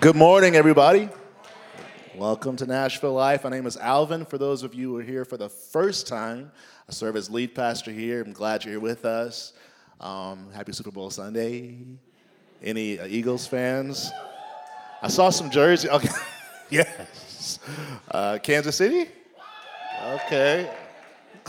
Good 0.00 0.16
morning, 0.16 0.56
everybody. 0.56 1.10
Welcome 2.16 2.56
to 2.56 2.64
Nashville 2.64 3.12
Life. 3.12 3.44
My 3.44 3.50
name 3.50 3.66
is 3.66 3.76
Alvin. 3.76 4.24
For 4.24 4.38
those 4.38 4.62
of 4.62 4.74
you 4.74 4.92
who 4.92 4.98
are 5.00 5.02
here 5.02 5.26
for 5.26 5.36
the 5.36 5.50
first 5.50 6.06
time, 6.06 6.50
I 6.88 6.92
serve 6.92 7.16
as 7.16 7.28
lead 7.28 7.54
pastor 7.54 7.90
here. 7.90 8.22
I'm 8.22 8.32
glad 8.32 8.64
you're 8.64 8.72
here 8.72 8.80
with 8.80 9.04
us. 9.04 9.52
Um, 10.00 10.50
happy 10.54 10.72
Super 10.72 10.90
Bowl 10.90 11.10
Sunday. 11.10 11.76
Any 12.62 12.98
uh, 12.98 13.08
Eagles 13.08 13.46
fans? 13.46 14.10
I 15.02 15.08
saw 15.08 15.28
some 15.28 15.50
jerseys. 15.50 15.90
Okay, 15.94 16.08
yes. 16.70 17.58
Uh, 18.10 18.38
Kansas 18.42 18.76
City. 18.76 19.06
Okay. 20.02 20.74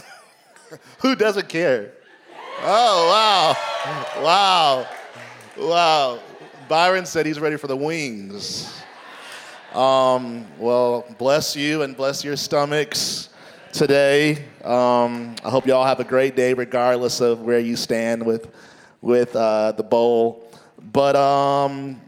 who 0.99 1.15
doesn't 1.15 1.47
care? 1.47 1.93
Oh 2.63 3.55
wow, 4.19 4.21
wow, 4.21 4.87
wow. 5.57 6.19
Byron 6.71 7.05
said 7.05 7.25
he's 7.25 7.37
ready 7.37 7.57
for 7.57 7.67
the 7.67 7.75
wings. 7.75 8.81
Um, 9.73 10.47
well, 10.57 11.03
bless 11.17 11.53
you 11.53 11.81
and 11.81 11.97
bless 11.97 12.23
your 12.23 12.37
stomachs 12.37 13.27
today. 13.73 14.45
Um, 14.63 15.35
I 15.43 15.49
hope 15.49 15.67
you 15.67 15.73
all 15.73 15.83
have 15.83 15.99
a 15.99 16.05
great 16.05 16.37
day, 16.37 16.53
regardless 16.53 17.19
of 17.19 17.41
where 17.41 17.59
you 17.59 17.75
stand 17.75 18.25
with 18.25 18.47
with 19.01 19.35
uh, 19.35 19.73
the 19.73 19.83
bowl. 19.83 20.49
But 20.93 21.17
um, 21.17 21.99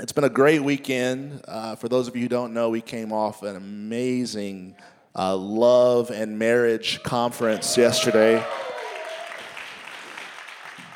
it's 0.00 0.12
been 0.12 0.24
a 0.24 0.30
great 0.30 0.62
weekend. 0.62 1.42
Uh, 1.46 1.76
for 1.76 1.90
those 1.90 2.08
of 2.08 2.16
you 2.16 2.22
who 2.22 2.28
don't 2.28 2.54
know, 2.54 2.70
we 2.70 2.80
came 2.80 3.12
off 3.12 3.42
an 3.42 3.54
amazing 3.54 4.76
uh, 5.14 5.36
love 5.36 6.10
and 6.10 6.38
marriage 6.38 7.02
conference 7.02 7.76
yesterday. 7.76 8.42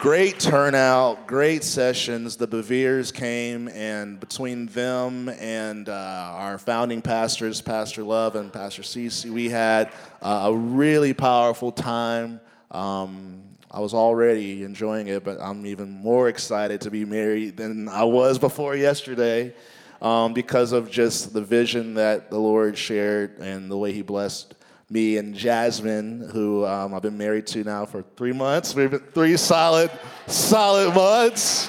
Great 0.04 0.38
turnout, 0.38 1.26
great 1.26 1.64
sessions. 1.64 2.36
The 2.36 2.46
Beveres 2.46 3.10
came, 3.10 3.68
and 3.68 4.20
between 4.20 4.66
them 4.66 5.30
and 5.30 5.88
uh, 5.88 6.30
our 6.34 6.58
founding 6.58 7.00
pastors, 7.00 7.62
Pastor 7.62 8.02
Love 8.02 8.36
and 8.36 8.52
Pastor 8.52 8.82
Cece, 8.82 9.24
we 9.30 9.48
had 9.48 9.90
uh, 10.20 10.42
a 10.44 10.54
really 10.54 11.14
powerful 11.14 11.72
time. 11.72 12.38
Um, 12.70 13.44
I 13.70 13.80
was 13.80 13.94
already 13.94 14.62
enjoying 14.62 15.06
it, 15.06 15.24
but 15.24 15.40
I'm 15.40 15.64
even 15.64 15.90
more 15.90 16.28
excited 16.28 16.82
to 16.82 16.90
be 16.90 17.06
married 17.06 17.56
than 17.56 17.88
I 17.88 18.04
was 18.04 18.38
before 18.38 18.76
yesterday 18.76 19.54
um, 20.02 20.34
because 20.34 20.72
of 20.72 20.90
just 20.90 21.32
the 21.32 21.40
vision 21.40 21.94
that 21.94 22.28
the 22.28 22.38
Lord 22.38 22.76
shared 22.76 23.38
and 23.38 23.70
the 23.70 23.78
way 23.78 23.94
He 23.94 24.02
blessed 24.02 24.54
me 24.94 25.16
and 25.16 25.34
Jasmine, 25.34 26.28
who 26.32 26.64
um, 26.64 26.94
I've 26.94 27.02
been 27.02 27.18
married 27.18 27.48
to 27.48 27.64
now 27.64 27.84
for 27.84 28.04
three 28.16 28.32
months. 28.32 28.76
We've 28.76 28.92
been 28.92 29.00
three 29.12 29.36
solid, 29.36 29.90
solid 30.28 30.94
months. 30.94 31.68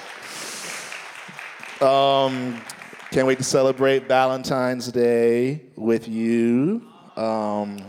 Um, 1.82 2.62
can't 3.10 3.26
wait 3.26 3.40
to 3.40 3.44
celebrate 3.44 4.08
Valentine's 4.08 4.92
Day 4.92 5.64
with 5.76 6.08
you. 6.08 6.88
Um, 7.16 7.88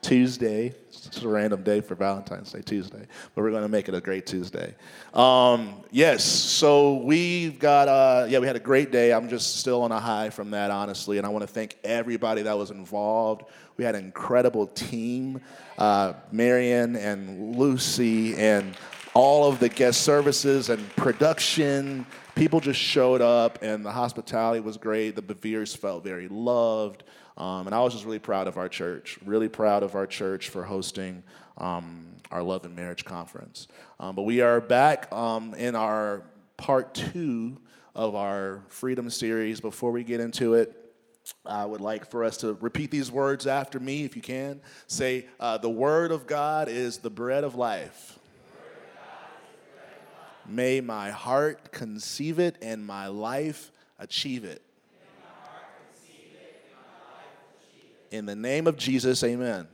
Tuesday, 0.00 0.74
it's 1.16 1.24
a 1.24 1.28
random 1.28 1.62
day 1.64 1.80
for 1.80 1.96
Valentine's 1.96 2.52
Day, 2.52 2.62
Tuesday, 2.62 3.04
but 3.34 3.42
we're 3.42 3.50
going 3.50 3.62
to 3.62 3.68
make 3.68 3.88
it 3.88 3.94
a 3.96 4.00
great 4.00 4.26
Tuesday. 4.26 4.76
Um, 5.12 5.82
yes, 5.90 6.22
so 6.22 6.98
we've 6.98 7.58
got, 7.58 7.88
uh, 7.88 8.26
yeah, 8.28 8.38
we 8.38 8.46
had 8.46 8.54
a 8.54 8.60
great 8.60 8.92
day. 8.92 9.12
I'm 9.12 9.28
just 9.28 9.56
still 9.56 9.82
on 9.82 9.90
a 9.90 9.98
high 9.98 10.30
from 10.30 10.52
that, 10.52 10.70
honestly, 10.70 11.18
and 11.18 11.26
I 11.26 11.30
want 11.30 11.42
to 11.42 11.52
thank 11.52 11.76
everybody 11.82 12.42
that 12.42 12.56
was 12.56 12.70
involved. 12.70 13.42
We 13.76 13.84
had 13.84 13.96
an 13.96 14.04
incredible 14.04 14.68
team, 14.68 15.40
uh, 15.78 16.12
Marion 16.30 16.94
and 16.94 17.56
Lucy, 17.56 18.36
and 18.36 18.76
all 19.12 19.48
of 19.48 19.58
the 19.58 19.68
guest 19.68 20.02
services 20.02 20.68
and 20.68 20.88
production. 20.94 22.06
People 22.36 22.60
just 22.60 22.78
showed 22.78 23.20
up, 23.20 23.58
and 23.62 23.84
the 23.84 23.90
hospitality 23.90 24.60
was 24.60 24.76
great. 24.76 25.16
The 25.16 25.22
Beveres 25.22 25.76
felt 25.76 26.04
very 26.04 26.28
loved. 26.28 27.02
Um, 27.36 27.66
and 27.66 27.74
I 27.74 27.80
was 27.80 27.92
just 27.92 28.04
really 28.04 28.18
proud 28.18 28.48
of 28.48 28.56
our 28.58 28.68
church, 28.68 29.18
really 29.24 29.48
proud 29.48 29.82
of 29.82 29.94
our 29.94 30.06
church 30.06 30.48
for 30.48 30.64
hosting 30.64 31.22
um, 31.58 32.06
our 32.30 32.42
Love 32.42 32.64
and 32.64 32.74
Marriage 32.76 33.04
Conference. 33.04 33.68
Um, 33.98 34.14
but 34.14 34.22
we 34.22 34.40
are 34.40 34.60
back 34.60 35.12
um, 35.12 35.54
in 35.54 35.74
our 35.74 36.22
part 36.56 36.94
two 36.94 37.58
of 37.94 38.14
our 38.14 38.62
Freedom 38.68 39.10
series. 39.10 39.60
Before 39.60 39.90
we 39.90 40.04
get 40.04 40.20
into 40.20 40.54
it, 40.54 40.76
I 41.44 41.64
would 41.64 41.80
like 41.80 42.10
for 42.10 42.24
us 42.24 42.36
to 42.38 42.54
repeat 42.60 42.90
these 42.90 43.10
words 43.10 43.46
after 43.46 43.78
me, 43.78 44.04
if 44.04 44.16
you 44.16 44.22
can. 44.22 44.60
Say, 44.86 45.26
uh, 45.38 45.58
The 45.58 45.70
Word 45.70 46.12
of 46.12 46.26
God 46.26 46.68
is 46.68 46.98
the 46.98 47.10
bread 47.10 47.44
of 47.44 47.54
life. 47.54 48.18
May 50.46 50.80
my 50.80 51.10
heart 51.10 51.70
conceive 51.70 52.38
it 52.40 52.56
and 52.60 52.84
my 52.84 53.06
life 53.06 53.70
achieve 53.98 54.44
it. 54.44 54.62
In 58.10 58.26
the 58.26 58.34
name 58.34 58.66
of 58.66 58.76
Jesus, 58.76 59.22
amen. 59.22 59.68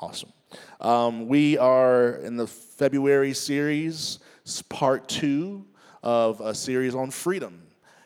Awesome. 0.00 0.32
Um, 0.80 1.26
we 1.26 1.58
are 1.58 2.16
in 2.16 2.36
the 2.36 2.46
February 2.46 3.34
series, 3.34 4.20
part 4.68 5.08
two 5.08 5.66
of 6.04 6.40
a 6.40 6.54
series 6.54 6.94
on 6.94 7.10
freedom. 7.10 7.60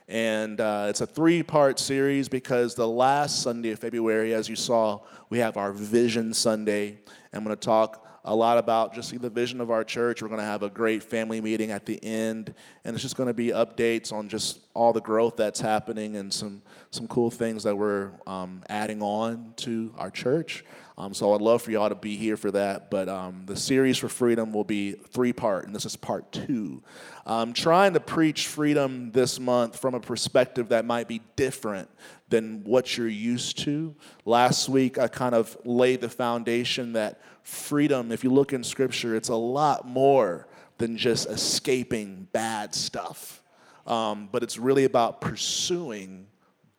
And 0.09 0.63
uh, 0.63 0.87
it's 0.89 1.03
a 1.03 1.07
three 1.07 1.43
part 1.43 1.79
series 1.79 2.31
because 2.31 2.75
the 2.75 2.89
last 2.89 3.43
Sunday 3.43 3.73
of 3.73 3.81
February, 3.81 4.33
as 4.33 4.49
you 4.49 4.57
saw, 4.57 5.01
we 5.29 5.39
have 5.39 5.59
our 5.59 5.73
Vision 5.73 6.33
Sunday. 6.33 7.01
I'm 7.35 7.45
going 7.45 7.55
to 7.55 7.61
talk 7.61 8.07
a 8.25 8.35
lot 8.35 8.59
about 8.59 8.95
just 8.95 9.19
the 9.21 9.31
vision 9.31 9.61
of 9.61 9.71
our 9.71 9.85
church. 9.85 10.23
We're 10.23 10.29
going 10.29 10.41
to 10.41 10.45
have 10.45 10.63
a 10.63 10.71
great 10.71 11.03
family 11.03 11.41
meeting 11.41 11.71
at 11.71 11.87
the 11.87 12.03
end, 12.05 12.55
and 12.85 12.95
it's 12.95 13.03
just 13.03 13.17
going 13.17 13.29
to 13.29 13.35
be 13.35 13.49
updates 13.49 14.13
on 14.13 14.29
just 14.29 14.61
all 14.75 14.93
the 14.93 15.01
growth 15.01 15.37
that's 15.37 15.61
happening 15.61 16.17
and 16.17 16.33
some 16.33 16.63
some 16.91 17.07
cool 17.09 17.31
things 17.31 17.63
that 17.63 17.77
we're 17.77 18.11
um, 18.27 18.63
adding 18.69 19.03
on 19.03 19.55
to 19.57 19.95
our 19.97 20.11
church. 20.11 20.65
Um, 21.01 21.15
so 21.15 21.33
I'd 21.33 21.41
love 21.41 21.63
for 21.63 21.71
y'all 21.71 21.89
to 21.89 21.95
be 21.95 22.15
here 22.17 22.37
for 22.37 22.51
that. 22.51 22.91
But 22.91 23.09
um, 23.09 23.45
the 23.47 23.57
series 23.57 23.97
for 23.97 24.11
freedom 24.11 24.53
will 24.53 24.65
be 24.65 24.93
three 24.93 25.33
part, 25.33 25.65
and 25.65 25.75
this 25.75 25.87
is 25.87 25.97
part 25.97 26.31
two. 26.31 26.83
I'm 27.25 27.55
trying 27.55 27.95
to 27.95 28.01
preach 28.01 28.49
freedom 28.49 29.11
this 29.11 29.41
month 29.41 29.81
from 29.81 29.95
a 29.95 30.01
perspective 30.01 30.69
that 30.69 30.85
might 30.85 31.09
be 31.09 31.23
different 31.37 31.89
than 32.29 32.65
what 32.65 32.99
you're 32.99 33.09
used 33.09 33.59
to. 33.61 33.95
Last 34.27 34.69
week, 34.69 34.99
I 34.99 35.09
kind 35.09 35.35
of 35.35 35.57
laid 35.65 36.03
the 36.03 36.11
foundation 36.11 36.93
that 36.93 37.23
freedom, 37.45 38.13
if 38.13 38.23
you 38.23 38.29
look 38.29 38.53
in 38.53 38.63
scripture, 38.63 39.17
it's 39.17 39.31
a 39.31 39.35
lot 39.35 39.89
more 39.89 40.49
than 40.77 40.99
just 40.99 41.31
escaping 41.31 42.29
bad 42.33 42.75
stuff. 42.75 43.43
Um, 43.87 44.29
but 44.31 44.43
it's 44.43 44.59
really 44.59 44.85
about 44.85 45.23
pursuing 45.23 46.27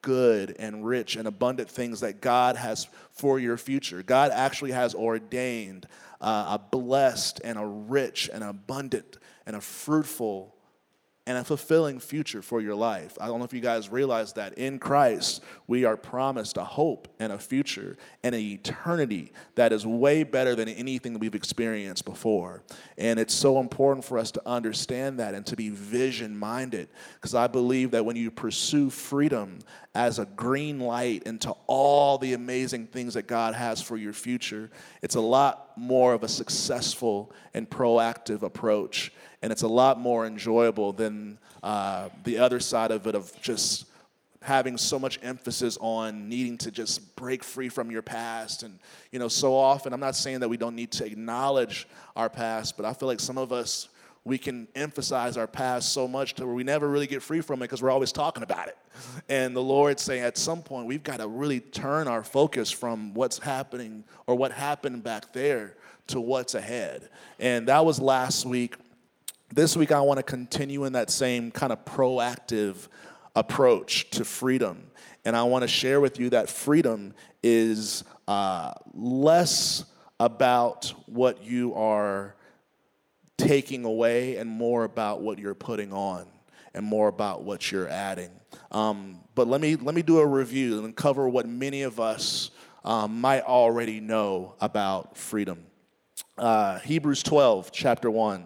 good 0.01 0.56
and 0.59 0.85
rich 0.85 1.16
and 1.16 1.28
abundant 1.28 1.69
things 1.69 2.00
that 2.01 2.22
God 2.22 2.56
has 2.56 2.88
for 3.12 3.39
your 3.39 3.57
future. 3.57 4.03
God 4.03 4.31
actually 4.31 4.72
has 4.72 4.95
ordained 4.95 5.88
uh, 6.19 6.57
a 6.57 6.59
blessed 6.59 7.41
and 7.44 7.57
a 7.57 7.66
rich 7.66 8.29
and 8.31 8.44
abundant 8.44 9.17
and 9.45 9.56
a 9.56 9.61
fruitful 9.61 10.56
and 11.28 11.38
a 11.38 11.44
fulfilling 11.44 12.00
future 12.00 12.42
for 12.42 12.62
your 12.62 12.74
life. 12.74 13.16
I 13.22 13.28
don't 13.28 13.38
know 13.38 13.46
if 13.46 13.54
you 13.54 13.62
guys 13.62 13.90
realize 13.90 14.34
that 14.34 14.58
in 14.58 14.80
Christ, 14.80 15.44
we 15.68 15.86
are 15.86 15.96
promised 15.96 16.58
a 16.58 16.64
hope 16.64 17.08
and 17.20 17.32
a 17.32 17.38
future 17.38 17.96
and 18.24 18.34
an 18.34 18.42
eternity 18.42 19.32
that 19.54 19.72
is 19.72 19.86
way 19.86 20.24
better 20.24 20.56
than 20.56 20.68
anything 20.68 21.14
that 21.14 21.20
we've 21.20 21.36
experienced 21.36 22.06
before. 22.06 22.64
And 22.98 23.20
it's 23.20 23.36
so 23.36 23.59
important 23.59 24.04
for 24.04 24.18
us 24.18 24.32
to 24.32 24.42
understand 24.48 25.20
that 25.20 25.36
and 25.36 25.46
to 25.46 25.56
be 25.56 25.70
vision 25.70 26.36
minded 26.36 26.90
because 27.16 27.36
I 27.36 27.46
believe 27.46 27.92
that 27.92 28.03
when 28.03 28.16
you 28.16 28.32
pursue 28.32 28.90
freedom 28.90 29.59
as 29.94 30.18
a 30.18 30.26
green 30.26 30.80
light 30.80 31.24
into 31.24 31.53
all 31.68 32.18
the 32.18 32.34
amazing 32.34 32.88
things 32.88 33.14
that 33.14 33.28
God 33.28 33.53
has 33.53 33.80
for 33.80 33.96
your 33.96 34.14
future, 34.14 34.72
it's 35.03 35.16
a 35.16 35.22
lot 35.22 35.78
more 35.78 36.14
of 36.14 36.24
a 36.24 36.28
successful 36.28 37.32
and 37.53 37.70
proactive 37.70 38.42
approach 38.42 39.12
and 39.41 39.52
it's 39.52 39.63
a 39.63 39.68
lot 39.68 40.00
more 40.00 40.25
enjoyable 40.25 40.94
than 40.94 41.38
uh, 41.63 42.09
the 42.23 42.38
other 42.38 42.59
side 42.59 42.91
of 42.91 43.08
it 43.08 43.16
of 43.16 43.32
just 43.41 43.85
having 44.41 44.76
so 44.78 44.97
much 44.97 45.20
emphasis 45.22 45.78
on 45.82 46.28
needing 46.28 46.58
to 46.58 46.72
just 46.72 47.16
break 47.16 47.43
free 47.43 47.70
from 47.70 47.91
your 47.91 48.02
past. 48.02 48.64
And 48.64 48.79
you 49.11 49.20
know 49.20 49.28
so 49.28 49.55
often 49.55 49.93
i'm 49.93 49.99
not 49.99 50.16
saying 50.16 50.40
that 50.40 50.49
we 50.49 50.58
don't 50.58 50.76
need 50.76 50.91
to 50.93 51.05
acknowledge 51.05 51.88
our 52.16 52.29
past 52.29 52.78
but 52.78 52.85
i 52.85 52.93
feel 52.93 53.08
like 53.08 53.20
some 53.20 53.38
of 53.38 53.52
us 53.52 53.90
we 54.23 54.38
can 54.38 54.67
emphasize 54.76 55.35
our 55.35 55.47
past 55.47 55.93
so 55.93 56.08
much 56.08 56.35
to 56.35 56.46
where 56.46 56.53
we 56.53 56.64
never 56.64 56.88
really 56.88 57.08
get 57.08 57.23
free 57.23 57.41
from 57.41 57.59
it 57.61 57.66
because 57.66 57.82
we're 57.82 57.90
always 57.90 58.11
talking 58.11 58.43
about 58.43 58.67
it. 58.67 58.78
And 59.29 59.55
the 59.55 59.64
lord's 59.64 60.03
saying 60.03 60.22
at 60.22 60.38
some 60.38 60.61
point 60.61 60.85
we've 60.85 61.03
got 61.03 61.17
to 61.17 61.28
really 61.28 61.59
turn 61.59 62.08
our 62.08 62.23
focus 62.23 62.70
from 62.70 63.16
what's 63.16 63.40
happening 63.40 64.03
or 64.28 64.35
what 64.35 64.52
happened 64.52 65.03
back 65.03 65.34
there 65.34 65.76
to 66.08 66.22
what's 66.22 66.53
ahead. 66.53 67.09
And 67.40 67.67
that 67.67 67.84
was 67.84 67.99
last 67.99 68.46
week 68.46 68.76
this 69.53 69.76
week, 69.76 69.92
I 69.92 70.02
want 70.02 70.18
to 70.18 70.24
continue 70.24 70.86
in 70.86 70.94
that 70.94 71.09
same 71.09 71.52
kind 71.52 71.74
of 71.74 71.84
proactive 71.86 72.88
approach 73.36 74.09
to 74.12 74.26
freedom. 74.26 74.84
And 75.26 75.36
I 75.36 75.44
want 75.44 75.64
to 75.64 75.68
share 75.68 76.00
with 76.00 76.20
you 76.20 76.30
that 76.32 76.50
freedom 76.50 77.14
is 77.44 78.03
uh, 78.28 78.74
less 78.94 79.86
about 80.20 80.94
what 81.06 81.44
you 81.44 81.74
are 81.76 82.36
taking 83.38 83.86
away 83.86 84.38
and 84.38 84.50
more 84.50 84.84
about 84.84 85.22
what 85.22 85.40
you're 85.40 85.56
putting 85.56 85.92
on. 85.94 86.28
and 86.74 86.86
more 86.86 87.08
about 87.08 87.44
what 87.44 87.72
you're 87.72 87.90
adding. 87.90 88.32
Um, 88.72 89.20
but 89.36 89.48
let 89.48 89.62
me 89.62 89.76
let 89.76 89.94
me 89.94 90.02
do 90.02 90.20
a 90.20 90.26
review 90.26 90.84
and 90.86 90.96
cover 90.96 91.28
what 91.28 91.48
many 91.48 91.82
of 91.82 92.00
us 92.00 92.52
um, 92.84 93.20
might 93.20 93.42
already 93.44 94.00
know 94.00 94.56
about 94.62 95.18
freedom. 95.18 95.66
Uh, 96.38 96.80
Hebrews 96.80 97.24
12, 97.24 97.72
chapter 97.72 98.09
1, 98.09 98.46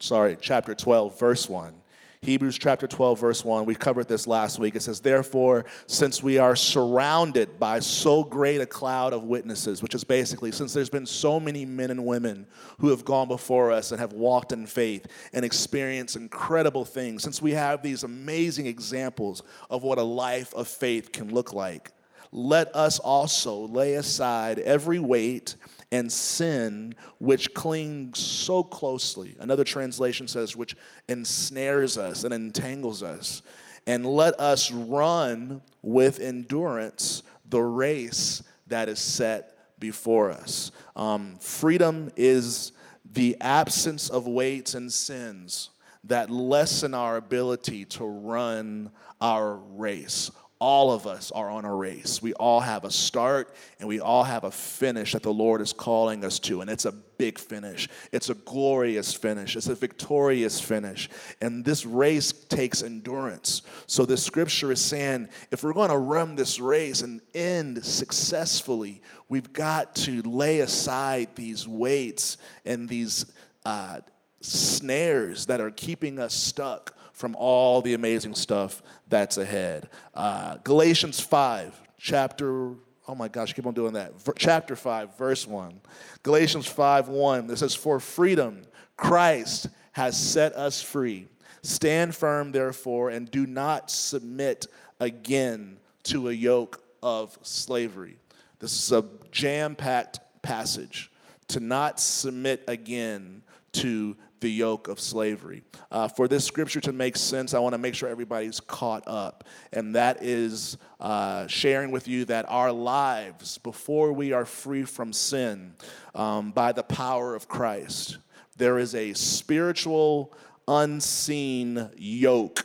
sorry, 0.00 0.36
chapter 0.40 0.74
12, 0.74 1.18
verse 1.18 1.48
1. 1.48 1.74
Hebrews 2.20 2.58
chapter 2.58 2.88
12, 2.88 3.20
verse 3.20 3.44
1. 3.44 3.64
We 3.64 3.76
covered 3.76 4.08
this 4.08 4.26
last 4.26 4.58
week. 4.58 4.74
It 4.74 4.82
says, 4.82 4.98
Therefore, 4.98 5.64
since 5.86 6.20
we 6.20 6.38
are 6.38 6.56
surrounded 6.56 7.60
by 7.60 7.78
so 7.78 8.24
great 8.24 8.60
a 8.60 8.66
cloud 8.66 9.12
of 9.12 9.22
witnesses, 9.22 9.82
which 9.82 9.94
is 9.94 10.02
basically, 10.02 10.50
since 10.50 10.72
there's 10.72 10.90
been 10.90 11.06
so 11.06 11.38
many 11.38 11.64
men 11.64 11.92
and 11.92 12.04
women 12.04 12.46
who 12.80 12.88
have 12.88 13.04
gone 13.04 13.28
before 13.28 13.70
us 13.70 13.92
and 13.92 14.00
have 14.00 14.12
walked 14.12 14.50
in 14.50 14.66
faith 14.66 15.06
and 15.32 15.44
experienced 15.44 16.16
incredible 16.16 16.84
things, 16.84 17.22
since 17.22 17.40
we 17.40 17.52
have 17.52 17.82
these 17.82 18.02
amazing 18.02 18.66
examples 18.66 19.44
of 19.70 19.84
what 19.84 19.98
a 19.98 20.02
life 20.02 20.52
of 20.54 20.66
faith 20.66 21.12
can 21.12 21.32
look 21.32 21.52
like, 21.52 21.92
let 22.32 22.74
us 22.74 22.98
also 22.98 23.68
lay 23.68 23.94
aside 23.94 24.58
every 24.58 24.98
weight 24.98 25.54
and 25.90 26.10
sin 26.12 26.94
which 27.18 27.54
clings 27.54 28.18
so 28.18 28.62
closely. 28.62 29.36
Another 29.40 29.64
translation 29.64 30.28
says, 30.28 30.56
which 30.56 30.76
ensnares 31.08 31.96
us 31.96 32.24
and 32.24 32.34
entangles 32.34 33.02
us. 33.02 33.42
And 33.86 34.04
let 34.04 34.38
us 34.38 34.70
run 34.70 35.62
with 35.82 36.20
endurance 36.20 37.22
the 37.48 37.62
race 37.62 38.42
that 38.66 38.88
is 38.88 38.98
set 38.98 39.56
before 39.78 40.30
us. 40.30 40.72
Um, 40.94 41.36
freedom 41.40 42.10
is 42.16 42.72
the 43.10 43.36
absence 43.40 44.10
of 44.10 44.26
weights 44.26 44.74
and 44.74 44.92
sins 44.92 45.70
that 46.04 46.30
lessen 46.30 46.92
our 46.92 47.16
ability 47.16 47.86
to 47.86 48.04
run 48.04 48.90
our 49.20 49.56
race 49.56 50.30
all 50.60 50.90
of 50.90 51.06
us 51.06 51.30
are 51.30 51.48
on 51.48 51.64
a 51.64 51.74
race. 51.74 52.20
We 52.20 52.32
all 52.34 52.60
have 52.60 52.84
a 52.84 52.90
start 52.90 53.54
and 53.78 53.88
we 53.88 54.00
all 54.00 54.24
have 54.24 54.42
a 54.42 54.50
finish 54.50 55.12
that 55.12 55.22
the 55.22 55.32
Lord 55.32 55.60
is 55.60 55.72
calling 55.72 56.24
us 56.24 56.40
to. 56.40 56.60
And 56.60 56.68
it's 56.68 56.84
a 56.84 56.92
big 56.92 57.38
finish. 57.38 57.88
It's 58.10 58.28
a 58.28 58.34
glorious 58.34 59.14
finish. 59.14 59.54
It's 59.54 59.68
a 59.68 59.76
victorious 59.76 60.60
finish. 60.60 61.08
And 61.40 61.64
this 61.64 61.86
race 61.86 62.32
takes 62.32 62.82
endurance. 62.82 63.62
So 63.86 64.04
the 64.04 64.16
scripture 64.16 64.72
is 64.72 64.80
saying 64.80 65.28
if 65.52 65.62
we're 65.62 65.72
going 65.72 65.90
to 65.90 65.98
run 65.98 66.34
this 66.34 66.58
race 66.58 67.02
and 67.02 67.20
end 67.34 67.84
successfully, 67.84 69.00
we've 69.28 69.52
got 69.52 69.94
to 69.96 70.22
lay 70.22 70.60
aside 70.60 71.28
these 71.36 71.68
weights 71.68 72.36
and 72.64 72.88
these 72.88 73.26
uh, 73.64 74.00
snares 74.40 75.46
that 75.46 75.60
are 75.60 75.70
keeping 75.70 76.18
us 76.18 76.34
stuck 76.34 76.97
from 77.18 77.34
all 77.34 77.82
the 77.82 77.94
amazing 77.94 78.32
stuff 78.32 78.80
that's 79.08 79.38
ahead. 79.38 79.88
Uh, 80.14 80.56
Galatians 80.62 81.18
5, 81.18 81.74
chapter, 81.98 82.74
oh 83.08 83.14
my 83.16 83.26
gosh, 83.26 83.52
keep 83.54 83.66
on 83.66 83.74
doing 83.74 83.94
that. 83.94 84.12
chapter 84.36 84.76
5, 84.76 85.18
verse 85.18 85.44
1. 85.44 85.80
Galatians 86.22 86.68
5, 86.68 87.08
1, 87.08 87.50
it 87.50 87.58
says, 87.58 87.74
For 87.74 87.98
freedom, 87.98 88.62
Christ 88.96 89.68
has 89.92 90.16
set 90.16 90.52
us 90.54 90.80
free. 90.80 91.26
Stand 91.62 92.14
firm, 92.14 92.52
therefore, 92.52 93.10
and 93.10 93.28
do 93.28 93.48
not 93.48 93.90
submit 93.90 94.68
again 95.00 95.78
to 96.04 96.28
a 96.28 96.32
yoke 96.32 96.80
of 97.02 97.36
slavery. 97.42 98.16
This 98.60 98.72
is 98.72 98.92
a 98.92 99.04
jam 99.32 99.74
packed 99.74 100.20
passage. 100.42 101.10
To 101.48 101.58
not 101.58 101.98
submit 101.98 102.62
again 102.68 103.42
to 103.72 104.16
the 104.40 104.50
yoke 104.50 104.88
of 104.88 105.00
slavery. 105.00 105.62
Uh, 105.90 106.08
for 106.08 106.28
this 106.28 106.44
scripture 106.44 106.80
to 106.80 106.92
make 106.92 107.16
sense, 107.16 107.54
I 107.54 107.58
want 107.58 107.74
to 107.74 107.78
make 107.78 107.94
sure 107.94 108.08
everybody's 108.08 108.60
caught 108.60 109.04
up. 109.06 109.44
And 109.72 109.94
that 109.94 110.22
is 110.22 110.76
uh, 111.00 111.46
sharing 111.46 111.90
with 111.90 112.08
you 112.08 112.24
that 112.26 112.46
our 112.48 112.72
lives, 112.72 113.58
before 113.58 114.12
we 114.12 114.32
are 114.32 114.44
free 114.44 114.84
from 114.84 115.12
sin 115.12 115.74
um, 116.14 116.50
by 116.52 116.72
the 116.72 116.82
power 116.82 117.34
of 117.34 117.48
Christ, 117.48 118.18
there 118.56 118.78
is 118.78 118.94
a 118.94 119.12
spiritual, 119.14 120.32
unseen 120.66 121.90
yoke 121.96 122.64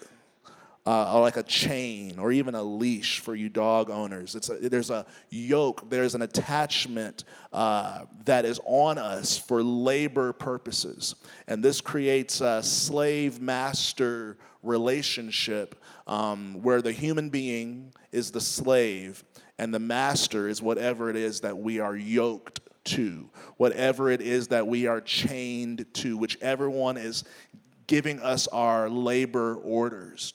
uh, 0.86 1.20
like 1.20 1.38
a 1.38 1.44
chain 1.44 2.20
or 2.20 2.32
even 2.32 2.56
a 2.56 2.64
leash 2.64 3.20
for 3.20 3.36
you 3.36 3.50
dog 3.50 3.90
owners. 3.90 4.36
It's 4.36 4.50
a, 4.50 4.56
there's 4.70 4.90
a 4.90 5.06
yoke, 5.30 5.90
there's 5.90 6.16
an 6.16 6.22
attachment 6.22 7.24
uh, 7.54 8.06
that 8.26 8.46
is 8.46 8.60
on 8.66 8.98
us 8.98 9.38
for 9.38 9.64
labor 9.64 10.34
purposes. 10.34 11.16
And 11.48 11.64
this 11.64 11.80
creates 11.80 12.42
a 12.42 12.62
slave 12.62 13.40
master 13.40 14.38
relationship 14.62 15.82
um, 16.08 16.62
where 16.62 16.82
the 16.82 16.92
human 16.92 17.30
being 17.30 17.94
is 18.12 18.32
the 18.32 18.42
slave 18.42 19.24
and 19.58 19.74
the 19.74 19.80
master 19.80 20.48
is 20.50 20.62
whatever 20.62 21.10
it 21.10 21.16
is 21.16 21.42
that 21.42 21.58
we 21.58 21.80
are 21.80 21.96
yoked 21.96 22.60
to, 22.86 23.30
whatever 23.58 24.10
it 24.10 24.20
is 24.20 24.50
that 24.50 24.68
we 24.68 24.88
are 24.88 25.00
chained 25.00 25.86
to, 25.94 26.18
whichever 26.18 26.70
one 26.70 26.98
is 26.98 27.24
giving 27.88 28.20
us 28.20 28.48
our 28.48 28.90
labor 28.90 29.56
orders. 29.56 30.34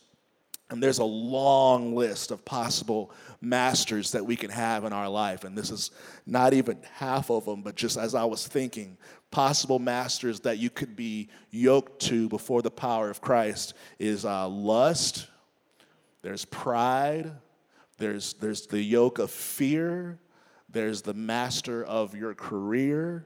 And 0.70 0.82
there's 0.82 0.98
a 0.98 1.04
long 1.04 1.94
list 1.94 2.30
of 2.30 2.44
possible 2.44 3.10
masters 3.40 4.10
that 4.12 4.26
we 4.26 4.36
can 4.36 4.50
have 4.50 4.84
in 4.84 4.92
our 4.92 5.08
life. 5.08 5.44
And 5.44 5.56
this 5.56 5.70
is 5.70 5.90
not 6.26 6.52
even 6.52 6.78
half 6.94 7.30
of 7.30 7.46
them, 7.46 7.62
but 7.62 7.74
just 7.74 7.96
as 7.96 8.14
I 8.14 8.24
was 8.24 8.46
thinking, 8.46 8.98
possible 9.30 9.78
masters 9.78 10.40
that 10.40 10.58
you 10.58 10.68
could 10.68 10.94
be 10.94 11.28
yoked 11.50 12.02
to 12.02 12.28
before 12.28 12.60
the 12.60 12.70
power 12.70 13.08
of 13.08 13.20
Christ 13.20 13.74
is 13.98 14.26
uh, 14.26 14.46
lust, 14.48 15.26
there's 16.20 16.44
pride, 16.44 17.32
there's, 17.96 18.34
there's 18.34 18.66
the 18.66 18.82
yoke 18.82 19.18
of 19.18 19.30
fear, 19.30 20.18
there's 20.68 21.00
the 21.00 21.14
master 21.14 21.82
of 21.84 22.14
your 22.14 22.34
career, 22.34 23.24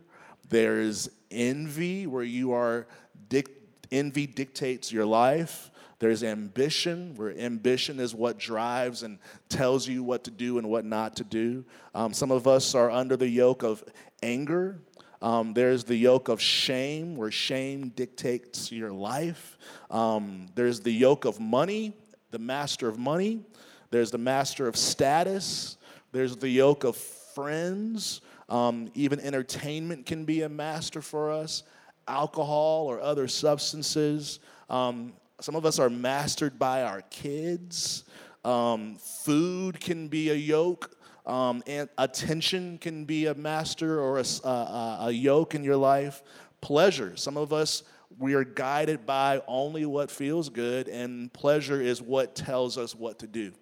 there's 0.48 1.08
envy, 1.30 2.06
where 2.06 2.22
you 2.22 2.52
are, 2.52 2.86
dic- 3.28 3.62
envy 3.90 4.26
dictates 4.26 4.92
your 4.92 5.06
life. 5.06 5.71
There's 6.02 6.24
ambition, 6.24 7.14
where 7.14 7.30
ambition 7.38 8.00
is 8.00 8.12
what 8.12 8.36
drives 8.36 9.04
and 9.04 9.20
tells 9.48 9.86
you 9.86 10.02
what 10.02 10.24
to 10.24 10.32
do 10.32 10.58
and 10.58 10.68
what 10.68 10.84
not 10.84 11.14
to 11.18 11.22
do. 11.22 11.64
Um, 11.94 12.12
some 12.12 12.32
of 12.32 12.48
us 12.48 12.74
are 12.74 12.90
under 12.90 13.16
the 13.16 13.28
yoke 13.28 13.62
of 13.62 13.84
anger. 14.20 14.80
Um, 15.22 15.54
there's 15.54 15.84
the 15.84 15.94
yoke 15.94 16.28
of 16.28 16.40
shame, 16.42 17.14
where 17.14 17.30
shame 17.30 17.90
dictates 17.90 18.72
your 18.72 18.90
life. 18.90 19.56
Um, 19.92 20.48
there's 20.56 20.80
the 20.80 20.90
yoke 20.90 21.24
of 21.24 21.38
money, 21.38 21.92
the 22.32 22.38
master 22.40 22.88
of 22.88 22.98
money. 22.98 23.44
There's 23.92 24.10
the 24.10 24.18
master 24.18 24.66
of 24.66 24.76
status. 24.76 25.76
There's 26.10 26.36
the 26.36 26.48
yoke 26.48 26.82
of 26.82 26.96
friends. 26.96 28.22
Um, 28.48 28.90
even 28.94 29.20
entertainment 29.20 30.06
can 30.06 30.24
be 30.24 30.42
a 30.42 30.48
master 30.48 31.00
for 31.00 31.30
us. 31.30 31.62
Alcohol 32.08 32.86
or 32.86 33.00
other 33.00 33.28
substances. 33.28 34.40
Um, 34.68 35.12
some 35.42 35.56
of 35.56 35.66
us 35.66 35.78
are 35.78 35.90
mastered 35.90 36.58
by 36.58 36.84
our 36.84 37.02
kids. 37.02 38.04
Um, 38.44 38.96
food 38.96 39.80
can 39.80 40.08
be 40.08 40.30
a 40.30 40.34
yoke. 40.34 40.96
Um, 41.26 41.62
and 41.66 41.88
attention 41.98 42.78
can 42.78 43.04
be 43.04 43.26
a 43.26 43.34
master 43.34 44.00
or 44.00 44.18
a, 44.18 44.24
a, 44.46 44.98
a 45.02 45.10
yoke 45.10 45.54
in 45.54 45.64
your 45.64 45.76
life. 45.76 46.22
Pleasure. 46.60 47.16
Some 47.16 47.36
of 47.36 47.52
us, 47.52 47.82
we 48.18 48.34
are 48.34 48.44
guided 48.44 49.04
by 49.04 49.42
only 49.48 49.84
what 49.84 50.10
feels 50.10 50.48
good, 50.48 50.88
and 50.88 51.32
pleasure 51.32 51.80
is 51.80 52.00
what 52.00 52.36
tells 52.36 52.78
us 52.78 52.94
what 52.94 53.18
to 53.20 53.26
do. 53.26 53.52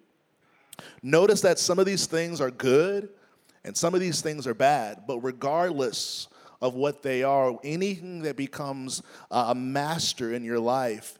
Notice 1.01 1.41
that 1.41 1.57
some 1.57 1.79
of 1.79 1.85
these 1.85 2.05
things 2.05 2.41
are 2.41 2.51
good 2.51 3.09
and 3.63 3.75
some 3.77 3.93
of 3.93 3.99
these 3.99 4.21
things 4.21 4.47
are 4.47 4.53
bad, 4.53 5.03
but 5.07 5.19
regardless 5.19 6.27
of 6.61 6.75
what 6.75 7.01
they 7.01 7.23
are, 7.23 7.57
anything 7.63 8.21
that 8.23 8.35
becomes 8.35 9.01
a 9.29 9.53
master 9.53 10.33
in 10.33 10.43
your 10.43 10.59
life 10.59 11.19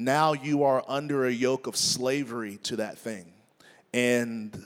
now 0.00 0.32
you 0.32 0.64
are 0.64 0.84
under 0.88 1.26
a 1.26 1.30
yoke 1.30 1.66
of 1.66 1.76
slavery 1.76 2.58
to 2.64 2.76
that 2.76 2.98
thing. 2.98 3.32
And 3.92 4.56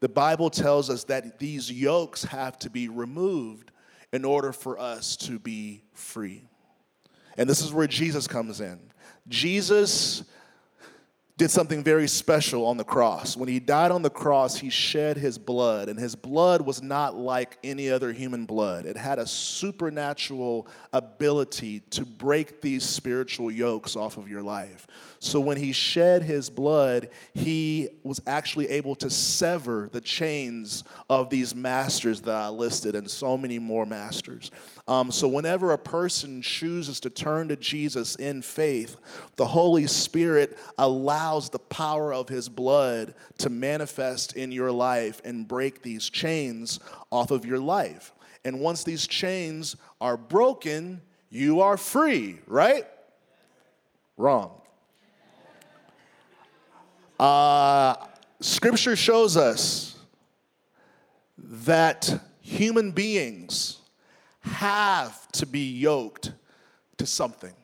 the 0.00 0.08
Bible 0.08 0.50
tells 0.50 0.90
us 0.90 1.04
that 1.04 1.38
these 1.38 1.70
yokes 1.70 2.24
have 2.24 2.58
to 2.60 2.70
be 2.70 2.88
removed 2.88 3.70
in 4.12 4.24
order 4.24 4.52
for 4.52 4.78
us 4.78 5.16
to 5.16 5.38
be 5.38 5.84
free. 5.92 6.44
And 7.36 7.48
this 7.48 7.62
is 7.62 7.72
where 7.72 7.86
Jesus 7.86 8.26
comes 8.26 8.60
in. 8.60 8.78
Jesus 9.28 10.24
did 11.42 11.50
something 11.50 11.82
very 11.82 12.06
special 12.06 12.64
on 12.64 12.76
the 12.76 12.84
cross. 12.84 13.36
When 13.36 13.48
he 13.48 13.58
died 13.58 13.90
on 13.90 14.02
the 14.02 14.10
cross, 14.10 14.56
he 14.56 14.70
shed 14.70 15.16
his 15.16 15.38
blood, 15.38 15.88
and 15.88 15.98
his 15.98 16.14
blood 16.14 16.62
was 16.62 16.80
not 16.80 17.16
like 17.16 17.58
any 17.64 17.90
other 17.90 18.12
human 18.12 18.46
blood. 18.46 18.86
It 18.86 18.96
had 18.96 19.18
a 19.18 19.26
supernatural 19.26 20.68
ability 20.92 21.80
to 21.90 22.04
break 22.04 22.60
these 22.60 22.84
spiritual 22.84 23.50
yokes 23.50 23.96
off 23.96 24.18
of 24.18 24.28
your 24.28 24.40
life. 24.40 24.86
So 25.18 25.40
when 25.40 25.56
he 25.56 25.72
shed 25.72 26.22
his 26.22 26.48
blood, 26.48 27.08
he 27.34 27.88
was 28.04 28.22
actually 28.24 28.68
able 28.68 28.94
to 28.96 29.10
sever 29.10 29.88
the 29.90 30.00
chains 30.00 30.84
of 31.10 31.28
these 31.28 31.56
masters 31.56 32.20
that 32.20 32.36
I 32.36 32.50
listed 32.50 32.94
and 32.94 33.10
so 33.10 33.36
many 33.36 33.58
more 33.58 33.84
masters. 33.84 34.52
Um, 34.88 35.12
so, 35.12 35.28
whenever 35.28 35.72
a 35.72 35.78
person 35.78 36.42
chooses 36.42 36.98
to 37.00 37.10
turn 37.10 37.48
to 37.48 37.56
Jesus 37.56 38.16
in 38.16 38.42
faith, 38.42 38.96
the 39.36 39.46
Holy 39.46 39.86
Spirit 39.86 40.58
allows 40.76 41.50
the 41.50 41.60
power 41.60 42.12
of 42.12 42.28
His 42.28 42.48
blood 42.48 43.14
to 43.38 43.48
manifest 43.48 44.36
in 44.36 44.50
your 44.50 44.72
life 44.72 45.20
and 45.24 45.46
break 45.46 45.82
these 45.82 46.10
chains 46.10 46.80
off 47.12 47.30
of 47.30 47.46
your 47.46 47.60
life. 47.60 48.12
And 48.44 48.58
once 48.58 48.82
these 48.82 49.06
chains 49.06 49.76
are 50.00 50.16
broken, 50.16 51.00
you 51.30 51.60
are 51.60 51.76
free, 51.76 52.40
right? 52.48 52.86
Wrong. 54.16 54.60
Uh, 57.20 57.94
scripture 58.40 58.96
shows 58.96 59.36
us 59.36 59.96
that 61.38 62.20
human 62.40 62.90
beings 62.90 63.78
have 64.42 65.30
to 65.32 65.46
be 65.46 65.70
yoked 65.72 66.32
to 66.98 67.06
something. 67.06 67.54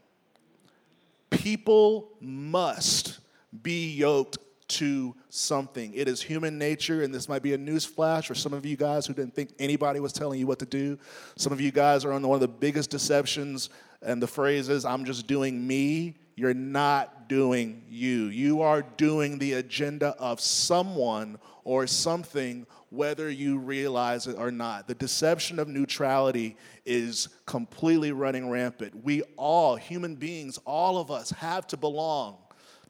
People 1.30 2.11
must 2.20 3.18
be 3.62 3.90
yoked 3.92 4.38
to 4.68 5.14
something. 5.30 5.94
It 5.94 6.08
is 6.08 6.20
human 6.20 6.58
nature, 6.58 7.02
and 7.02 7.12
this 7.14 7.28
might 7.28 7.42
be 7.42 7.54
a 7.54 7.58
news 7.58 7.85
flash 7.85 8.26
for 8.26 8.35
some 8.35 8.52
of 8.52 8.66
you 8.66 8.76
guys 8.76 9.06
who 9.06 9.14
didn't 9.14 9.35
think 9.35 9.54
anybody 9.58 9.99
was 9.99 10.12
telling 10.12 10.38
you 10.38 10.47
what 10.47 10.58
to 10.58 10.66
do. 10.66 10.99
Some 11.37 11.52
of 11.52 11.61
you 11.61 11.70
guys 11.70 12.04
are 12.04 12.12
on 12.12 12.26
one 12.26 12.37
of 12.37 12.40
the 12.40 12.49
biggest 12.49 12.90
deceptions, 12.90 13.70
and 14.02 14.23
the 14.23 14.26
phrase 14.26 14.68
is, 14.68 14.85
I'm 14.85 15.04
just 15.04 15.26
doing 15.26 15.66
me. 15.66 16.16
You're 16.37 16.54
not 16.54 17.28
doing 17.28 17.82
you. 17.88 18.26
You 18.26 18.62
are 18.62 18.82
doing 18.82 19.38
the 19.38 19.54
agenda 19.54 20.14
of 20.18 20.40
someone 20.40 21.38
or 21.64 21.87
something 21.87 22.66
whether 22.90 23.28
you 23.28 23.59
realize 23.59 24.26
it 24.26 24.37
or 24.38 24.50
not. 24.50 24.88
The 24.88 24.95
deception 24.95 25.59
of 25.59 25.68
neutrality 25.68 26.57
is 26.87 27.28
completely 27.47 28.12
running 28.12 28.49
rampant. 28.49 29.04
We 29.04 29.23
all, 29.37 29.76
human 29.76 30.14
beings, 30.14 30.59
all 30.64 30.99
of 30.99 31.11
us 31.11 31.30
have 31.30 31.66
to 31.68 31.76
belong 31.76 32.38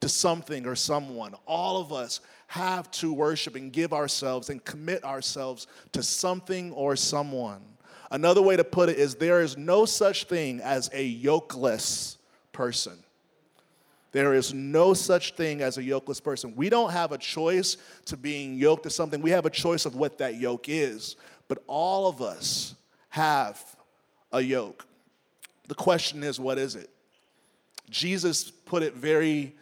to 0.01 0.09
something 0.09 0.67
or 0.67 0.77
someone. 0.77 1.35
All 1.47 1.81
of 1.81 1.93
us 1.93 2.21
have 2.47 2.91
to 2.93 3.13
worship 3.13 3.57
and 3.57 3.73
give 3.73 3.93
ourselves 3.93 4.51
and 4.51 4.65
commit 4.65 5.05
ourselves 5.05 5.67
to 5.93 6.03
something 6.03 6.73
or 6.73 6.97
someone. 6.97 7.61
Another 8.11 8.41
way 8.41 8.57
to 8.57 8.65
put 8.65 8.89
it 8.89 8.99
is 8.99 9.17
there 9.17 9.43
is 9.43 9.57
no 9.57 9.85
such 9.85 10.25
thing 10.25 10.61
as 10.61 10.89
a 10.93 11.21
yokeless 11.21 12.17
person. 12.53 12.99
There 14.19 14.35
is 14.35 14.53
no 14.53 14.95
such 14.95 15.35
thing 15.35 15.61
as 15.61 15.79
a 15.79 15.81
yokeless 15.81 16.21
person. 16.21 16.53
We 16.57 16.69
don't 16.69 16.91
have 16.91 17.13
a 17.13 17.19
choice 17.19 17.77
to 18.07 18.17
being 18.17 18.57
yoked 18.57 18.83
to 18.83 18.91
something. 18.91 19.23
We 19.23 19.31
have 19.31 19.47
a 19.47 19.51
choice 19.51 19.87
of 19.87 19.95
what 19.95 20.19
that 20.19 20.41
yoke 20.41 20.69
is. 20.69 21.15
But 21.47 21.63
all 21.69 22.09
of 22.09 22.21
us 22.21 22.75
have 23.11 23.63
a 24.33 24.41
yoke. 24.41 24.85
The 25.69 25.77
question 25.77 26.25
is, 26.25 26.41
what 26.41 26.59
is 26.59 26.75
it? 26.75 26.91
Jesus 27.91 28.51
put 28.51 28.83
it 28.83 28.95
very 28.95 29.55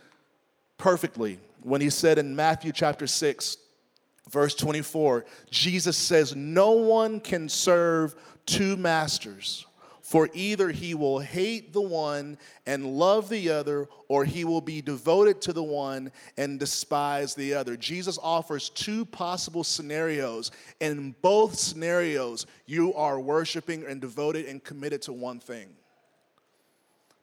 perfectly 0.79 1.39
when 1.63 1.83
he 1.83 1.91
said 1.91 2.17
in 2.17 2.35
Matthew 2.35 2.73
chapter 2.73 3.07
6, 3.07 3.59
verse 4.31 4.55
24, 4.55 5.27
Jesus 5.51 5.99
says, 5.99 6.35
No 6.35 6.71
one 6.71 7.21
can 7.21 7.51
serve 7.51 8.15
two 8.47 8.79
masters. 8.79 9.67
For 10.07 10.31
either 10.35 10.71
he 10.71 10.95
will 10.95 11.19
hate 11.19 11.73
the 11.73 11.81
one 11.81 12.39
and 12.65 12.87
love 12.87 13.29
the 13.29 13.51
other, 13.51 13.89
or 14.07 14.25
he 14.25 14.45
will 14.45 14.61
be 14.61 14.81
devoted 14.81 15.41
to 15.43 15.53
the 15.53 15.65
one 15.65 16.13
and 16.37 16.61
despise 16.61 17.35
the 17.35 17.55
other. 17.55 17.77
Jesus 17.77 18.17
offers 18.23 18.69
two 18.69 19.05
possible 19.05 19.65
scenarios. 19.65 20.53
In 20.79 21.17
both 21.23 21.57
scenarios, 21.57 22.47
you 22.67 22.95
are 22.95 23.19
worshiping 23.19 23.85
and 23.85 24.01
devoted 24.01 24.47
and 24.47 24.63
committed 24.63 25.03
to 25.03 25.13
one 25.13 25.41
thing. 25.41 25.71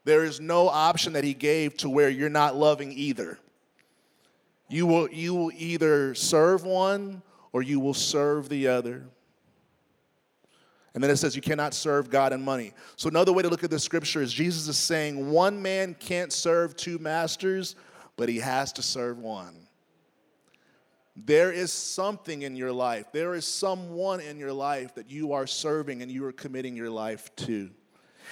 There 0.04 0.26
is 0.26 0.42
no 0.42 0.68
option 0.68 1.14
that 1.14 1.24
he 1.24 1.34
gave 1.34 1.78
to 1.78 1.90
where 1.90 2.10
you're 2.10 2.28
not 2.28 2.58
loving 2.58 2.92
either. 2.92 3.40
You 4.68 4.88
will, 4.88 5.10
you 5.10 5.34
will 5.34 5.52
either 5.56 6.16
serve 6.16 6.66
one 6.66 7.22
or 7.54 7.62
you 7.62 7.80
will 7.80 7.94
serve 7.94 8.50
the 8.50 8.68
other. 8.68 9.06
And 10.94 11.04
then 11.04 11.10
it 11.10 11.18
says 11.18 11.36
you 11.36 11.42
cannot 11.42 11.74
serve 11.74 12.10
God 12.10 12.34
and 12.34 12.44
money. 12.44 12.74
So 12.98 13.10
another 13.10 13.34
way 13.34 13.42
to 13.42 13.50
look 13.50 13.64
at 13.64 13.72
the 13.72 13.80
scripture 13.80 14.22
is 14.22 14.32
Jesus 14.32 14.68
is 14.68 14.78
saying 14.78 15.32
one 15.32 15.62
man 15.62 15.96
can't 16.00 16.32
serve 16.32 16.76
two 16.76 17.00
masters, 17.00 17.76
but 18.16 18.30
he 18.30 18.38
has 18.40 18.72
to 18.74 18.84
serve 18.84 19.18
one. 19.18 19.68
There 21.16 21.52
is 21.52 21.72
something 21.72 22.42
in 22.42 22.56
your 22.56 22.72
life, 22.72 23.12
there 23.12 23.36
is 23.36 23.46
someone 23.46 24.20
in 24.20 24.40
your 24.40 24.54
life 24.54 24.96
that 24.96 25.10
you 25.12 25.34
are 25.34 25.48
serving 25.48 26.02
and 26.02 26.12
you 26.12 26.26
are 26.26 26.32
committing 26.32 26.76
your 26.76 26.90
life 26.90 27.36
to. 27.38 27.70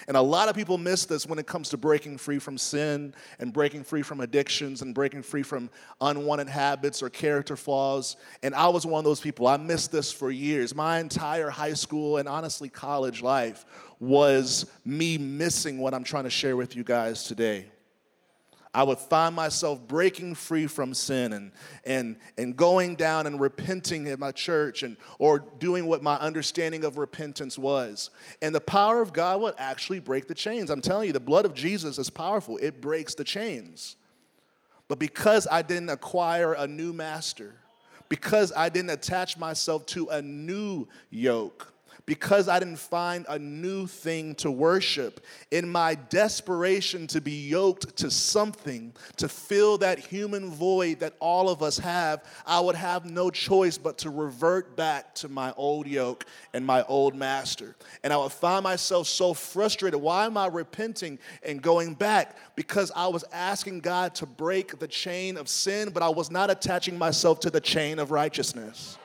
And 0.08 0.18
a 0.18 0.22
lot 0.22 0.50
of 0.50 0.56
people 0.56 0.78
miss 0.78 1.06
this 1.06 1.26
when 1.26 1.40
it 1.40 1.48
comes 1.48 1.70
to 1.70 1.78
breaking 1.78 2.18
free 2.18 2.40
from 2.40 2.58
sin 2.58 3.14
and 3.40 3.54
breaking 3.54 3.84
free 3.84 4.02
from 4.02 4.20
addictions 4.20 4.82
and 4.82 4.94
breaking 4.94 5.24
free 5.24 5.44
from 5.44 5.70
unwanted 6.00 6.50
habits 6.50 7.02
or 7.02 7.10
character 7.10 7.56
flaws. 7.56 8.18
And 8.44 8.54
I 8.54 8.68
was 8.68 8.86
one 8.86 9.00
of 9.00 9.06
those 9.06 9.22
people. 9.22 9.48
I 9.48 9.58
missed 9.58 9.92
this 9.92 10.12
for 10.12 10.32
years. 10.32 10.76
My 10.76 11.00
entire 11.00 11.50
high 11.50 11.74
school 11.74 12.18
and 12.18 12.28
honestly 12.28 12.70
college 12.70 13.22
life 13.22 13.66
was 14.00 14.66
me 14.84 15.18
missing 15.18 15.78
what 15.78 15.94
I'm 15.94 16.04
trying 16.04 16.26
to 16.26 16.30
share 16.30 16.58
with 16.58 16.76
you 16.76 16.84
guys 16.84 17.24
today. 17.24 17.71
I 18.74 18.84
would 18.84 19.00
find 19.00 19.36
myself 19.36 19.86
breaking 19.86 20.36
free 20.36 20.66
from 20.66 20.94
sin 20.94 21.34
and, 21.34 21.52
and, 21.84 22.16
and 22.38 22.56
going 22.56 22.96
down 22.96 23.28
and 23.28 23.40
repenting 23.40 24.08
at 24.08 24.18
my 24.18 24.32
church 24.32 24.84
and, 24.84 24.96
or 25.20 25.40
doing 25.60 25.88
what 25.88 26.02
my 26.02 26.16
understanding 26.16 26.86
of 26.86 26.98
repentance 26.98 27.58
was. 27.58 28.12
And 28.42 28.56
the 28.56 28.62
power 28.62 29.02
of 29.02 29.12
God 29.12 29.42
would 29.42 29.56
actually 29.58 30.00
break 30.00 30.28
the 30.28 30.34
chains. 30.34 30.70
I'm 30.70 30.80
telling 30.80 31.08
you, 31.08 31.14
the 31.14 31.20
blood 31.20 31.44
of 31.44 31.54
Jesus 31.54 31.98
is 31.98 32.10
powerful, 32.10 32.58
it 32.58 32.80
breaks 32.80 33.14
the 33.14 33.26
chains. 33.26 33.98
But 34.88 35.00
because 35.00 35.48
I 35.52 35.62
didn't 35.64 35.90
acquire 35.90 36.54
a 36.54 36.68
new 36.68 36.94
master, 36.94 37.56
because 38.08 38.54
I 38.56 38.70
didn't 38.70 38.90
attach 38.92 39.38
myself 39.38 39.86
to 39.88 40.08
a 40.10 40.22
new 40.22 40.88
yoke, 41.10 41.71
because 42.06 42.48
I 42.48 42.60
didn't 42.60 42.80
find 42.80 43.26
a 43.30 43.40
new 43.40 43.88
thing 43.88 44.36
to 44.36 44.52
worship. 44.52 45.26
In 45.52 45.70
my 45.70 45.96
desperation 45.96 47.08
to 47.08 47.22
be 47.22 47.48
yoked 47.48 47.96
to 47.98 48.12
something, 48.12 48.94
to 49.18 49.28
fill 49.28 49.78
that 49.80 50.00
human 50.00 50.50
void 50.50 51.00
that 51.00 51.14
all 51.20 51.50
of 51.50 51.62
us 51.62 51.78
have, 51.80 52.24
I 52.46 52.60
would 52.60 52.76
have 52.76 53.06
no 53.06 53.30
choice 53.30 53.78
but 53.78 53.98
to 54.00 54.10
revert 54.10 54.76
back 54.76 55.16
to 55.16 55.30
my 55.30 55.54
old 55.58 55.88
yoke 55.88 56.26
and 56.54 56.66
my 56.66 56.84
old 56.84 57.16
master. 57.16 57.76
And 58.04 58.12
I 58.12 58.18
would 58.18 58.32
find 58.32 58.64
myself 58.64 59.08
so 59.08 59.34
frustrated. 59.34 60.00
Why 60.00 60.26
am 60.26 60.38
I 60.38 60.48
repenting 60.48 61.20
and 61.44 61.62
going 61.62 61.94
back? 61.94 62.36
Because 62.56 62.92
I 62.96 63.08
was 63.08 63.24
asking 63.32 63.82
God 63.82 64.16
to 64.16 64.26
break 64.26 64.80
the 64.80 64.88
chain 64.88 65.38
of 65.38 65.48
sin, 65.48 65.92
but 65.92 66.04
I 66.04 66.10
was 66.10 66.32
not 66.32 66.50
attaching 66.50 66.98
myself 66.98 67.40
to 67.42 67.50
the 67.50 67.62
chain 67.62 68.00
of 68.00 68.12
righteousness. 68.12 68.98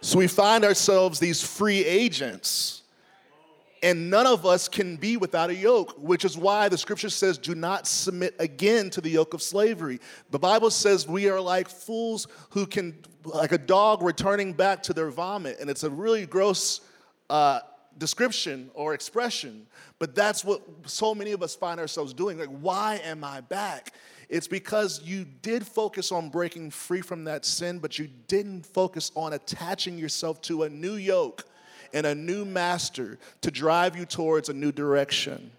So 0.00 0.18
we 0.18 0.28
find 0.28 0.64
ourselves 0.64 1.18
these 1.18 1.42
free 1.42 1.84
agents, 1.84 2.82
and 3.82 4.10
none 4.10 4.26
of 4.26 4.46
us 4.46 4.68
can 4.68 4.96
be 4.96 5.16
without 5.16 5.50
a 5.50 5.54
yoke, 5.54 5.94
which 5.98 6.24
is 6.24 6.36
why 6.36 6.68
the 6.68 6.78
scripture 6.78 7.10
says, 7.10 7.36
Do 7.36 7.54
not 7.54 7.86
submit 7.86 8.34
again 8.38 8.90
to 8.90 9.00
the 9.00 9.10
yoke 9.10 9.34
of 9.34 9.42
slavery. 9.42 10.00
The 10.30 10.38
Bible 10.38 10.70
says 10.70 11.08
we 11.08 11.28
are 11.28 11.40
like 11.40 11.68
fools 11.68 12.28
who 12.50 12.66
can, 12.66 12.96
like 13.24 13.52
a 13.52 13.58
dog 13.58 14.02
returning 14.02 14.52
back 14.52 14.82
to 14.84 14.92
their 14.92 15.10
vomit. 15.10 15.58
And 15.60 15.68
it's 15.68 15.82
a 15.82 15.90
really 15.90 16.26
gross 16.26 16.80
uh, 17.28 17.60
description 17.98 18.70
or 18.74 18.94
expression, 18.94 19.66
but 19.98 20.14
that's 20.14 20.44
what 20.44 20.62
so 20.86 21.14
many 21.14 21.32
of 21.32 21.42
us 21.42 21.54
find 21.56 21.80
ourselves 21.80 22.14
doing. 22.14 22.38
Like, 22.38 22.48
why 22.48 23.00
am 23.04 23.24
I 23.24 23.40
back? 23.40 23.94
It's 24.28 24.48
because 24.48 25.02
you 25.02 25.24
did 25.24 25.66
focus 25.66 26.12
on 26.12 26.28
breaking 26.28 26.70
free 26.70 27.00
from 27.00 27.24
that 27.24 27.44
sin, 27.44 27.78
but 27.78 27.98
you 27.98 28.08
didn't 28.26 28.66
focus 28.66 29.10
on 29.14 29.32
attaching 29.32 29.98
yourself 29.98 30.42
to 30.42 30.64
a 30.64 30.68
new 30.68 30.94
yoke 30.94 31.46
and 31.94 32.06
a 32.06 32.14
new 32.14 32.44
master 32.44 33.18
to 33.40 33.50
drive 33.50 33.96
you 33.96 34.04
towards 34.04 34.50
a 34.50 34.52
new 34.52 34.70
direction. 34.70 35.50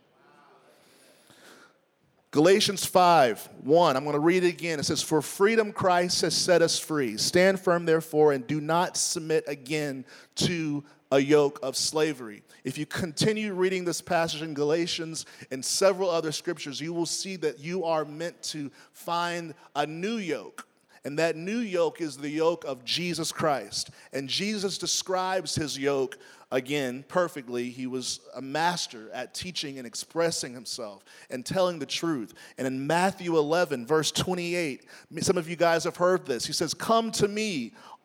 Galatians 2.31 2.85
5 2.85 3.49
1, 3.63 3.97
I'm 3.97 4.03
going 4.03 4.13
to 4.13 4.19
read 4.19 4.43
it 4.43 4.49
again. 4.49 4.79
It 4.79 4.85
says, 4.85 5.01
For 5.01 5.19
freedom 5.19 5.71
Christ 5.73 6.21
has 6.21 6.35
set 6.35 6.61
us 6.61 6.77
free. 6.77 7.17
Stand 7.17 7.59
firm, 7.59 7.85
therefore, 7.85 8.33
and 8.33 8.45
do 8.45 8.61
not 8.61 8.97
submit 8.97 9.45
again 9.47 10.05
to 10.35 10.83
a 11.11 11.19
yoke 11.19 11.59
of 11.63 11.75
slavery. 11.75 12.43
If 12.63 12.77
you 12.77 12.85
continue 12.85 13.53
reading 13.53 13.85
this 13.85 14.01
passage 14.01 14.41
in 14.41 14.53
Galatians 14.53 15.25
and 15.51 15.63
several 15.63 16.09
other 16.09 16.31
scriptures, 16.31 16.79
you 16.79 16.93
will 16.93 17.05
see 17.05 17.35
that 17.37 17.59
you 17.59 17.83
are 17.83 18.05
meant 18.05 18.41
to 18.43 18.69
find 18.91 19.53
a 19.75 19.87
new 19.87 20.17
yoke. 20.17 20.67
And 21.05 21.17
that 21.17 21.35
new 21.35 21.59
yoke 21.59 22.01
is 22.01 22.17
the 22.17 22.29
yoke 22.29 22.65
of 22.65 22.83
Jesus 22.83 23.31
Christ. 23.31 23.89
And 24.11 24.27
Jesus 24.27 24.77
describes 24.77 25.55
his 25.55 25.79
yoke 25.79 26.17
again 26.51 27.05
perfectly. 27.07 27.69
He 27.69 27.87
was 27.87 28.19
a 28.35 28.41
master 28.41 29.09
at 29.13 29.33
teaching 29.33 29.77
and 29.77 29.87
expressing 29.87 30.53
himself 30.53 31.05
and 31.29 31.45
telling 31.45 31.79
the 31.79 31.85
truth. 31.85 32.33
And 32.57 32.67
in 32.67 32.85
Matthew 32.85 33.37
11, 33.37 33.85
verse 33.85 34.11
28, 34.11 34.85
some 35.21 35.37
of 35.37 35.49
you 35.49 35.55
guys 35.55 35.85
have 35.85 35.95
heard 35.95 36.25
this. 36.25 36.45
He 36.45 36.53
says, 36.53 36.73
Come 36.73 37.11
to 37.13 37.27
me, 37.27 37.73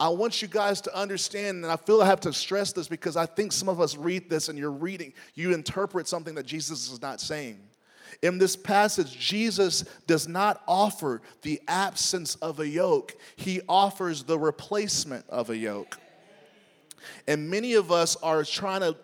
I 0.00 0.08
want 0.08 0.40
you 0.40 0.48
guys 0.48 0.80
to 0.82 0.98
understand, 0.98 1.62
and 1.62 1.66
I 1.66 1.76
feel 1.76 2.00
I 2.00 2.06
have 2.06 2.20
to 2.20 2.32
stress 2.32 2.72
this 2.72 2.88
because 2.88 3.18
I 3.18 3.26
think 3.26 3.52
some 3.52 3.68
of 3.68 3.82
us 3.82 3.98
read 3.98 4.30
this 4.30 4.48
and 4.48 4.58
you're 4.58 4.70
reading, 4.70 5.12
you 5.34 5.52
interpret 5.52 6.08
something 6.08 6.34
that 6.36 6.46
Jesus 6.46 6.90
is 6.90 7.02
not 7.02 7.20
saying. 7.20 7.60
In 8.22 8.38
this 8.38 8.56
passage, 8.56 9.18
Jesus 9.18 9.84
does 10.06 10.26
not 10.26 10.62
offer 10.66 11.20
the 11.42 11.60
absence 11.68 12.34
of 12.36 12.60
a 12.60 12.66
yoke, 12.66 13.14
he 13.36 13.60
offers 13.68 14.24
the 14.24 14.38
replacement 14.38 15.28
of 15.28 15.50
a 15.50 15.56
yoke. 15.56 15.98
And 17.28 17.50
many 17.50 17.74
of 17.74 17.92
us 17.92 18.16
are 18.16 18.42
trying 18.42 18.80
to 18.80 18.96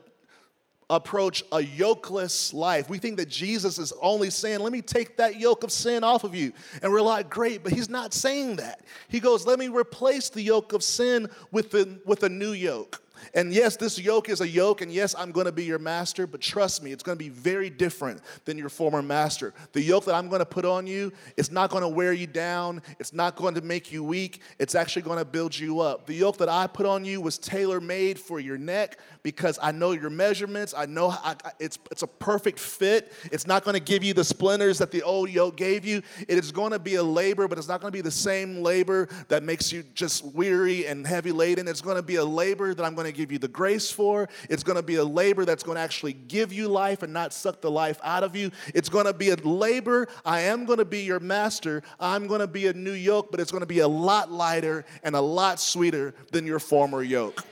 approach 0.89 1.43
a 1.53 1.59
yokeless 1.59 2.55
life. 2.55 2.89
We 2.89 2.99
think 2.99 3.17
that 3.17 3.29
Jesus 3.29 3.79
is 3.79 3.93
only 4.01 4.31
saying, 4.31 4.61
Let 4.61 4.73
me 4.73 4.83
take 4.83 5.17
that 5.17 5.39
yoke 5.39 5.65
of 5.65 5.73
sin 5.73 6.05
off 6.05 6.25
of 6.25 6.35
you. 6.35 6.53
And 6.83 6.93
we're 6.93 7.01
like, 7.01 7.29
Great, 7.29 7.63
but 7.65 7.73
he's 7.73 7.89
not 7.89 8.15
saying 8.15 8.57
that. 8.57 8.81
He 9.09 9.21
goes, 9.21 9.47
Let 9.47 9.59
me 9.59 9.69
replace 9.69 10.29
the 10.29 10.43
yoke 10.43 10.73
of 10.73 10.83
sin 10.83 11.29
with, 11.51 11.71
the, 11.71 11.99
with 12.05 12.23
a 12.23 12.29
new 12.29 12.53
yoke. 12.53 13.03
And 13.35 13.53
yes, 13.53 13.77
this 13.77 13.99
yoke 13.99 14.29
is 14.29 14.41
a 14.41 14.49
yoke, 14.49 14.81
and 14.81 14.93
yes, 14.93 15.15
I'm 15.17 15.33
going 15.33 15.47
to 15.47 15.53
be 15.53 15.65
your 15.65 15.79
master, 15.79 16.27
but 16.27 16.41
trust 16.41 16.83
me, 16.83 16.93
it's 16.93 17.03
going 17.03 17.17
to 17.17 17.25
be 17.25 17.31
very 17.31 17.71
different 17.71 18.21
than 18.45 18.59
your 18.59 18.69
former 18.69 19.03
master. 19.03 19.55
The 19.73 19.83
yoke 19.83 20.05
that 20.07 20.15
I'm 20.15 20.29
going 20.29 20.41
to 20.41 20.47
put 20.47 20.65
on 20.65 20.87
you, 20.87 21.13
it's 21.37 21.51
not 21.51 21.71
going 21.71 21.83
to 21.83 21.89
wear 21.89 22.13
you 22.13 22.27
down, 22.27 22.83
it's 22.99 23.13
not 23.13 23.37
going 23.37 23.55
to 23.55 23.61
make 23.61 23.93
you 23.93 24.03
weak, 24.05 24.41
it's 24.59 24.75
actually 24.75 25.03
going 25.03 25.19
to 25.19 25.25
build 25.25 25.59
you 25.59 25.81
up. 25.81 26.07
The 26.07 26.15
yoke 26.15 26.39
that 26.39 26.49
I 26.49 26.67
put 26.67 26.87
on 26.87 27.05
you 27.05 27.21
was 27.21 27.39
tailor 27.39 27.81
made 27.81 28.19
for 28.19 28.41
your 28.41 28.59
neck 28.59 28.99
because 29.23 29.59
I 29.61 29.73
know 29.73 29.93
your 29.93 30.11
measurements, 30.11 30.75
I 30.77 30.87
know 30.87 31.11
I, 31.11 31.35
it's, 31.59 31.79
it's 31.91 32.03
a 32.03 32.07
perfect 32.07 32.59
fit. 32.59 33.13
It's 33.33 33.47
not 33.47 33.65
going 33.65 33.75
to 33.75 33.81
give 33.81 34.05
you 34.05 34.15
the 34.15 34.25
splinters 34.25 34.79
that 34.79 34.91
the 34.91 35.03
old 35.03 35.31
yoke 35.31 35.57
gave 35.57 35.85
you. 35.85 36.03
It 36.29 36.39
is 36.39 36.53
going 36.53 36.73
to 36.73 36.79
be 36.79 36.97
a 36.97 37.03
labor, 37.03 37.49
but 37.49 37.59
it's 37.59 37.69
not 37.69 37.81
going 37.81 37.91
to 37.91 37.97
be 37.97 38.03
the 38.03 38.11
same 38.11 38.63
labor 38.63 39.09
that 39.29 39.43
makes 39.43 39.73
you 39.73 39.83
just 39.95 40.25
weary 40.25 40.87
and 40.87 41.07
heavy 41.07 41.33
laden. 41.33 41.67
It's 41.69 41.81
going 41.81 41.97
to 41.97 42.03
be 42.03 42.17
a 42.17 42.25
labor 42.25 42.75
that 42.75 42.85
I'm 42.85 42.95
going 42.95 43.07
to 43.07 43.16
give 43.17 43.33
you 43.33 43.39
the 43.39 43.49
grace 43.49 43.91
for. 43.91 44.29
It's 44.49 44.63
going 44.63 44.77
to 44.77 44.83
be 44.83 44.97
a 44.97 45.05
labor 45.05 45.45
that's 45.45 45.63
going 45.63 45.77
to 45.77 45.83
actually 45.83 46.13
give 46.13 46.53
you 46.53 46.69
life 46.69 47.03
and 47.03 47.13
not 47.13 47.33
suck 47.33 47.61
the 47.61 47.71
life 47.71 47.99
out 48.03 48.23
of 48.23 48.37
you. 48.37 48.51
It's 48.75 48.89
going 48.89 49.07
to 49.07 49.15
be 49.15 49.31
a 49.31 49.37
labor. 49.37 50.09
I 50.25 50.41
am 50.43 50.65
going 50.67 50.79
to 50.79 50.85
be 50.85 51.03
your 51.03 51.21
master. 51.21 51.83
I'm 51.99 52.27
going 52.27 52.41
to 52.41 52.47
be 52.47 52.67
a 52.67 52.73
new 52.73 52.93
yoke, 52.93 53.31
but 53.31 53.41
it's 53.41 53.51
going 53.51 53.63
to 53.63 53.67
be 53.67 53.81
a 53.81 53.89
lot 53.89 54.31
lighter 54.31 54.85
and 55.03 55.17
a 55.17 55.21
lot 55.21 55.59
sweeter 55.59 56.15
than 56.33 56.47
your 56.47 56.59
former 56.59 57.03
yoke. 57.03 57.45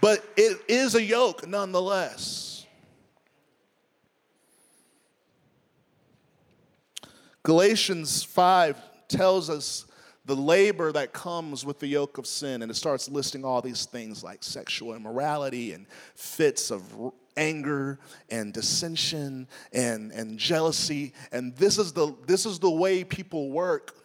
But 0.00 0.24
it 0.36 0.58
is 0.68 0.94
a 0.94 1.02
yoke 1.02 1.46
nonetheless. 1.46 2.66
Galatians 7.42 8.22
5 8.22 8.76
tells 9.08 9.48
us 9.48 9.86
the 10.28 10.36
labor 10.36 10.92
that 10.92 11.14
comes 11.14 11.64
with 11.64 11.78
the 11.78 11.86
yoke 11.86 12.18
of 12.18 12.26
sin. 12.26 12.60
And 12.60 12.70
it 12.70 12.74
starts 12.74 13.08
listing 13.08 13.46
all 13.46 13.62
these 13.62 13.86
things 13.86 14.22
like 14.22 14.44
sexual 14.44 14.94
immorality 14.94 15.72
and 15.72 15.86
fits 16.14 16.70
of 16.70 16.82
anger 17.38 17.98
and 18.28 18.52
dissension 18.52 19.48
and, 19.72 20.12
and 20.12 20.38
jealousy. 20.38 21.14
And 21.32 21.56
this 21.56 21.78
is, 21.78 21.94
the, 21.94 22.14
this 22.26 22.44
is 22.44 22.58
the 22.58 22.70
way 22.70 23.04
people 23.04 23.48
work 23.48 23.96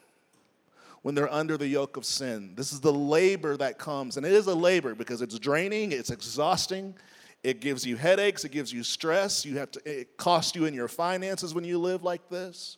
when 1.02 1.14
they're 1.14 1.32
under 1.32 1.58
the 1.58 1.68
yoke 1.68 1.98
of 1.98 2.06
sin. 2.06 2.54
This 2.56 2.72
is 2.72 2.80
the 2.80 2.94
labor 2.94 3.58
that 3.58 3.78
comes. 3.78 4.16
And 4.16 4.26
it 4.26 4.32
is 4.32 4.48
a 4.48 4.56
labor 4.56 4.96
because 4.96 5.22
it's 5.22 5.38
draining, 5.38 5.92
it's 5.92 6.10
exhausting. 6.10 6.96
It 7.44 7.60
gives 7.60 7.86
you 7.86 7.98
headaches, 7.98 8.46
it 8.46 8.54
gives 8.54 8.72
you 8.72 8.84
stress. 8.84 9.46
You 9.46 9.58
have 9.58 9.72
to, 9.72 9.82
it 9.84 10.16
costs 10.16 10.56
you 10.56 10.64
in 10.64 10.74
your 10.74 10.88
finances 10.88 11.54
when 11.54 11.66
you 11.66 11.80
live 11.80 12.02
like 12.02 12.30
this. 12.30 12.78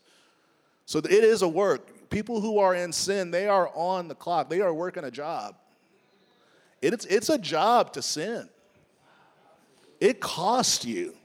So 0.88 0.98
it 0.98 1.12
is 1.12 1.44
a 1.44 1.48
work 1.48 1.90
people 2.10 2.42
who 2.42 2.60
are 2.60 2.76
in 2.76 2.92
sin, 2.92 3.32
they 3.32 3.48
are 3.48 3.70
on 3.74 4.08
the 4.08 4.16
clock. 4.16 4.50
They 4.50 4.62
are 4.62 4.74
working 4.74 5.04
a 5.04 5.12
job. 5.12 5.56
It's, 6.82 7.06
it's 7.06 7.30
a 7.30 7.38
job 7.38 7.94
to 7.94 8.02
sin. 8.02 8.50
It 10.00 10.20
costs 10.20 10.86
you. 10.86 11.16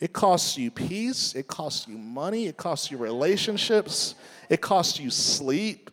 It 0.00 0.12
costs 0.12 0.58
you 0.58 0.70
peace. 0.70 1.34
It 1.34 1.46
costs 1.46 1.86
you 1.86 1.96
money. 1.96 2.46
It 2.46 2.56
costs 2.56 2.90
you 2.90 2.98
relationships. 2.98 4.16
It 4.48 4.60
costs 4.60 4.98
you 4.98 5.10
sleep. 5.10 5.90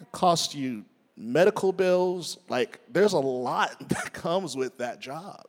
It 0.00 0.10
costs 0.12 0.54
you 0.54 0.84
medical 1.16 1.72
bills. 1.72 2.38
Like, 2.48 2.80
there's 2.88 3.12
a 3.12 3.18
lot 3.18 3.76
that 3.88 4.12
comes 4.12 4.56
with 4.56 4.78
that 4.78 5.00
job. 5.00 5.44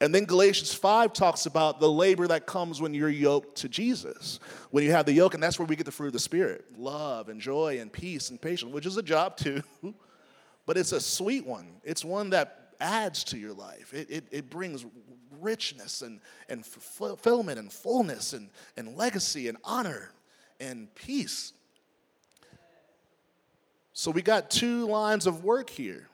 And 0.00 0.14
then 0.14 0.24
Galatians 0.24 0.74
5 0.74 1.12
talks 1.14 1.46
about 1.46 1.80
the 1.80 1.90
labor 1.90 2.26
that 2.28 2.44
comes 2.44 2.80
when 2.82 2.92
you're 2.92 3.08
yoked 3.08 3.56
to 3.58 3.68
Jesus. 3.68 4.40
When 4.70 4.84
you 4.84 4.90
have 4.90 5.06
the 5.06 5.12
yoke, 5.12 5.34
and 5.34 5.42
that's 5.42 5.58
where 5.58 5.66
we 5.66 5.74
get 5.74 5.86
the 5.86 5.92
fruit 5.92 6.08
of 6.08 6.12
the 6.12 6.18
Spirit 6.18 6.64
love 6.76 7.28
and 7.28 7.40
joy 7.40 7.78
and 7.80 7.90
peace 7.90 8.30
and 8.30 8.40
patience, 8.40 8.72
which 8.72 8.84
is 8.84 8.98
a 8.98 9.02
job 9.02 9.36
too, 9.36 9.62
but 10.66 10.76
it's 10.76 10.92
a 10.92 11.00
sweet 11.00 11.46
one. 11.46 11.66
It's 11.82 12.04
one 12.04 12.30
that 12.30 12.74
adds 12.78 13.24
to 13.24 13.38
your 13.38 13.54
life, 13.54 13.94
it, 13.94 14.10
it, 14.10 14.24
it 14.30 14.50
brings 14.50 14.84
richness 15.40 16.02
and, 16.02 16.20
and 16.48 16.64
fulfillment 16.64 17.58
and 17.58 17.72
fullness 17.72 18.32
and, 18.32 18.50
and 18.76 18.96
legacy 18.96 19.48
and 19.48 19.56
honor 19.64 20.12
and 20.60 20.94
peace. 20.94 21.52
So 23.92 24.10
we 24.10 24.22
got 24.22 24.50
two 24.50 24.86
lines 24.86 25.26
of 25.26 25.44
work 25.44 25.70
here. 25.70 26.08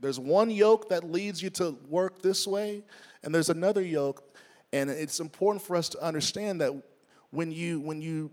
There's 0.00 0.18
one 0.18 0.50
yoke 0.50 0.88
that 0.88 1.10
leads 1.10 1.42
you 1.42 1.50
to 1.50 1.76
work 1.88 2.20
this 2.20 2.46
way, 2.46 2.82
and 3.22 3.34
there's 3.34 3.50
another 3.50 3.82
yoke. 3.82 4.24
And 4.72 4.90
it's 4.90 5.20
important 5.20 5.62
for 5.62 5.76
us 5.76 5.88
to 5.90 6.02
understand 6.02 6.60
that 6.60 6.72
when 7.30 7.52
you 7.52 7.80
when 7.80 8.00
you 8.00 8.30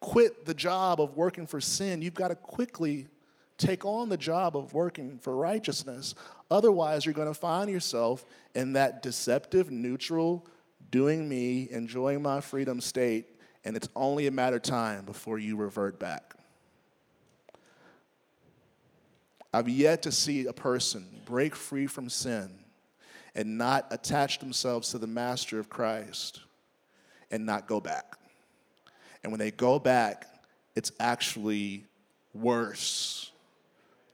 quit 0.00 0.44
the 0.44 0.54
job 0.54 1.00
of 1.00 1.16
working 1.16 1.46
for 1.46 1.60
sin, 1.60 2.02
you've 2.02 2.14
got 2.14 2.28
to 2.28 2.34
quickly 2.34 3.08
take 3.58 3.84
on 3.84 4.08
the 4.08 4.16
job 4.16 4.56
of 4.56 4.74
working 4.74 5.18
for 5.18 5.34
righteousness. 5.34 6.14
Otherwise, 6.50 7.04
you're 7.04 7.14
going 7.14 7.28
to 7.28 7.34
find 7.34 7.70
yourself 7.70 8.24
in 8.54 8.74
that 8.74 9.02
deceptive, 9.02 9.70
neutral, 9.70 10.46
doing 10.90 11.28
me, 11.28 11.68
enjoying 11.70 12.22
my 12.22 12.40
freedom 12.40 12.80
state, 12.80 13.26
and 13.64 13.76
it's 13.76 13.88
only 13.96 14.26
a 14.26 14.30
matter 14.30 14.56
of 14.56 14.62
time 14.62 15.04
before 15.04 15.38
you 15.38 15.56
revert 15.56 15.98
back. 15.98 16.34
I've 19.52 19.68
yet 19.68 20.02
to 20.02 20.12
see 20.12 20.46
a 20.46 20.52
person 20.52 21.06
break 21.24 21.56
free 21.56 21.86
from 21.86 22.10
sin 22.10 22.50
and 23.36 23.58
not 23.58 23.86
attach 23.90 24.38
themselves 24.38 24.90
to 24.90 24.98
the 24.98 25.06
master 25.06 25.60
of 25.60 25.68
Christ 25.68 26.40
and 27.30 27.44
not 27.44 27.68
go 27.68 27.80
back. 27.80 28.16
And 29.22 29.30
when 29.30 29.38
they 29.38 29.50
go 29.50 29.78
back, 29.78 30.26
it's 30.74 30.90
actually 30.98 31.84
worse. 32.32 33.30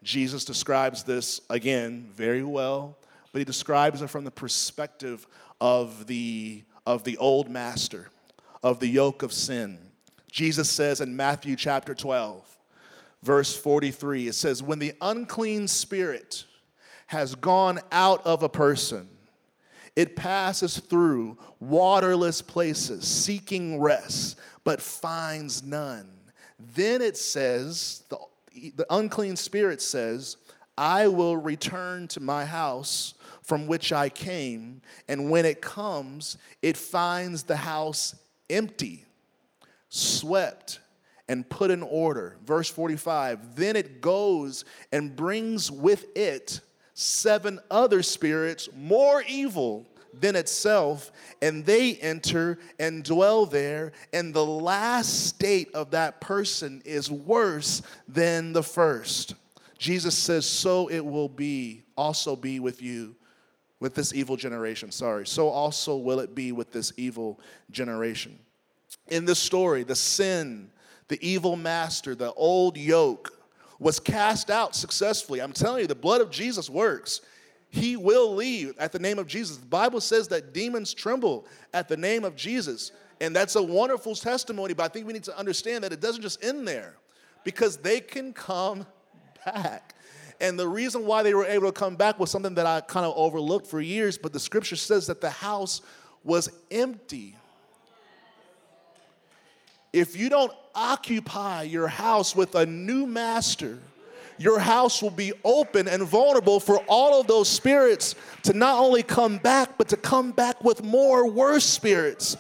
Jesus 0.03 0.45
describes 0.45 1.05
this 1.05 1.41
again 1.49 2.11
very 2.13 2.43
well, 2.43 2.99
but 3.33 3.39
he 3.39 3.45
describes 3.45 4.03
it 4.03 4.11
from 4.11 4.25
the 4.25 4.31
perspective 4.31 5.27
of 5.61 6.09
the, 6.09 6.65
of 6.85 7.05
the 7.05 7.17
old 7.19 7.49
master, 7.49 8.11
of 8.65 8.81
the 8.81 8.89
yoke 8.89 9.23
of 9.23 9.33
sin. 9.33 9.79
Jesus 10.33 10.69
says 10.69 11.01
in 11.01 11.15
Matthew 11.15 11.55
chapter 11.55 11.95
12, 11.95 12.59
verse 13.23 13.57
43. 13.57 14.27
It 14.27 14.35
says, 14.35 14.63
When 14.65 14.81
the 14.81 14.95
unclean 15.01 15.69
spirit 15.69 16.45
has 17.07 17.35
gone 17.35 17.79
out 17.93 18.27
of 18.27 18.43
a 18.43 18.49
person, 18.49 19.09
it 19.97 20.17
passes 20.17 20.79
through 20.79 21.37
waterless 21.61 22.41
places, 22.41 23.07
seeking 23.07 23.81
rest, 23.81 24.39
but 24.65 24.81
finds 24.81 25.63
none. 25.63 26.09
Then 26.75 27.03
it 27.03 27.17
says, 27.17 28.05
the, 28.09 28.19
the 28.77 28.87
unclean 28.91 29.37
spirit 29.37 29.83
says, 29.83 30.37
I 30.79 31.09
will 31.09 31.37
return 31.37 32.09
to 32.09 32.21
my 32.21 32.45
house 32.45 33.15
from 33.43 33.67
which 33.67 33.93
I 33.93 34.09
came, 34.09 34.81
and 35.09 35.31
when 35.31 35.45
it 35.45 35.61
comes, 35.61 36.39
it 36.63 36.77
finds 36.77 37.43
the 37.43 37.57
house 37.57 38.15
empty, 38.49 39.05
swept, 39.89 40.79
and 41.29 41.49
put 41.49 41.71
in 41.71 41.83
order. 41.83 42.37
Verse 42.45 42.71
45 42.71 43.57
Then 43.57 43.77
it 43.77 44.01
goes 44.01 44.65
and 44.93 45.15
brings 45.15 45.71
with 45.71 46.07
it 46.17 46.61
seven 46.95 47.59
other 47.71 48.03
spirits 48.03 48.69
more 48.77 49.23
evil 49.29 49.87
than 50.13 50.37
itself, 50.37 51.11
and 51.41 51.65
they 51.65 51.97
enter 51.97 52.59
and 52.79 53.03
dwell 53.03 53.47
there, 53.47 53.93
and 54.13 54.35
the 54.35 54.45
last 54.45 55.27
state 55.27 55.73
of 55.75 55.91
that 55.93 56.21
person 56.21 56.83
is 56.85 57.11
worse 57.11 57.83
than 58.07 58.53
the 58.53 58.63
first. 58.63 59.35
Jesus 59.79 60.17
says, 60.17 60.47
So 60.47 60.89
it 60.89 61.01
will 61.05 61.29
be, 61.29 61.83
also 61.97 62.37
be 62.37 62.61
with 62.61 62.83
you, 62.83 63.17
with 63.81 63.95
this 63.95 64.15
evil 64.15 64.37
generation. 64.37 64.93
Sorry. 64.93 65.27
So 65.27 65.49
also 65.49 65.97
will 65.97 66.21
it 66.21 66.35
be 66.35 66.53
with 66.53 66.73
this 66.73 66.93
evil 66.97 67.41
generation. 67.71 68.39
In 69.09 69.25
this 69.25 69.39
story, 69.41 69.83
the 69.83 69.97
sin, 69.97 70.71
the 71.09 71.19
evil 71.27 71.57
master, 71.57 72.15
the 72.15 72.33
old 72.35 72.77
yoke 72.77 73.42
was 73.83 74.01
cast 74.01 74.51
out 74.51 74.75
successfully. 74.75 75.41
I'm 75.41 75.53
telling 75.53 75.83
you, 75.83 75.87
the 75.87 75.95
blood 75.95 76.21
of 76.21 76.31
Jesus 76.31 76.71
works 76.71 77.21
he 77.73 77.97
will 77.97 78.35
leave 78.35 78.75
at 78.79 78.93
the 78.93 78.99
name 78.99 79.19
of 79.19 79.27
Jesus. 79.27 79.57
The 79.57 79.65
Bible 79.65 80.03
says 80.03 80.29
that 80.29 80.53
demons 80.53 80.93
tremble 80.93 81.47
at 81.73 81.89
the 81.89 81.97
name 81.97 82.23
of 82.23 82.37
Jesus. 82.37 82.93
And 83.19 83.35
that's 83.35 83.57
a 83.57 83.63
wonderful 83.63 84.15
testimony, 84.15 84.75
but 84.75 84.85
I 84.85 84.89
think 84.89 85.07
we 85.07 85.15
need 85.15 85.25
to 85.25 85.39
understand 85.39 85.83
that 85.83 85.93
it 85.93 85.99
doesn't 85.99 86.21
just 86.21 86.45
end 86.45 86.69
there 86.69 86.97
because 87.45 87.79
they 87.79 88.01
can 88.01 88.35
come 88.35 88.87
back. 89.47 89.95
And 90.39 90.59
the 90.59 90.69
reason 90.69 91.07
why 91.07 91.23
they 91.23 91.33
were 91.33 91.47
able 91.47 91.73
to 91.73 91.73
come 91.73 91.97
back 91.97 92.21
was 92.21 92.31
something 92.31 92.55
that 92.57 92.67
I 92.67 92.83
kind 92.83 93.07
of 93.07 93.15
overlooked 93.17 93.67
for 93.67 93.81
years, 93.81 94.19
but 94.19 94.35
the 94.35 94.41
scripture 94.41 94.77
says 94.77 95.07
that 95.07 95.23
the 95.23 95.31
house 95.31 95.81
was 96.25 96.51
empty. 96.71 97.37
If 99.93 100.17
you 100.17 100.29
don't 100.29 100.53
occupy 100.75 101.65
your 101.65 101.89
house 101.89 102.35
with 102.35 102.55
a 102.55 102.65
new 102.65 103.07
master, 103.07 103.79
your 104.39 104.59
house 104.59 105.03
will 105.03 105.11
be 105.11 105.33
open 105.45 105.87
and 105.87 106.03
vulnerable 106.03 106.59
for 106.61 106.79
all 106.89 107.21
of 107.21 107.27
those 107.27 107.49
spirits 107.49 108.15
to 108.45 108.53
not 108.55 108.79
only 108.79 109.03
come 109.03 109.39
back, 109.39 109.77
but 109.77 109.89
to 109.91 109.97
come 109.97 110.33
back 110.33 110.65
with 110.65 110.83
more 110.83 111.29
worse 111.29 111.65
spirits. 111.65 112.37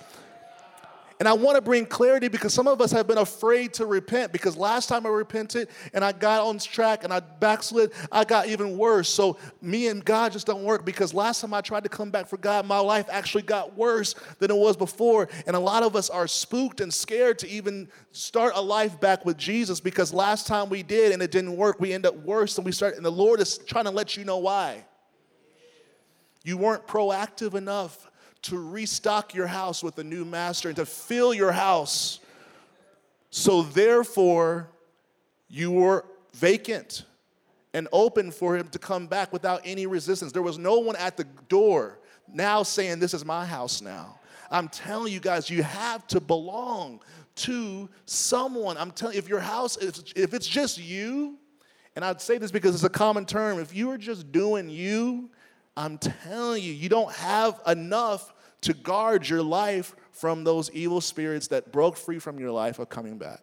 And 1.22 1.28
I 1.28 1.34
want 1.34 1.54
to 1.54 1.62
bring 1.62 1.86
clarity 1.86 2.26
because 2.26 2.52
some 2.52 2.66
of 2.66 2.80
us 2.80 2.90
have 2.90 3.06
been 3.06 3.18
afraid 3.18 3.74
to 3.74 3.86
repent 3.86 4.32
because 4.32 4.56
last 4.56 4.88
time 4.88 5.06
I 5.06 5.10
repented 5.10 5.68
and 5.94 6.04
I 6.04 6.10
got 6.10 6.44
on 6.44 6.58
track 6.58 7.04
and 7.04 7.12
I 7.12 7.20
backslid, 7.20 7.92
I 8.10 8.24
got 8.24 8.48
even 8.48 8.76
worse. 8.76 9.08
So 9.08 9.36
me 9.60 9.86
and 9.86 10.04
God 10.04 10.32
just 10.32 10.48
don't 10.48 10.64
work 10.64 10.84
because 10.84 11.14
last 11.14 11.40
time 11.40 11.54
I 11.54 11.60
tried 11.60 11.84
to 11.84 11.88
come 11.88 12.10
back 12.10 12.26
for 12.26 12.38
God, 12.38 12.66
my 12.66 12.80
life 12.80 13.06
actually 13.08 13.44
got 13.44 13.76
worse 13.76 14.16
than 14.40 14.50
it 14.50 14.56
was 14.56 14.76
before. 14.76 15.28
And 15.46 15.54
a 15.54 15.60
lot 15.60 15.84
of 15.84 15.94
us 15.94 16.10
are 16.10 16.26
spooked 16.26 16.80
and 16.80 16.92
scared 16.92 17.38
to 17.38 17.48
even 17.48 17.88
start 18.10 18.54
a 18.56 18.60
life 18.60 18.98
back 19.00 19.24
with 19.24 19.36
Jesus 19.36 19.78
because 19.78 20.12
last 20.12 20.48
time 20.48 20.70
we 20.70 20.82
did 20.82 21.12
and 21.12 21.22
it 21.22 21.30
didn't 21.30 21.56
work, 21.56 21.78
we 21.78 21.92
end 21.92 22.04
up 22.04 22.16
worse 22.16 22.56
than 22.56 22.64
we 22.64 22.72
started. 22.72 22.96
And 22.96 23.06
the 23.06 23.12
Lord 23.12 23.38
is 23.38 23.58
trying 23.58 23.84
to 23.84 23.92
let 23.92 24.16
you 24.16 24.24
know 24.24 24.38
why. 24.38 24.84
You 26.42 26.56
weren't 26.56 26.88
proactive 26.88 27.54
enough 27.54 28.10
to 28.42 28.58
restock 28.58 29.34
your 29.34 29.46
house 29.46 29.82
with 29.82 29.98
a 29.98 30.04
new 30.04 30.24
master 30.24 30.68
and 30.68 30.76
to 30.76 30.86
fill 30.86 31.32
your 31.32 31.52
house. 31.52 32.20
So 33.30 33.62
therefore, 33.62 34.68
you 35.48 35.70
were 35.70 36.04
vacant 36.34 37.04
and 37.74 37.88
open 37.92 38.30
for 38.30 38.56
him 38.56 38.68
to 38.68 38.78
come 38.78 39.06
back 39.06 39.32
without 39.32 39.60
any 39.64 39.86
resistance. 39.86 40.32
There 40.32 40.42
was 40.42 40.58
no 40.58 40.78
one 40.78 40.96
at 40.96 41.16
the 41.16 41.24
door 41.48 41.98
now 42.28 42.62
saying, 42.62 42.98
This 42.98 43.14
is 43.14 43.24
my 43.24 43.46
house 43.46 43.80
now. 43.80 44.18
I'm 44.50 44.68
telling 44.68 45.12
you 45.12 45.20
guys, 45.20 45.48
you 45.48 45.62
have 45.62 46.06
to 46.08 46.20
belong 46.20 47.00
to 47.34 47.88
someone. 48.04 48.76
I'm 48.76 48.90
telling 48.90 49.14
you, 49.14 49.18
if 49.18 49.28
your 49.28 49.40
house, 49.40 49.76
is 49.78 50.04
if 50.14 50.34
it's 50.34 50.46
just 50.46 50.78
you, 50.78 51.38
and 51.96 52.04
I'd 52.04 52.20
say 52.20 52.38
this 52.38 52.50
because 52.50 52.74
it's 52.74 52.84
a 52.84 52.90
common 52.90 53.24
term, 53.24 53.58
if 53.58 53.74
you 53.74 53.90
are 53.90 53.98
just 53.98 54.30
doing 54.32 54.68
you, 54.68 55.30
I'm 55.76 55.96
telling 55.98 56.62
you, 56.62 56.72
you 56.72 56.88
don't 56.88 57.12
have 57.12 57.60
enough 57.66 58.31
to 58.62 58.72
guard 58.72 59.28
your 59.28 59.42
life 59.42 59.94
from 60.12 60.44
those 60.44 60.70
evil 60.70 61.00
spirits 61.00 61.48
that 61.48 61.72
broke 61.72 61.96
free 61.96 62.18
from 62.18 62.38
your 62.38 62.50
life 62.50 62.78
of 62.78 62.88
coming 62.88 63.18
back. 63.18 63.42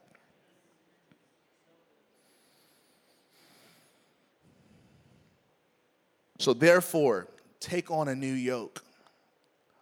So, 6.40 6.54
therefore, 6.54 7.28
take 7.60 7.92
on 7.92 8.08
a 8.08 8.16
new 8.16 8.34
yoke, 8.34 8.82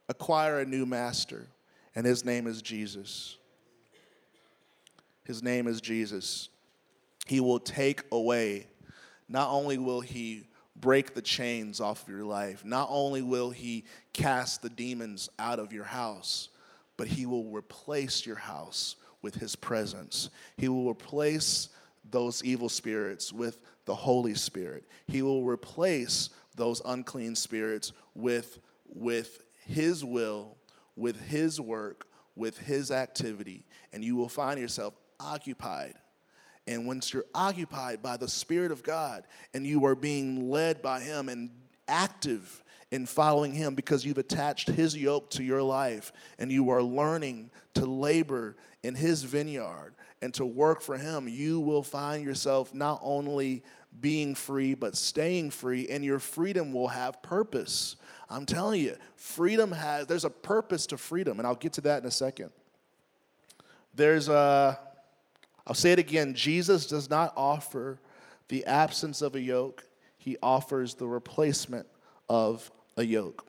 acquire 0.10 0.60
a 0.60 0.65
new 0.65 0.88
master, 0.88 1.47
and 1.95 2.06
his 2.06 2.26
name 2.26 2.47
is 2.47 2.63
Jesus. 2.63 3.38
His 5.23 5.43
name 5.43 5.67
is 5.67 5.82
Jesus. 5.82 6.50
He 7.28 7.39
will 7.39 7.60
take 7.60 8.02
away, 8.12 8.67
not 9.30 9.50
only 9.52 9.78
will 9.78 10.02
he 10.02 10.47
break 10.79 11.13
the 11.13 11.21
chains 11.21 11.79
off 11.81 12.03
of 12.03 12.09
your 12.09 12.23
life. 12.23 12.63
Not 12.63 12.87
only 12.91 13.21
will 13.21 13.49
He 13.49 13.85
cast 14.13 14.61
the 14.61 14.69
demons 14.69 15.29
out 15.39 15.59
of 15.59 15.73
your 15.73 15.83
house, 15.83 16.49
but 16.97 17.07
He 17.07 17.25
will 17.25 17.45
replace 17.45 18.25
your 18.25 18.35
house 18.35 18.95
with 19.21 19.35
His 19.35 19.55
presence. 19.55 20.29
He 20.57 20.69
will 20.69 20.89
replace 20.89 21.69
those 22.09 22.43
evil 22.43 22.69
spirits 22.69 23.33
with 23.33 23.59
the 23.85 23.95
Holy 23.95 24.35
Spirit. 24.35 24.85
He 25.07 25.21
will 25.21 25.43
replace 25.43 26.29
those 26.55 26.81
unclean 26.85 27.35
spirits 27.35 27.91
with, 28.15 28.59
with 28.87 29.43
His 29.65 30.03
will, 30.03 30.57
with 30.95 31.19
His 31.27 31.59
work, 31.59 32.07
with 32.35 32.57
His 32.57 32.91
activity, 32.91 33.65
and 33.91 34.03
you 34.03 34.15
will 34.15 34.29
find 34.29 34.59
yourself 34.59 34.93
occupied 35.19 35.95
and 36.67 36.86
once 36.86 37.13
you're 37.13 37.25
occupied 37.34 38.01
by 38.01 38.17
the 38.17 38.27
Spirit 38.27 38.71
of 38.71 38.84
God 38.84 39.23
and 39.53 39.65
you 39.65 39.86
are 39.86 39.95
being 39.95 40.49
led 40.49 40.82
by 40.82 40.99
Him 40.99 41.30
and 41.30 41.49
active 41.88 42.63
in 42.91 43.06
following 43.06 43.53
Him 43.53 43.75
because 43.75 44.06
you've 44.06 44.17
attached 44.17 44.69
His 44.69 44.95
yoke 44.95 45.30
to 45.32 45.43
your 45.43 45.63
life 45.63 46.12
and 46.38 46.51
you 46.51 46.69
are 46.69 46.84
learning 46.84 47.49
to 47.75 47.86
labor 47.86 48.58
in 48.84 48.95
His 48.95 49.23
vineyard 49.23 49.93
and 50.21 50.34
to 50.34 50.45
work 50.45 50.82
for 50.82 50.97
Him, 50.97 51.27
you 51.27 51.60
will 51.60 51.84
find 51.84 52.23
yourself 52.23 52.73
not 52.73 52.99
only 53.01 53.63
being 53.99 54.36
free, 54.36 54.73
but 54.73 54.95
staying 54.95 55.51
free, 55.51 55.88
and 55.88 56.03
your 56.03 56.19
freedom 56.19 56.71
will 56.71 56.88
have 56.88 57.21
purpose. 57.21 57.95
I'm 58.30 58.45
telling 58.45 58.82
you, 58.82 58.95
freedom 59.15 59.71
has, 59.71 60.08
there's 60.08 60.25
a 60.25 60.30
purpose 60.30 60.86
to 60.88 60.97
freedom, 60.97 61.39
and 61.39 61.47
I'll 61.47 61.56
get 61.56 61.73
to 61.73 61.82
that 61.82 62.01
in 62.01 62.08
a 62.08 62.12
second. 62.12 62.51
There's 63.95 64.30
a, 64.30 64.77
I'll 65.67 65.75
say 65.75 65.91
it 65.91 65.99
again 65.99 66.34
Jesus 66.34 66.88
does 66.88 67.10
not 67.10 67.34
offer 67.36 67.99
the 68.47 68.65
absence 68.65 69.21
of 69.21 69.36
a 69.36 69.41
yoke, 69.41 69.86
he 70.17 70.38
offers 70.41 70.95
the 70.95 71.08
replacement 71.08 71.86
of 72.30 72.71
a 72.95 73.03
yoke. 73.03 73.45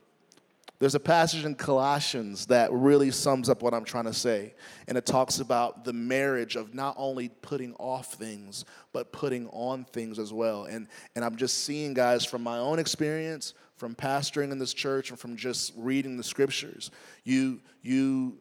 There's 0.80 0.94
a 0.94 1.00
passage 1.00 1.44
in 1.44 1.56
Colossians 1.56 2.46
that 2.46 2.72
really 2.72 3.10
sums 3.10 3.48
up 3.48 3.62
what 3.62 3.74
I'm 3.74 3.84
trying 3.84 4.04
to 4.04 4.12
say. 4.12 4.54
And 4.86 4.96
it 4.96 5.04
talks 5.06 5.40
about 5.40 5.84
the 5.84 5.92
marriage 5.92 6.54
of 6.54 6.72
not 6.72 6.94
only 6.96 7.30
putting 7.30 7.74
off 7.74 8.14
things, 8.14 8.64
but 8.92 9.10
putting 9.10 9.48
on 9.48 9.84
things 9.86 10.20
as 10.20 10.32
well. 10.32 10.66
And, 10.66 10.86
and 11.16 11.24
I'm 11.24 11.34
just 11.34 11.64
seeing, 11.64 11.94
guys, 11.94 12.24
from 12.24 12.44
my 12.44 12.58
own 12.58 12.78
experience, 12.78 13.54
from 13.76 13.96
pastoring 13.96 14.52
in 14.52 14.58
this 14.58 14.72
church, 14.72 15.10
and 15.10 15.18
from 15.18 15.36
just 15.36 15.72
reading 15.76 16.16
the 16.16 16.22
scriptures, 16.22 16.92
you, 17.24 17.60
you, 17.82 18.38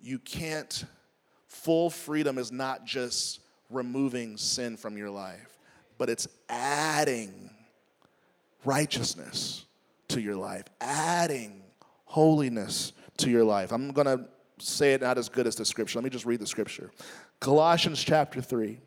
you 0.00 0.18
can't 0.18 0.84
Full 1.48 1.90
freedom 1.90 2.38
is 2.38 2.52
not 2.52 2.84
just 2.84 3.40
removing 3.70 4.36
sin 4.36 4.76
from 4.76 4.96
your 4.96 5.10
life, 5.10 5.58
but 5.98 6.08
it's 6.08 6.28
adding 6.48 7.50
righteousness 8.64 9.64
to 10.08 10.20
your 10.20 10.36
life, 10.36 10.64
adding 10.80 11.62
holiness 12.04 12.92
to 13.18 13.30
your 13.30 13.44
life. 13.44 13.72
I'm 13.72 13.90
going 13.92 14.06
to 14.06 14.24
say 14.58 14.94
it 14.94 15.02
not 15.02 15.18
as 15.18 15.28
good 15.28 15.46
as 15.46 15.56
the 15.56 15.64
scripture. 15.64 15.98
Let 15.98 16.04
me 16.04 16.10
just 16.10 16.26
read 16.26 16.40
the 16.40 16.46
scripture. 16.46 16.90
Colossians 17.40 18.02
chapter 18.02 18.40
3, 18.40 18.78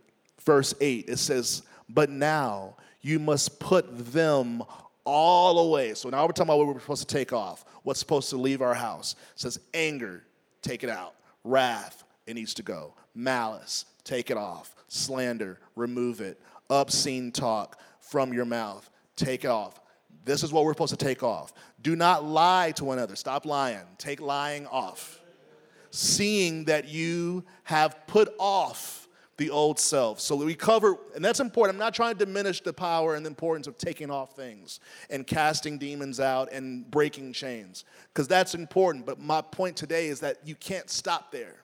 verse 0.44 0.74
8, 0.82 1.06
it 1.08 1.18
says, 1.18 1.64
But 1.90 2.10
now 2.10 2.76
you 3.02 3.20
must 3.20 3.60
put 3.60 4.14
them 4.14 4.64
all 5.04 5.70
away. 5.70 5.94
So 5.94 6.10
now 6.10 6.24
we're 6.26 6.32
talking 6.32 6.44
about 6.44 6.60
what 6.60 6.68
we're 6.68 6.80
supposed 6.80 7.08
to 7.08 7.16
take 7.16 7.34
off, 7.34 7.66
what's 7.84 8.00
supposed 8.00 8.30
to 8.32 8.38
leave 8.38 8.62
our 8.62 8.74
house. 8.74 9.16
It 9.34 9.40
says, 9.40 9.60
Anger, 9.74 10.24
take 10.62 10.84
it 10.84 10.90
out. 10.90 11.16
Wrath, 11.44 12.04
it 12.28 12.36
needs 12.36 12.54
to 12.56 12.64
go. 12.64 12.94
Malice, 13.14 13.86
take 14.04 14.30
it 14.30 14.38
off. 14.38 14.76
Slander, 14.88 15.60
remove 15.76 16.22
it. 16.22 16.40
Obscene 16.70 17.32
talk 17.32 17.80
from 18.00 18.34
your 18.34 18.46
mouth, 18.46 18.90
take 19.16 19.44
it 19.44 19.50
off. 19.50 19.80
This 20.24 20.44
is 20.44 20.54
what 20.54 20.64
we're 20.66 20.74
supposed 20.74 20.98
to 20.98 21.04
take 21.04 21.24
off. 21.24 21.54
Do 21.82 21.96
not 21.96 22.24
lie 22.24 22.72
to 22.74 22.86
one 22.86 22.98
another. 22.98 23.16
Stop 23.16 23.46
lying. 23.46 23.86
Take 23.98 24.22
lying 24.22 24.68
off. 24.68 25.20
Seeing 25.90 26.66
that 26.66 26.88
you 26.88 27.44
have 27.64 28.06
put 28.08 28.34
off 28.38 29.08
the 29.38 29.50
old 29.50 29.80
self. 29.80 30.20
So 30.20 30.36
we 30.36 30.54
cover, 30.54 30.98
and 31.16 31.26
that's 31.26 31.40
important. 31.40 31.76
I'm 31.76 31.80
not 31.80 31.96
trying 31.96 32.16
to 32.16 32.26
diminish 32.26 32.62
the 32.62 32.74
power 32.74 33.16
and 33.16 33.26
the 33.26 33.30
importance 33.30 33.66
of 33.66 33.78
taking 33.78 34.12
off 34.12 34.36
things 34.36 34.80
and 35.10 35.26
casting 35.26 35.80
demons 35.80 36.20
out 36.20 36.52
and 36.54 36.90
breaking 36.92 37.34
chains, 37.34 37.84
because 38.14 38.28
that's 38.28 38.54
important. 38.54 39.08
But 39.08 39.20
my 39.20 39.42
point 39.42 39.76
today 39.76 40.08
is 40.08 40.20
that 40.20 40.38
you 40.46 40.54
can't 40.54 40.90
stop 40.90 41.32
there. 41.32 41.61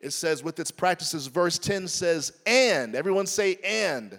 It 0.00 0.10
says, 0.10 0.42
with 0.42 0.58
its 0.58 0.70
practices, 0.70 1.26
verse 1.26 1.58
10 1.58 1.88
says, 1.88 2.32
and. 2.46 2.94
Everyone 2.94 3.26
say, 3.26 3.58
and. 3.64 4.18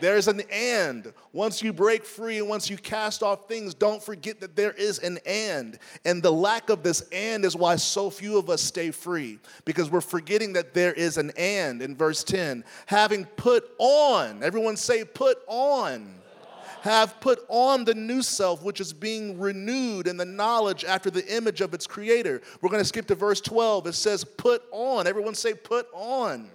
There's 0.00 0.28
an 0.28 0.42
and. 0.52 1.12
Once 1.32 1.62
you 1.62 1.72
break 1.72 2.04
free 2.04 2.38
and 2.38 2.48
once 2.48 2.68
you 2.68 2.76
cast 2.76 3.22
off 3.22 3.48
things, 3.48 3.72
don't 3.72 4.02
forget 4.02 4.40
that 4.40 4.54
there 4.54 4.72
is 4.72 4.98
an 4.98 5.18
and. 5.24 5.78
And 6.04 6.22
the 6.22 6.32
lack 6.32 6.68
of 6.68 6.82
this 6.82 7.08
and 7.10 7.44
is 7.44 7.56
why 7.56 7.76
so 7.76 8.10
few 8.10 8.36
of 8.36 8.50
us 8.50 8.60
stay 8.60 8.90
free, 8.90 9.38
because 9.64 9.90
we're 9.90 10.02
forgetting 10.02 10.52
that 10.54 10.74
there 10.74 10.92
is 10.92 11.16
an 11.16 11.32
and 11.38 11.80
in 11.80 11.96
verse 11.96 12.22
10. 12.22 12.64
Having 12.86 13.24
put 13.36 13.70
on, 13.78 14.42
everyone 14.42 14.76
say, 14.76 15.04
put 15.04 15.38
on 15.46 16.16
have 16.84 17.18
put 17.18 17.42
on 17.48 17.84
the 17.84 17.94
new 17.94 18.20
self, 18.20 18.62
which 18.62 18.78
is 18.78 18.92
being 18.92 19.40
renewed 19.40 20.06
in 20.06 20.18
the 20.18 20.24
knowledge 20.26 20.84
after 20.84 21.10
the 21.10 21.26
image 21.34 21.62
of 21.62 21.72
its 21.72 21.86
creator. 21.86 22.42
We're 22.60 22.68
going 22.68 22.82
to 22.82 22.86
skip 22.86 23.06
to 23.06 23.14
verse 23.14 23.40
12. 23.40 23.86
It 23.86 23.94
says, 23.94 24.22
put 24.22 24.62
on. 24.70 25.06
Everyone 25.06 25.34
say, 25.34 25.54
put 25.54 25.88
on. 25.94 26.50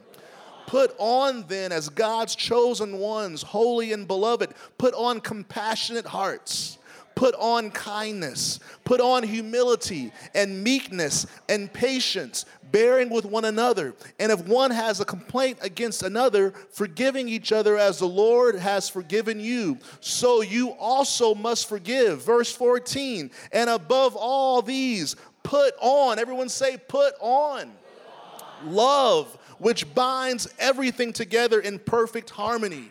Put 0.68 0.94
on 1.00 1.46
then 1.48 1.72
as 1.72 1.90
God's 1.90 2.36
chosen 2.36 3.00
ones, 3.00 3.42
holy 3.42 3.92
and 3.92 4.08
beloved, 4.08 4.54
put 4.78 4.94
on 4.94 5.20
compassionate 5.20 6.06
hearts. 6.06 6.78
Put 7.16 7.36
on 7.36 7.72
kindness, 7.72 8.60
put 8.86 9.02
on 9.02 9.24
humility 9.24 10.12
and 10.34 10.64
meekness 10.64 11.26
and 11.50 11.72
patience, 11.72 12.46
bearing 12.72 13.10
with 13.10 13.26
one 13.26 13.46
another. 13.46 13.94
And 14.20 14.32
if 14.32 14.48
one 14.48 14.72
has 14.72 15.00
a 15.00 15.06
complaint 15.06 15.60
against 15.62 16.04
another, 16.04 16.52
forgiving 16.72 17.28
each 17.28 17.52
other 17.52 17.78
as 17.78 18.00
the 18.00 18.08
Lord 18.08 18.56
has 18.56 18.88
forgiven 18.88 19.40
you, 19.40 19.78
so 20.00 20.42
you 20.42 20.70
also 20.72 21.36
must 21.36 21.68
forgive. 21.68 22.24
Verse 22.24 22.52
14, 22.54 23.32
and 23.52 23.70
above 23.70 24.16
all 24.16 24.62
these, 24.62 25.16
put 25.44 25.74
on, 25.82 26.20
everyone 26.20 26.50
say, 26.50 26.78
put 26.78 27.16
on. 27.20 27.72
Put 27.72 28.64
on. 28.64 28.74
Love 28.74 29.36
which 29.60 29.94
binds 29.94 30.48
everything 30.58 31.14
together 31.14 31.60
in 31.60 31.78
perfect 31.80 32.30
harmony. 32.32 32.90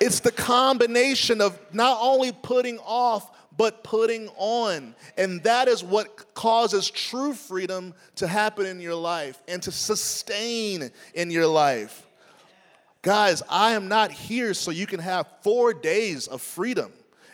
It's 0.00 0.20
the 0.20 0.32
combination 0.32 1.40
of 1.40 1.58
not 1.72 1.98
only 2.00 2.32
putting 2.32 2.78
off, 2.80 3.30
but 3.56 3.82
putting 3.82 4.28
on. 4.36 4.94
And 5.16 5.42
that 5.44 5.68
is 5.68 5.82
what 5.82 6.34
causes 6.34 6.90
true 6.90 7.32
freedom 7.32 7.94
to 8.16 8.26
happen 8.26 8.66
in 8.66 8.80
your 8.80 8.94
life 8.94 9.42
and 9.48 9.62
to 9.62 9.72
sustain 9.72 10.90
in 11.14 11.30
your 11.30 11.46
life. 11.46 12.06
Guys, 13.02 13.42
I 13.48 13.72
am 13.72 13.88
not 13.88 14.10
here 14.10 14.52
so 14.52 14.70
you 14.70 14.86
can 14.86 15.00
have 15.00 15.26
four 15.42 15.72
days 15.72 16.26
of 16.26 16.42
freedom 16.42 16.92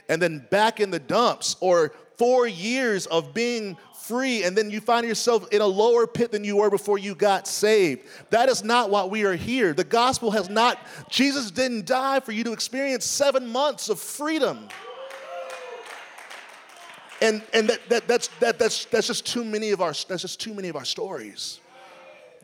and 0.08 0.20
then 0.20 0.46
back 0.50 0.80
in 0.80 0.90
the 0.90 0.98
dumps 0.98 1.56
or 1.60 1.92
four 2.18 2.46
years 2.46 3.06
of 3.06 3.32
being 3.32 3.76
free 4.12 4.44
and 4.44 4.54
then 4.54 4.70
you 4.70 4.78
find 4.78 5.08
yourself 5.08 5.48
in 5.52 5.62
a 5.62 5.66
lower 5.66 6.06
pit 6.06 6.32
than 6.32 6.44
you 6.44 6.56
were 6.56 6.68
before 6.68 6.98
you 6.98 7.14
got 7.14 7.48
saved. 7.48 8.02
That 8.28 8.50
is 8.50 8.62
not 8.62 8.90
why 8.90 9.06
we 9.06 9.24
are 9.24 9.34
here. 9.34 9.72
The 9.72 9.84
gospel 9.84 10.30
has 10.32 10.50
not, 10.50 10.78
Jesus 11.08 11.50
didn't 11.50 11.86
die 11.86 12.20
for 12.20 12.32
you 12.32 12.44
to 12.44 12.52
experience 12.52 13.06
seven 13.06 13.46
months 13.46 13.88
of 13.88 13.98
freedom. 13.98 14.68
And, 17.22 17.42
and 17.54 17.70
that, 17.70 17.88
that, 17.88 18.06
that's, 18.06 18.28
that, 18.40 18.58
that's, 18.58 18.84
that's 18.84 19.06
just 19.06 19.24
too 19.24 19.46
many 19.46 19.70
of 19.70 19.80
our 19.80 19.92
that's 19.92 20.20
just 20.20 20.40
too 20.40 20.52
many 20.52 20.68
of 20.68 20.76
our 20.76 20.84
stories 20.84 21.61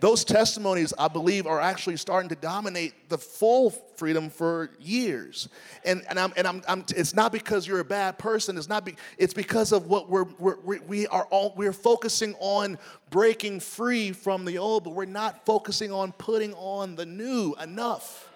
those 0.01 0.25
testimonies, 0.25 0.93
I 0.97 1.09
believe, 1.09 1.47
are 1.47 1.61
actually 1.61 1.97
starting 1.97 2.29
to 2.29 2.37
dominate 2.37 3.09
the 3.09 3.19
full 3.19 3.71
freedom 3.71 4.31
for 4.31 4.71
years. 4.79 5.49
And, 5.85 6.05
and, 6.09 6.19
I'm, 6.21 6.33
and 6.37 6.47
I'm, 6.47 6.63
I'm, 6.69 6.85
it's 6.95 7.15
not 7.15 7.33
because 7.33 7.67
you're 7.67 7.81
a 7.81 7.85
bad 7.85 8.19
person. 8.19 8.57
It's 8.57 8.69
not. 8.69 8.85
Be, 8.85 8.95
it's 9.17 9.35
because 9.35 9.73
of 9.73 9.87
what 9.87 10.09
we're, 10.09 10.27
we're 10.39 10.57
we 10.87 11.07
are 11.09 11.27
all 11.31 11.53
we're 11.57 11.73
focusing 11.73 12.35
on 12.39 12.79
breaking 13.11 13.61
free 13.61 14.13
from 14.13 14.45
the 14.45 14.59
old, 14.59 14.85
but 14.85 14.95
we're 14.95 15.05
not 15.05 15.45
focusing 15.45 15.91
on 15.91 16.13
putting 16.13 16.55
on 16.55 16.95
the 16.95 17.07
new 17.07 17.55
enough. 17.61 18.31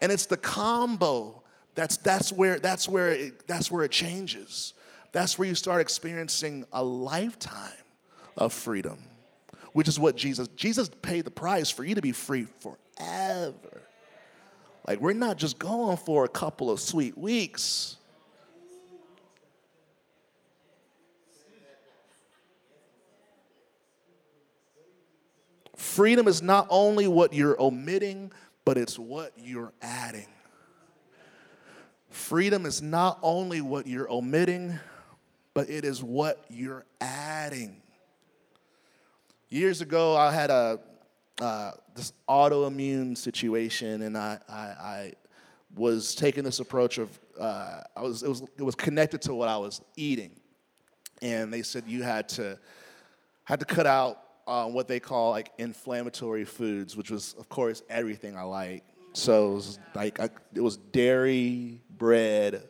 And 0.00 0.10
it's 0.10 0.26
the 0.26 0.38
combo 0.38 1.42
that's 1.74 1.98
that's 1.98 2.32
where 2.32 2.58
that's 2.58 2.88
where 2.88 3.10
it, 3.10 3.46
that's 3.46 3.70
where 3.70 3.84
it 3.84 3.92
changes. 3.92 4.74
That's 5.12 5.38
where 5.38 5.46
you 5.46 5.54
start 5.54 5.80
experiencing 5.80 6.64
a 6.72 6.82
lifetime 6.82 7.72
of 8.36 8.52
freedom 8.52 9.09
which 9.72 9.88
is 9.88 9.98
what 9.98 10.16
Jesus, 10.16 10.48
Jesus 10.56 10.90
paid 11.02 11.24
the 11.24 11.30
price 11.30 11.70
for 11.70 11.84
you 11.84 11.94
to 11.94 12.02
be 12.02 12.12
free 12.12 12.46
forever. 12.60 13.82
Like, 14.86 15.00
we're 15.00 15.12
not 15.12 15.36
just 15.36 15.58
going 15.58 15.96
for 15.96 16.24
a 16.24 16.28
couple 16.28 16.70
of 16.70 16.80
sweet 16.80 17.16
weeks. 17.16 17.96
Freedom 25.76 26.28
is 26.28 26.42
not 26.42 26.66
only 26.70 27.08
what 27.08 27.32
you're 27.32 27.60
omitting, 27.60 28.32
but 28.64 28.76
it's 28.76 28.98
what 28.98 29.32
you're 29.36 29.72
adding. 29.80 30.26
Freedom 32.10 32.66
is 32.66 32.82
not 32.82 33.18
only 33.22 33.60
what 33.60 33.86
you're 33.86 34.10
omitting, 34.10 34.78
but 35.54 35.70
it 35.70 35.84
is 35.84 36.02
what 36.02 36.44
you're 36.48 36.84
adding. 37.00 37.80
Years 39.52 39.80
ago, 39.80 40.16
I 40.16 40.32
had 40.32 40.48
a 40.50 40.78
uh, 41.40 41.72
this 41.96 42.12
autoimmune 42.28 43.16
situation, 43.18 44.02
and 44.02 44.16
I, 44.16 44.38
I, 44.48 44.54
I, 44.54 45.12
was 45.74 46.14
taking 46.14 46.44
this 46.44 46.60
approach 46.60 46.98
of 46.98 47.18
uh, 47.38 47.80
I 47.96 48.02
was 48.02 48.22
it 48.22 48.28
was 48.28 48.42
it 48.58 48.62
was 48.62 48.76
connected 48.76 49.22
to 49.22 49.34
what 49.34 49.48
I 49.48 49.56
was 49.56 49.80
eating, 49.96 50.38
and 51.20 51.52
they 51.52 51.62
said 51.62 51.84
you 51.88 52.04
had 52.04 52.28
to 52.30 52.58
had 53.42 53.58
to 53.58 53.66
cut 53.66 53.86
out 53.86 54.22
uh, 54.46 54.66
what 54.66 54.86
they 54.86 55.00
call 55.00 55.32
like 55.32 55.50
inflammatory 55.58 56.44
foods, 56.44 56.96
which 56.96 57.10
was 57.10 57.34
of 57.36 57.48
course 57.48 57.82
everything 57.88 58.36
I 58.36 58.42
like. 58.42 58.84
So 59.14 59.50
it 59.50 59.54
was 59.54 59.78
like 59.96 60.20
I, 60.20 60.28
it 60.54 60.60
was 60.60 60.76
dairy, 60.76 61.80
bread, 61.98 62.68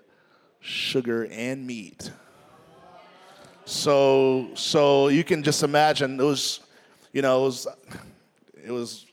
sugar, 0.60 1.26
and 1.30 1.66
meat. 1.66 2.10
So 3.66 4.48
so 4.54 5.08
you 5.08 5.24
can 5.24 5.42
just 5.42 5.62
imagine 5.62 6.18
it 6.18 6.24
was 6.24 6.60
you 7.12 7.22
know, 7.22 7.42
it 7.42 7.44
was, 7.44 7.66
it 8.64 8.70
was, 8.70 9.06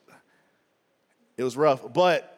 it 1.38 1.44
was 1.44 1.58
rough. 1.58 1.94
But 1.94 2.38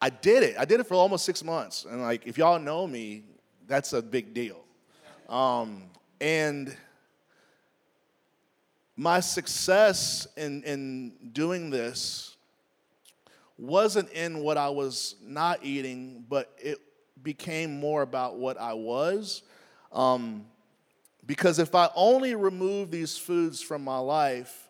I 0.00 0.10
did 0.10 0.42
it. 0.42 0.56
I 0.58 0.64
did 0.64 0.80
it 0.80 0.84
for 0.84 0.94
almost 0.94 1.24
six 1.24 1.42
months. 1.42 1.86
And 1.88 2.02
like, 2.02 2.26
if 2.26 2.38
y'all 2.38 2.58
know 2.58 2.86
me, 2.86 3.24
that's 3.66 3.92
a 3.92 4.02
big 4.02 4.34
deal. 4.34 4.62
Um, 5.28 5.84
and 6.20 6.74
my 8.96 9.20
success 9.20 10.26
in, 10.36 10.62
in 10.62 11.12
doing 11.32 11.70
this 11.70 12.36
wasn't 13.58 14.10
in 14.10 14.40
what 14.40 14.56
I 14.56 14.68
was 14.68 15.16
not 15.22 15.64
eating, 15.64 16.24
but 16.28 16.52
it 16.58 16.78
became 17.22 17.80
more 17.80 18.02
about 18.02 18.36
what 18.36 18.58
I 18.60 18.74
was. 18.74 19.42
Um, 19.92 20.46
because 21.26 21.58
if 21.58 21.74
I 21.74 21.90
only 21.94 22.34
remove 22.34 22.90
these 22.90 23.18
foods 23.18 23.60
from 23.60 23.82
my 23.82 23.98
life, 23.98 24.68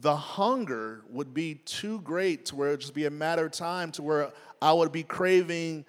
the 0.00 0.14
hunger 0.14 1.02
would 1.10 1.34
be 1.34 1.56
too 1.56 2.00
great 2.02 2.46
to 2.46 2.56
where 2.56 2.68
it 2.68 2.72
would 2.72 2.80
just 2.80 2.94
be 2.94 3.06
a 3.06 3.10
matter 3.10 3.46
of 3.46 3.52
time 3.52 3.90
to 3.92 4.02
where 4.02 4.30
I 4.62 4.72
would 4.72 4.92
be 4.92 5.02
craving 5.02 5.84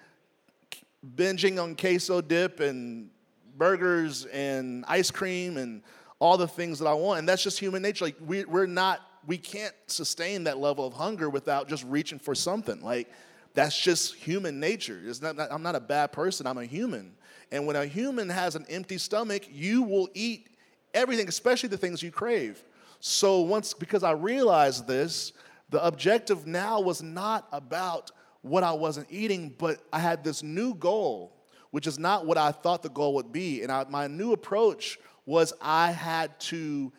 binging 1.14 1.62
on 1.62 1.74
queso 1.74 2.20
dip 2.20 2.60
and 2.60 3.10
burgers 3.56 4.26
and 4.26 4.84
ice 4.88 5.10
cream 5.10 5.56
and 5.56 5.82
all 6.18 6.36
the 6.36 6.48
things 6.48 6.78
that 6.78 6.86
I 6.86 6.94
want. 6.94 7.20
And 7.20 7.28
that's 7.28 7.42
just 7.42 7.58
human 7.58 7.82
nature. 7.82 8.04
Like 8.04 8.16
we, 8.24 8.44
we're 8.44 8.66
not, 8.66 9.00
we 9.26 9.38
can't 9.38 9.74
sustain 9.86 10.44
that 10.44 10.58
level 10.58 10.86
of 10.86 10.92
hunger 10.92 11.30
without 11.30 11.68
just 11.68 11.84
reaching 11.84 12.18
for 12.18 12.34
something. 12.34 12.80
Like 12.82 13.10
that's 13.54 13.78
just 13.78 14.14
human 14.14 14.60
nature. 14.60 15.00
It's 15.04 15.22
not, 15.22 15.36
I'm 15.50 15.62
not 15.62 15.74
a 15.74 15.80
bad 15.80 16.12
person. 16.12 16.46
I'm 16.46 16.58
a 16.58 16.64
human. 16.64 17.12
And 17.52 17.66
when 17.66 17.76
a 17.76 17.86
human 17.86 18.28
has 18.28 18.54
an 18.54 18.66
empty 18.68 18.98
stomach, 18.98 19.42
you 19.50 19.82
will 19.82 20.08
eat 20.14 20.48
everything, 20.94 21.28
especially 21.28 21.68
the 21.68 21.76
things 21.76 22.02
you 22.02 22.10
crave. 22.10 22.62
So 23.00 23.40
once, 23.40 23.74
because 23.74 24.02
I 24.02 24.12
realized 24.12 24.86
this, 24.86 25.32
the 25.70 25.84
objective 25.84 26.46
now 26.46 26.80
was 26.80 27.02
not 27.02 27.48
about 27.52 28.10
what 28.42 28.62
I 28.62 28.72
wasn't 28.72 29.06
eating, 29.10 29.54
but 29.58 29.80
I 29.92 29.98
had 29.98 30.24
this 30.24 30.42
new 30.42 30.74
goal, 30.74 31.36
which 31.70 31.86
is 31.86 31.98
not 31.98 32.26
what 32.26 32.38
I 32.38 32.52
thought 32.52 32.82
the 32.82 32.88
goal 32.88 33.14
would 33.14 33.32
be. 33.32 33.62
And 33.62 33.70
I, 33.70 33.84
my 33.88 34.06
new 34.06 34.32
approach 34.32 34.98
was 35.26 35.52
I 35.60 35.92
had 35.92 36.38
to, 36.40 36.92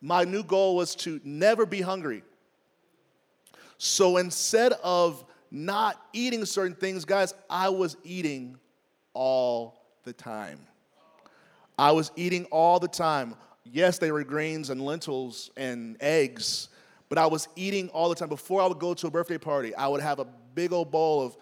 my 0.00 0.24
new 0.24 0.42
goal 0.42 0.76
was 0.76 0.94
to 0.96 1.20
never 1.24 1.66
be 1.66 1.80
hungry. 1.80 2.22
So 3.78 4.16
instead 4.16 4.72
of 4.82 5.24
not 5.50 6.02
eating 6.12 6.44
certain 6.44 6.74
things, 6.74 7.04
guys, 7.04 7.34
I 7.48 7.68
was 7.68 7.96
eating 8.04 8.58
all 9.16 9.82
the 10.04 10.12
time. 10.12 10.60
I 11.78 11.90
was 11.92 12.12
eating 12.16 12.44
all 12.46 12.78
the 12.78 12.88
time. 12.88 13.34
yes, 13.64 13.98
they 13.98 14.12
were 14.12 14.22
greens 14.22 14.70
and 14.70 14.80
lentils 14.80 15.50
and 15.56 15.96
eggs, 16.00 16.68
but 17.08 17.18
I 17.18 17.26
was 17.26 17.48
eating 17.56 17.88
all 17.88 18.08
the 18.08 18.14
time. 18.14 18.28
Before 18.28 18.60
I 18.62 18.66
would 18.66 18.78
go 18.78 18.94
to 18.94 19.06
a 19.06 19.10
birthday 19.10 19.38
party, 19.38 19.74
I 19.74 19.88
would 19.88 20.02
have 20.02 20.18
a 20.18 20.26
big 20.54 20.72
old 20.72 20.90
bowl 20.90 21.24
of 21.24 21.36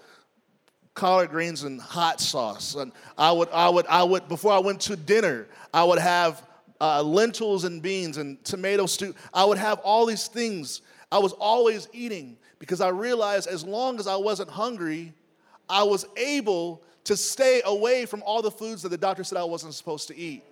collard 0.95 1.31
greens 1.31 1.65
and 1.65 1.81
hot 1.81 2.21
sauce. 2.21 2.77
And 2.77 2.93
I 3.19 3.33
would, 3.33 3.49
I 3.51 3.69
would, 3.69 3.87
I 3.89 4.03
would, 4.05 4.29
before 4.29 4.53
I 4.53 4.59
went 4.59 4.81
to 4.83 4.97
dinner, 4.97 5.49
I 5.73 5.85
would 5.85 5.99
have 5.99 6.47
uh, 6.81 7.03
lentils 7.03 7.65
and 7.65 7.83
beans 7.83 8.17
and 8.17 8.43
tomato 8.45 8.87
stew. 8.87 9.15
I 9.33 9.45
would 9.45 9.59
have 9.59 9.81
all 9.81 10.07
these 10.07 10.29
things. 10.29 10.83
I 11.11 11.19
was 11.19 11.33
always 11.33 11.89
eating 11.93 12.37
because 12.59 12.81
I 12.81 12.89
realized 12.89 13.49
as 13.49 13.65
long 13.65 13.99
as 13.99 14.07
I 14.07 14.17
wasn't 14.17 14.51
hungry, 14.51 15.13
I 15.69 15.83
was 15.83 16.07
able 16.17 16.83
to 17.05 17.17
stay 17.17 17.63
away 17.65 18.07
from 18.07 18.23
all 18.25 18.43
the 18.43 18.51
foods 18.51 18.83
that 18.83 18.89
the 18.89 18.99
doctor 18.99 19.25
said 19.25 19.39
I 19.39 19.45
wasn't 19.45 19.75
supposed 19.75 20.09
to 20.09 20.17
eat. 20.17 20.43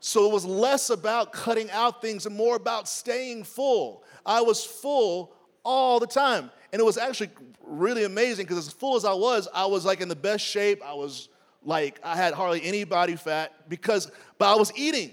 So 0.00 0.28
it 0.28 0.32
was 0.32 0.44
less 0.44 0.90
about 0.90 1.32
cutting 1.32 1.70
out 1.70 2.02
things 2.02 2.26
and 2.26 2.36
more 2.36 2.56
about 2.56 2.88
staying 2.88 3.44
full. 3.44 4.02
I 4.26 4.40
was 4.40 4.64
full 4.64 5.32
all 5.64 6.00
the 6.00 6.06
time. 6.06 6.50
And 6.72 6.80
it 6.80 6.84
was 6.84 6.98
actually 6.98 7.30
really 7.64 8.04
amazing 8.04 8.46
because 8.46 8.66
as 8.66 8.72
full 8.72 8.96
as 8.96 9.04
I 9.04 9.12
was, 9.12 9.46
I 9.54 9.66
was 9.66 9.84
like 9.84 10.00
in 10.00 10.08
the 10.08 10.16
best 10.16 10.44
shape. 10.44 10.82
I 10.84 10.94
was 10.94 11.28
like, 11.64 12.00
I 12.02 12.16
had 12.16 12.34
hardly 12.34 12.64
any 12.64 12.84
body 12.84 13.14
fat 13.14 13.68
because, 13.68 14.10
but 14.38 14.52
I 14.52 14.56
was 14.56 14.72
eating. 14.74 15.12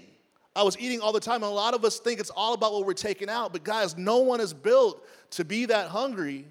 I 0.56 0.64
was 0.64 0.76
eating 0.78 1.00
all 1.00 1.12
the 1.12 1.20
time. 1.20 1.36
And 1.36 1.44
a 1.44 1.48
lot 1.54 1.74
of 1.74 1.84
us 1.84 2.00
think 2.00 2.18
it's 2.18 2.30
all 2.30 2.54
about 2.54 2.72
what 2.72 2.84
we're 2.84 2.92
taking 2.94 3.30
out. 3.30 3.52
But 3.52 3.62
guys, 3.62 3.96
no 3.96 4.18
one 4.18 4.40
is 4.40 4.52
built 4.52 5.06
to 5.32 5.44
be 5.44 5.66
that 5.66 5.88
hungry 5.88 6.46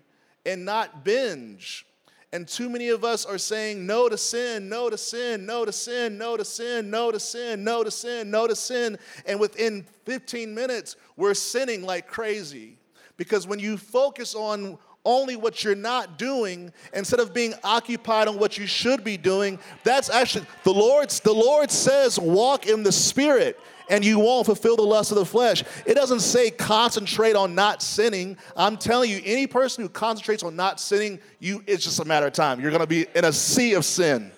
and 0.46 0.64
not 0.64 1.04
binge. 1.04 1.86
And 2.32 2.48
too 2.48 2.70
many 2.70 2.90
of 2.90 3.04
us 3.04 3.26
are 3.26 3.40
saying 3.40 3.88
no 3.88 4.08
to 4.08 4.18
sin, 4.18 4.70
no 4.70 4.90
to 4.90 4.98
sin, 4.98 5.46
no 5.48 5.66
to 5.66 5.72
sin, 5.72 6.18
no 6.18 6.38
to 6.38 6.46
sin, 6.46 6.92
no 6.92 7.12
to 7.12 7.20
sin, 7.20 7.64
no 7.64 7.84
to 7.84 7.90
sin, 7.90 8.30
no 8.30 8.48
to 8.48 8.56
sin. 8.56 9.00
And 9.26 9.40
within 9.40 9.86
15 10.06 10.54
minutes, 10.54 10.96
we're 11.16 11.34
sinning 11.34 11.84
like 11.84 12.08
crazy. 12.08 12.78
Because 13.18 13.48
when 13.48 13.60
you 13.60 13.78
focus 13.78 14.36
on 14.36 14.78
only 15.06 15.36
what 15.36 15.64
you're 15.64 15.76
not 15.76 16.18
doing 16.18 16.72
instead 16.94 17.20
of 17.20 17.34
being 17.34 17.54
occupied 17.64 18.28
on 18.28 18.38
what 18.38 18.58
you 18.58 18.68
should 18.68 19.04
be 19.04 19.18
doing, 19.18 19.60
that's 19.84 20.10
actually 20.10 20.46
the 20.64 20.74
Lord's 20.74 21.20
the 21.20 21.34
Lord 21.34 21.72
says 21.72 22.20
walk 22.20 22.68
in 22.68 22.84
the 22.84 22.92
spirit 22.92 23.60
and 23.90 24.06
you 24.06 24.20
won't 24.20 24.46
fulfill 24.46 24.76
the 24.76 24.84
lust 24.84 25.12
of 25.12 25.18
the 25.18 25.26
flesh. 25.26 25.64
It 25.86 25.96
doesn't 25.96 26.20
say 26.20 26.52
concentrate 26.52 27.36
on 27.36 27.56
not 27.56 27.82
sinning. 27.82 28.38
I'm 28.56 28.78
telling 28.78 29.10
you, 29.10 29.20
any 29.26 29.48
person 29.48 29.84
who 29.84 29.90
concentrates 29.90 30.44
on 30.44 30.56
not 30.56 30.80
sinning, 30.80 31.20
you 31.40 31.64
it's 31.66 31.84
just 31.84 32.00
a 32.00 32.06
matter 32.06 32.28
of 32.28 32.34
time. 32.34 32.60
You're 32.60 32.72
gonna 32.72 32.88
be 32.88 33.08
in 33.16 33.26
a 33.26 33.34
sea 33.34 33.74
of 33.74 33.86
sin. 33.86 34.32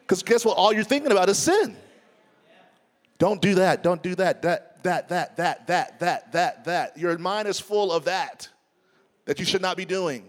Because 0.00 0.22
guess 0.22 0.44
what? 0.44 0.56
All 0.56 0.72
you're 0.72 0.82
thinking 0.82 1.12
about 1.12 1.28
is 1.28 1.38
sin. 1.38 1.76
Don't 3.18 3.40
do 3.40 3.54
that. 3.56 3.82
Don't 3.82 4.02
do 4.02 4.14
that. 4.16 4.42
That, 4.42 4.82
that, 4.82 5.08
that, 5.10 5.36
that, 5.36 5.66
that, 5.66 5.98
that, 6.00 6.32
that, 6.32 6.64
that. 6.64 6.98
Your 6.98 7.16
mind 7.18 7.46
is 7.46 7.60
full 7.60 7.92
of 7.92 8.06
that 8.06 8.48
that 9.30 9.38
you 9.38 9.44
should 9.44 9.62
not 9.62 9.76
be 9.76 9.84
doing. 9.84 10.28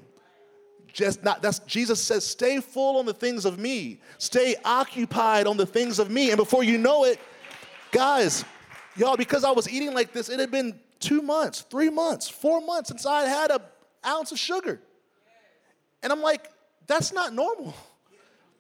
Just 0.94 1.24
not 1.24 1.42
that's 1.42 1.58
Jesus 1.60 2.00
says, 2.00 2.24
stay 2.24 2.62
full 2.62 3.00
on 3.00 3.06
the 3.08 3.14
things 3.14 3.46
of 3.46 3.58
me. 3.58 4.00
Stay 4.20 4.56
occupied 4.64 5.48
on 5.48 5.58
the 5.58 5.66
things 5.66 5.98
of 5.98 6.12
me. 6.12 6.30
And 6.30 6.38
before 6.38 6.64
you 6.64 6.78
know 6.78 7.06
it, 7.06 7.20
Guys, 7.92 8.46
y'all, 8.96 9.18
because 9.18 9.44
I 9.44 9.52
was 9.52 9.70
eating 9.70 9.94
like 9.94 10.14
this, 10.14 10.30
it 10.30 10.40
had 10.40 10.50
been 10.50 10.80
two 11.00 11.22
months, 11.22 11.62
three 11.70 11.90
months, 11.90 12.30
four 12.30 12.62
months 12.62 12.88
since 12.88 13.06
I 13.06 13.24
had 13.24 13.52
an 13.52 13.60
ounce 14.06 14.32
of 14.32 14.40
sugar. 14.40 14.80
And 16.02 16.12
I'm 16.12 16.22
like, 16.22 16.50
that's 16.88 17.12
not 17.12 17.34
normal. 17.34 17.76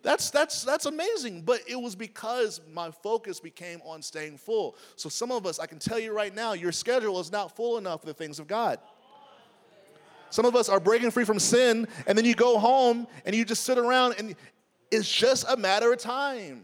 That's 0.03 0.31
that's 0.31 0.63
that's 0.63 0.85
amazing. 0.85 1.43
But 1.43 1.61
it 1.67 1.79
was 1.79 1.95
because 1.95 2.59
my 2.73 2.91
focus 2.91 3.39
became 3.39 3.81
on 3.85 4.01
staying 4.01 4.37
full. 4.37 4.75
So 4.95 5.07
some 5.07 5.31
of 5.31 5.45
us, 5.45 5.59
I 5.59 5.65
can 5.65 5.79
tell 5.79 5.99
you 5.99 6.11
right 6.11 6.33
now, 6.35 6.53
your 6.53 6.71
schedule 6.71 7.19
is 7.19 7.31
not 7.31 7.55
full 7.55 7.77
enough 7.77 8.01
for 8.01 8.07
the 8.07 8.13
things 8.13 8.39
of 8.39 8.47
God. 8.47 8.79
Some 10.31 10.45
of 10.45 10.55
us 10.55 10.69
are 10.69 10.79
breaking 10.79 11.11
free 11.11 11.25
from 11.25 11.39
sin, 11.39 11.87
and 12.07 12.17
then 12.17 12.25
you 12.25 12.33
go 12.33 12.57
home 12.57 13.05
and 13.25 13.35
you 13.35 13.45
just 13.45 13.63
sit 13.63 13.77
around, 13.77 14.15
and 14.17 14.35
it's 14.89 15.11
just 15.11 15.45
a 15.47 15.55
matter 15.55 15.93
of 15.93 15.99
time. 15.99 16.63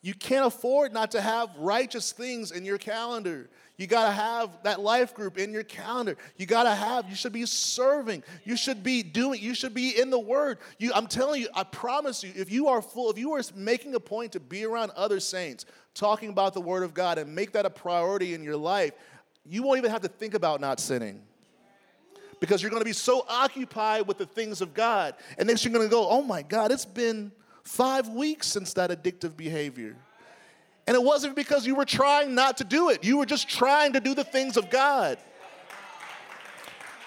You 0.00 0.14
can't 0.14 0.46
afford 0.46 0.92
not 0.92 1.12
to 1.12 1.20
have 1.20 1.50
righteous 1.58 2.10
things 2.10 2.50
in 2.50 2.64
your 2.64 2.78
calendar. 2.78 3.48
You 3.76 3.86
got 3.86 4.06
to 4.06 4.12
have 4.12 4.50
that 4.64 4.80
life 4.80 5.14
group 5.14 5.38
in 5.38 5.52
your 5.52 5.62
calendar. 5.62 6.16
You 6.36 6.46
got 6.46 6.64
to 6.64 6.74
have, 6.74 7.08
you 7.08 7.14
should 7.14 7.32
be 7.32 7.46
serving. 7.46 8.22
You 8.44 8.56
should 8.56 8.82
be 8.82 9.02
doing, 9.02 9.40
you 9.40 9.54
should 9.54 9.74
be 9.74 9.98
in 10.00 10.10
the 10.10 10.18
word. 10.18 10.58
You, 10.78 10.92
I'm 10.94 11.06
telling 11.06 11.40
you, 11.40 11.48
I 11.54 11.64
promise 11.64 12.22
you, 12.22 12.32
if 12.34 12.50
you 12.50 12.68
are 12.68 12.82
full, 12.82 13.10
if 13.10 13.18
you 13.18 13.32
are 13.32 13.42
making 13.54 13.94
a 13.94 14.00
point 14.00 14.32
to 14.32 14.40
be 14.40 14.64
around 14.64 14.90
other 14.96 15.20
saints, 15.20 15.66
talking 15.94 16.28
about 16.30 16.54
the 16.54 16.60
word 16.60 16.82
of 16.82 16.94
God 16.94 17.18
and 17.18 17.34
make 17.34 17.52
that 17.52 17.64
a 17.64 17.70
priority 17.70 18.34
in 18.34 18.42
your 18.42 18.56
life, 18.56 18.92
you 19.44 19.62
won't 19.62 19.78
even 19.78 19.90
have 19.90 20.02
to 20.02 20.08
think 20.08 20.34
about 20.34 20.60
not 20.60 20.80
sinning. 20.80 21.22
Because 22.40 22.60
you're 22.60 22.70
going 22.70 22.80
to 22.80 22.86
be 22.86 22.92
so 22.92 23.24
occupied 23.28 24.08
with 24.08 24.18
the 24.18 24.26
things 24.26 24.60
of 24.60 24.74
God. 24.74 25.14
And 25.38 25.48
then 25.48 25.56
you're 25.60 25.72
going 25.72 25.86
to 25.86 25.90
go, 25.90 26.08
oh 26.08 26.22
my 26.22 26.42
God, 26.42 26.72
it's 26.72 26.84
been 26.84 27.30
five 27.62 28.08
weeks 28.08 28.48
since 28.48 28.72
that 28.74 28.90
addictive 28.90 29.36
behavior. 29.36 29.96
And 30.86 30.96
it 30.96 31.02
wasn't 31.02 31.36
because 31.36 31.66
you 31.66 31.76
were 31.76 31.84
trying 31.84 32.34
not 32.34 32.56
to 32.58 32.64
do 32.64 32.90
it, 32.90 33.04
you 33.04 33.18
were 33.18 33.26
just 33.26 33.48
trying 33.48 33.92
to 33.92 34.00
do 34.00 34.14
the 34.14 34.24
things 34.24 34.56
of 34.56 34.70
God. 34.70 35.18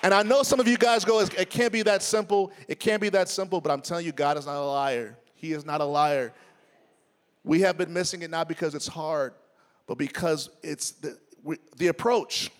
And 0.03 0.13
I 0.13 0.21
know 0.21 0.43
some 0.43 0.59
of 0.59 0.67
you 0.67 0.77
guys 0.77 1.03
go, 1.03 1.19
it 1.19 1.49
can't 1.49 1.73
be 1.73 1.81
that 1.81 2.03
simple. 2.03 2.51
It 2.67 2.79
can't 2.79 3.01
be 3.01 3.09
that 3.09 3.27
simple, 3.27 3.59
but 3.59 3.71
I'm 3.71 3.81
telling 3.81 4.05
you, 4.05 4.11
God 4.11 4.37
is 4.37 4.45
not 4.45 4.55
a 4.55 4.63
liar. 4.63 5.17
He 5.33 5.51
is 5.51 5.65
not 5.65 5.81
a 5.81 5.85
liar. 5.85 6.31
We 7.43 7.61
have 7.61 7.75
been 7.75 7.91
missing 7.91 8.21
it 8.21 8.29
not 8.29 8.47
because 8.47 8.75
it's 8.75 8.87
hard, 8.87 9.33
but 9.87 9.97
because 9.97 10.51
it's 10.61 10.91
the, 10.91 11.17
the 11.77 11.87
approach. 11.87 12.51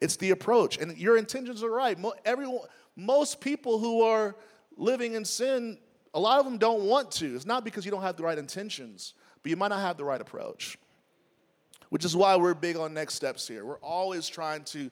It's 0.00 0.16
the 0.16 0.30
approach. 0.30 0.78
And 0.78 0.96
your 0.98 1.16
intentions 1.16 1.62
are 1.62 1.70
right. 1.70 1.98
Everyone, 2.24 2.66
most 2.96 3.40
people 3.40 3.78
who 3.78 4.02
are 4.02 4.36
living 4.76 5.14
in 5.14 5.24
sin 5.24 5.78
a 6.14 6.20
lot 6.20 6.38
of 6.38 6.44
them 6.44 6.58
don't 6.58 6.84
want 6.84 7.10
to. 7.12 7.34
It's 7.34 7.44
not 7.44 7.64
because 7.64 7.84
you 7.84 7.90
don't 7.90 8.02
have 8.02 8.16
the 8.16 8.22
right 8.22 8.38
intentions, 8.38 9.14
but 9.42 9.50
you 9.50 9.56
might 9.56 9.68
not 9.68 9.80
have 9.80 9.96
the 9.96 10.04
right 10.04 10.20
approach. 10.20 10.78
Which 11.90 12.04
is 12.04 12.16
why 12.16 12.36
we're 12.36 12.54
big 12.54 12.76
on 12.76 12.94
next 12.94 13.14
steps 13.14 13.46
here. 13.46 13.64
We're 13.64 13.78
always 13.78 14.28
trying 14.28 14.64
to 14.64 14.90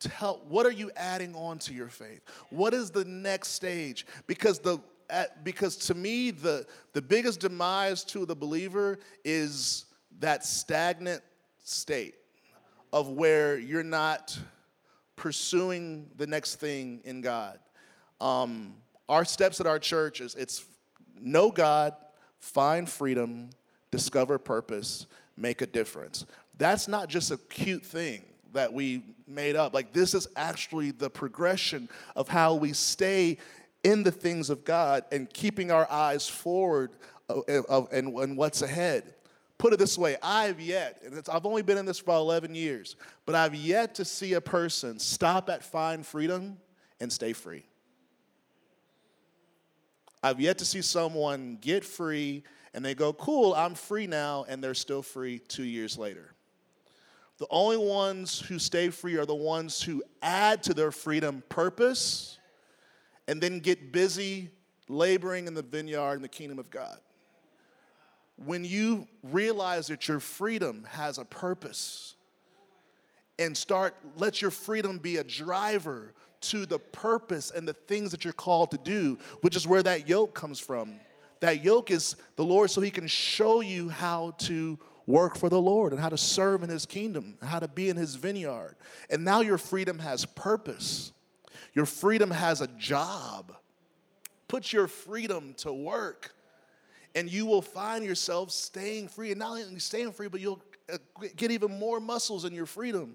tell 0.00 0.42
what 0.48 0.64
are 0.64 0.72
you 0.72 0.90
adding 0.96 1.34
on 1.34 1.58
to 1.60 1.74
your 1.74 1.88
faith? 1.88 2.22
What 2.50 2.72
is 2.72 2.90
the 2.90 3.04
next 3.04 3.48
stage? 3.48 4.06
Because 4.26 4.58
the 4.58 4.78
because 5.42 5.76
to 5.76 5.94
me 5.94 6.30
the 6.30 6.66
the 6.92 7.00
biggest 7.00 7.40
demise 7.40 8.04
to 8.04 8.26
the 8.26 8.36
believer 8.36 8.98
is 9.24 9.86
that 10.18 10.44
stagnant 10.44 11.22
state 11.64 12.14
of 12.92 13.08
where 13.08 13.58
you're 13.58 13.82
not 13.82 14.38
pursuing 15.16 16.08
the 16.16 16.26
next 16.26 16.56
thing 16.56 17.00
in 17.04 17.20
God. 17.20 17.58
Um, 18.20 18.74
our 19.08 19.24
steps 19.24 19.60
at 19.60 19.66
our 19.66 19.78
church 19.78 20.20
is 20.20 20.34
it's 20.34 20.64
know 21.20 21.50
God, 21.50 21.94
find 22.38 22.88
freedom, 22.88 23.50
discover 23.90 24.38
purpose, 24.38 25.06
make 25.36 25.62
a 25.62 25.66
difference. 25.66 26.26
That's 26.56 26.88
not 26.88 27.08
just 27.08 27.30
a 27.30 27.36
cute 27.36 27.84
thing 27.84 28.22
that 28.52 28.72
we 28.72 29.02
made 29.26 29.56
up. 29.56 29.74
Like, 29.74 29.92
this 29.92 30.14
is 30.14 30.26
actually 30.36 30.90
the 30.90 31.10
progression 31.10 31.88
of 32.16 32.28
how 32.28 32.54
we 32.54 32.72
stay 32.72 33.38
in 33.84 34.02
the 34.02 34.10
things 34.10 34.50
of 34.50 34.64
God 34.64 35.04
and 35.12 35.32
keeping 35.32 35.70
our 35.70 35.90
eyes 35.90 36.28
forward 36.28 36.90
of, 37.28 37.44
of, 37.48 37.88
and, 37.92 38.16
and 38.18 38.36
what's 38.36 38.62
ahead. 38.62 39.14
Put 39.58 39.72
it 39.72 39.78
this 39.78 39.98
way 39.98 40.16
I've 40.22 40.60
yet, 40.60 41.02
and 41.04 41.20
I've 41.28 41.44
only 41.44 41.62
been 41.62 41.78
in 41.78 41.84
this 41.84 41.98
for 41.98 42.14
11 42.14 42.54
years, 42.54 42.96
but 43.26 43.34
I've 43.34 43.54
yet 43.54 43.96
to 43.96 44.04
see 44.04 44.34
a 44.34 44.40
person 44.40 44.98
stop 44.98 45.50
at 45.50 45.64
find 45.64 46.06
freedom 46.06 46.58
and 47.00 47.12
stay 47.12 47.32
free. 47.32 47.64
I've 50.22 50.40
yet 50.40 50.58
to 50.58 50.64
see 50.64 50.82
someone 50.82 51.58
get 51.60 51.84
free 51.84 52.42
and 52.74 52.84
they 52.84 52.94
go, 52.94 53.12
cool, 53.12 53.54
I'm 53.54 53.74
free 53.74 54.06
now, 54.06 54.44
and 54.48 54.62
they're 54.62 54.74
still 54.74 55.02
free 55.02 55.38
two 55.38 55.64
years 55.64 55.96
later. 55.96 56.34
The 57.38 57.46
only 57.50 57.76
ones 57.76 58.40
who 58.40 58.58
stay 58.58 58.90
free 58.90 59.16
are 59.16 59.26
the 59.26 59.34
ones 59.34 59.80
who 59.80 60.02
add 60.22 60.62
to 60.64 60.74
their 60.74 60.90
freedom 60.90 61.42
purpose 61.48 62.38
and 63.26 63.40
then 63.40 63.60
get 63.60 63.92
busy 63.92 64.50
laboring 64.88 65.46
in 65.46 65.54
the 65.54 65.62
vineyard 65.62 66.16
in 66.16 66.22
the 66.22 66.28
kingdom 66.28 66.58
of 66.58 66.70
God. 66.70 66.98
When 68.44 68.64
you 68.64 69.08
realize 69.22 69.88
that 69.88 70.06
your 70.06 70.20
freedom 70.20 70.86
has 70.88 71.18
a 71.18 71.24
purpose 71.24 72.14
and 73.38 73.56
start, 73.56 73.94
let 74.16 74.40
your 74.40 74.50
freedom 74.50 74.98
be 74.98 75.16
a 75.16 75.24
driver 75.24 76.14
to 76.40 76.66
the 76.66 76.78
purpose 76.78 77.50
and 77.50 77.66
the 77.66 77.72
things 77.72 78.10
that 78.12 78.24
you're 78.24 78.32
called 78.32 78.70
to 78.70 78.78
do, 78.78 79.18
which 79.40 79.56
is 79.56 79.66
where 79.66 79.82
that 79.82 80.08
yoke 80.08 80.34
comes 80.34 80.60
from. 80.60 80.94
That 81.40 81.64
yoke 81.64 81.90
is 81.90 82.16
the 82.36 82.44
Lord 82.44 82.70
so 82.70 82.80
he 82.80 82.90
can 82.90 83.06
show 83.06 83.60
you 83.60 83.88
how 83.88 84.32
to 84.38 84.78
work 85.06 85.36
for 85.36 85.48
the 85.48 85.60
Lord 85.60 85.92
and 85.92 86.00
how 86.00 86.10
to 86.10 86.18
serve 86.18 86.62
in 86.62 86.68
his 86.68 86.84
kingdom, 86.84 87.38
how 87.42 87.58
to 87.58 87.68
be 87.68 87.88
in 87.88 87.96
his 87.96 88.14
vineyard. 88.14 88.76
And 89.08 89.24
now 89.24 89.40
your 89.40 89.58
freedom 89.58 89.98
has 90.00 90.24
purpose. 90.24 91.12
Your 91.74 91.86
freedom 91.86 92.30
has 92.30 92.60
a 92.60 92.66
job. 92.66 93.54
Put 94.48 94.72
your 94.72 94.86
freedom 94.86 95.54
to 95.58 95.72
work. 95.72 96.34
And 97.14 97.30
you 97.30 97.46
will 97.46 97.62
find 97.62 98.04
yourself 98.04 98.50
staying 98.50 99.08
free. 99.08 99.30
And 99.30 99.38
not 99.38 99.52
only 99.52 99.78
staying 99.78 100.12
free, 100.12 100.28
but 100.28 100.40
you'll 100.40 100.62
uh, 100.92 100.98
get 101.36 101.50
even 101.50 101.78
more 101.78 102.00
muscles 102.00 102.44
in 102.44 102.52
your 102.54 102.66
freedom. 102.66 103.14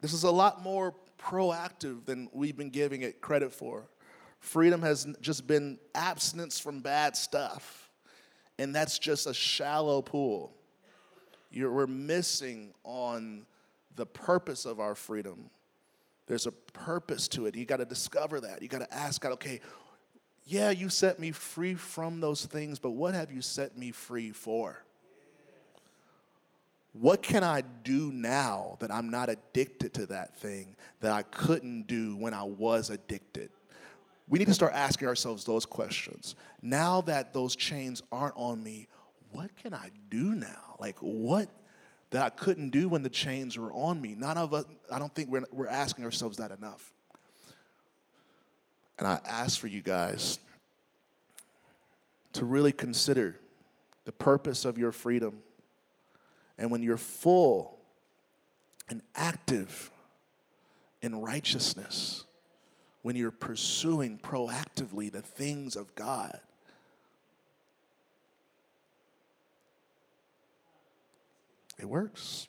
This 0.00 0.12
is 0.12 0.24
a 0.24 0.30
lot 0.30 0.62
more 0.62 0.94
proactive 1.18 2.04
than 2.04 2.28
we've 2.32 2.56
been 2.56 2.70
giving 2.70 3.02
it 3.02 3.20
credit 3.20 3.52
for. 3.52 3.88
Freedom 4.40 4.82
has 4.82 5.06
just 5.22 5.46
been 5.46 5.78
abstinence 5.94 6.60
from 6.60 6.80
bad 6.80 7.16
stuff, 7.16 7.88
and 8.58 8.74
that's 8.74 8.98
just 8.98 9.26
a 9.26 9.32
shallow 9.32 10.02
pool. 10.02 10.54
You're, 11.50 11.72
we're 11.72 11.86
missing 11.86 12.74
on 12.84 13.46
the 13.96 14.04
purpose 14.04 14.66
of 14.66 14.80
our 14.80 14.94
freedom. 14.94 15.48
There's 16.26 16.46
a 16.46 16.52
purpose 16.52 17.28
to 17.28 17.46
it. 17.46 17.54
You 17.54 17.64
got 17.64 17.78
to 17.78 17.84
discover 17.84 18.40
that. 18.40 18.62
You 18.62 18.68
got 18.68 18.78
to 18.80 18.94
ask 18.94 19.20
God, 19.20 19.32
okay, 19.32 19.60
yeah, 20.44 20.70
you 20.70 20.88
set 20.88 21.18
me 21.18 21.32
free 21.32 21.74
from 21.74 22.20
those 22.20 22.44
things, 22.44 22.78
but 22.78 22.90
what 22.90 23.14
have 23.14 23.30
you 23.30 23.42
set 23.42 23.76
me 23.76 23.90
free 23.90 24.30
for? 24.30 24.84
What 26.92 27.22
can 27.22 27.42
I 27.42 27.62
do 27.82 28.12
now 28.12 28.76
that 28.78 28.92
I'm 28.92 29.10
not 29.10 29.28
addicted 29.28 29.94
to 29.94 30.06
that 30.06 30.36
thing 30.36 30.76
that 31.00 31.12
I 31.12 31.22
couldn't 31.22 31.88
do 31.88 32.16
when 32.16 32.32
I 32.32 32.44
was 32.44 32.90
addicted? 32.90 33.50
We 34.28 34.38
need 34.38 34.46
to 34.46 34.54
start 34.54 34.72
asking 34.74 35.08
ourselves 35.08 35.44
those 35.44 35.66
questions. 35.66 36.36
Now 36.62 37.00
that 37.02 37.34
those 37.34 37.56
chains 37.56 38.02
aren't 38.12 38.36
on 38.36 38.62
me, 38.62 38.86
what 39.32 39.54
can 39.56 39.74
I 39.74 39.90
do 40.08 40.34
now? 40.34 40.76
Like, 40.78 40.96
what 41.00 41.48
that 42.14 42.22
I 42.22 42.30
couldn't 42.30 42.70
do 42.70 42.88
when 42.88 43.02
the 43.02 43.10
chains 43.10 43.58
were 43.58 43.72
on 43.72 44.00
me? 44.00 44.14
None 44.16 44.38
of 44.38 44.54
us, 44.54 44.64
I 44.88 45.00
don't 45.00 45.12
think 45.12 45.30
we're, 45.30 45.42
we're 45.50 45.66
asking 45.66 46.04
ourselves 46.04 46.36
that 46.36 46.52
enough. 46.52 46.92
And 49.00 49.08
I 49.08 49.18
ask 49.26 49.58
for 49.58 49.66
you 49.66 49.82
guys 49.82 50.38
to 52.34 52.44
really 52.44 52.70
consider 52.70 53.34
the 54.04 54.12
purpose 54.12 54.64
of 54.64 54.78
your 54.78 54.92
freedom. 54.92 55.42
And 56.56 56.70
when 56.70 56.84
you're 56.84 56.96
full 56.96 57.80
and 58.88 59.02
active 59.16 59.90
in 61.02 61.20
righteousness, 61.20 62.26
when 63.02 63.16
you're 63.16 63.32
pursuing 63.32 64.18
proactively 64.18 65.10
the 65.10 65.22
things 65.22 65.74
of 65.74 65.92
God, 65.96 66.38
it 71.78 71.86
works. 71.86 72.48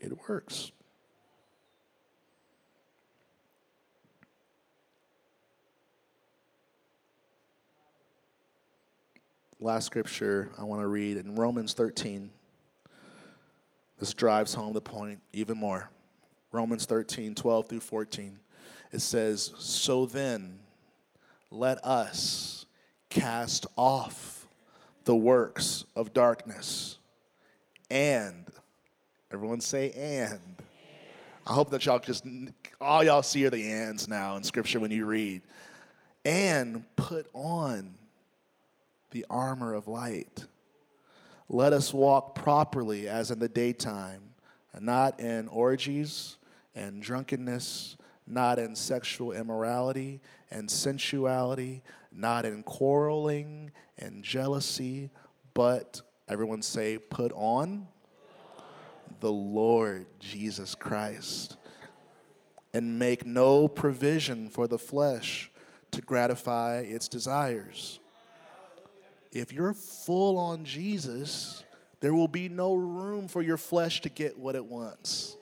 It 0.00 0.12
works. 0.28 0.72
last 9.64 9.86
scripture 9.86 10.50
I 10.58 10.64
want 10.64 10.82
to 10.82 10.86
read 10.86 11.16
in 11.16 11.36
Romans 11.36 11.72
13. 11.72 12.28
This 13.98 14.12
drives 14.12 14.52
home 14.52 14.74
the 14.74 14.82
point 14.82 15.20
even 15.32 15.56
more. 15.56 15.88
Romans 16.52 16.84
13, 16.84 17.34
12 17.34 17.68
through 17.68 17.80
14. 17.80 18.38
It 18.92 19.00
says, 19.00 19.54
So 19.58 20.04
then, 20.04 20.58
let 21.50 21.82
us 21.82 22.66
cast 23.08 23.66
off 23.76 24.33
the 25.04 25.14
works 25.14 25.84
of 25.94 26.12
darkness 26.12 26.98
and, 27.90 28.46
everyone 29.32 29.60
say, 29.60 29.90
and. 29.92 30.40
I 31.46 31.52
hope 31.52 31.70
that 31.70 31.84
y'all 31.84 31.98
just, 31.98 32.24
all 32.80 33.04
y'all 33.04 33.22
see 33.22 33.44
are 33.44 33.50
the 33.50 33.70
ands 33.70 34.08
now 34.08 34.36
in 34.36 34.42
scripture 34.42 34.80
when 34.80 34.90
you 34.90 35.04
read. 35.04 35.42
And 36.24 36.84
put 36.96 37.26
on 37.34 37.94
the 39.10 39.26
armor 39.28 39.74
of 39.74 39.86
light. 39.86 40.46
Let 41.50 41.74
us 41.74 41.92
walk 41.92 42.34
properly 42.34 43.08
as 43.08 43.30
in 43.30 43.38
the 43.38 43.48
daytime, 43.48 44.22
and 44.72 44.86
not 44.86 45.20
in 45.20 45.46
orgies 45.48 46.36
and 46.74 47.02
drunkenness, 47.02 47.96
not 48.26 48.58
in 48.58 48.74
sexual 48.74 49.32
immorality 49.32 50.20
and 50.50 50.70
sensuality, 50.70 51.82
not 52.14 52.44
in 52.44 52.62
quarreling 52.62 53.72
and 53.98 54.22
jealousy, 54.22 55.10
but 55.52 56.00
everyone 56.28 56.62
say, 56.62 56.98
put 56.98 57.32
on 57.32 57.86
the 59.20 59.32
Lord 59.32 60.06
Jesus 60.20 60.74
Christ 60.74 61.56
and 62.72 62.98
make 62.98 63.24
no 63.24 63.68
provision 63.68 64.48
for 64.48 64.66
the 64.66 64.78
flesh 64.78 65.50
to 65.92 66.00
gratify 66.02 66.80
its 66.80 67.08
desires 67.08 68.00
if 69.34 69.52
you're 69.52 69.74
full 69.74 70.38
on 70.38 70.64
Jesus, 70.64 71.64
there 72.00 72.14
will 72.14 72.28
be 72.28 72.48
no 72.48 72.74
room 72.74 73.26
for 73.26 73.42
your 73.42 73.56
flesh 73.56 74.00
to 74.02 74.08
get 74.08 74.38
what 74.38 74.54
it 74.54 74.64
wants. 74.64 75.36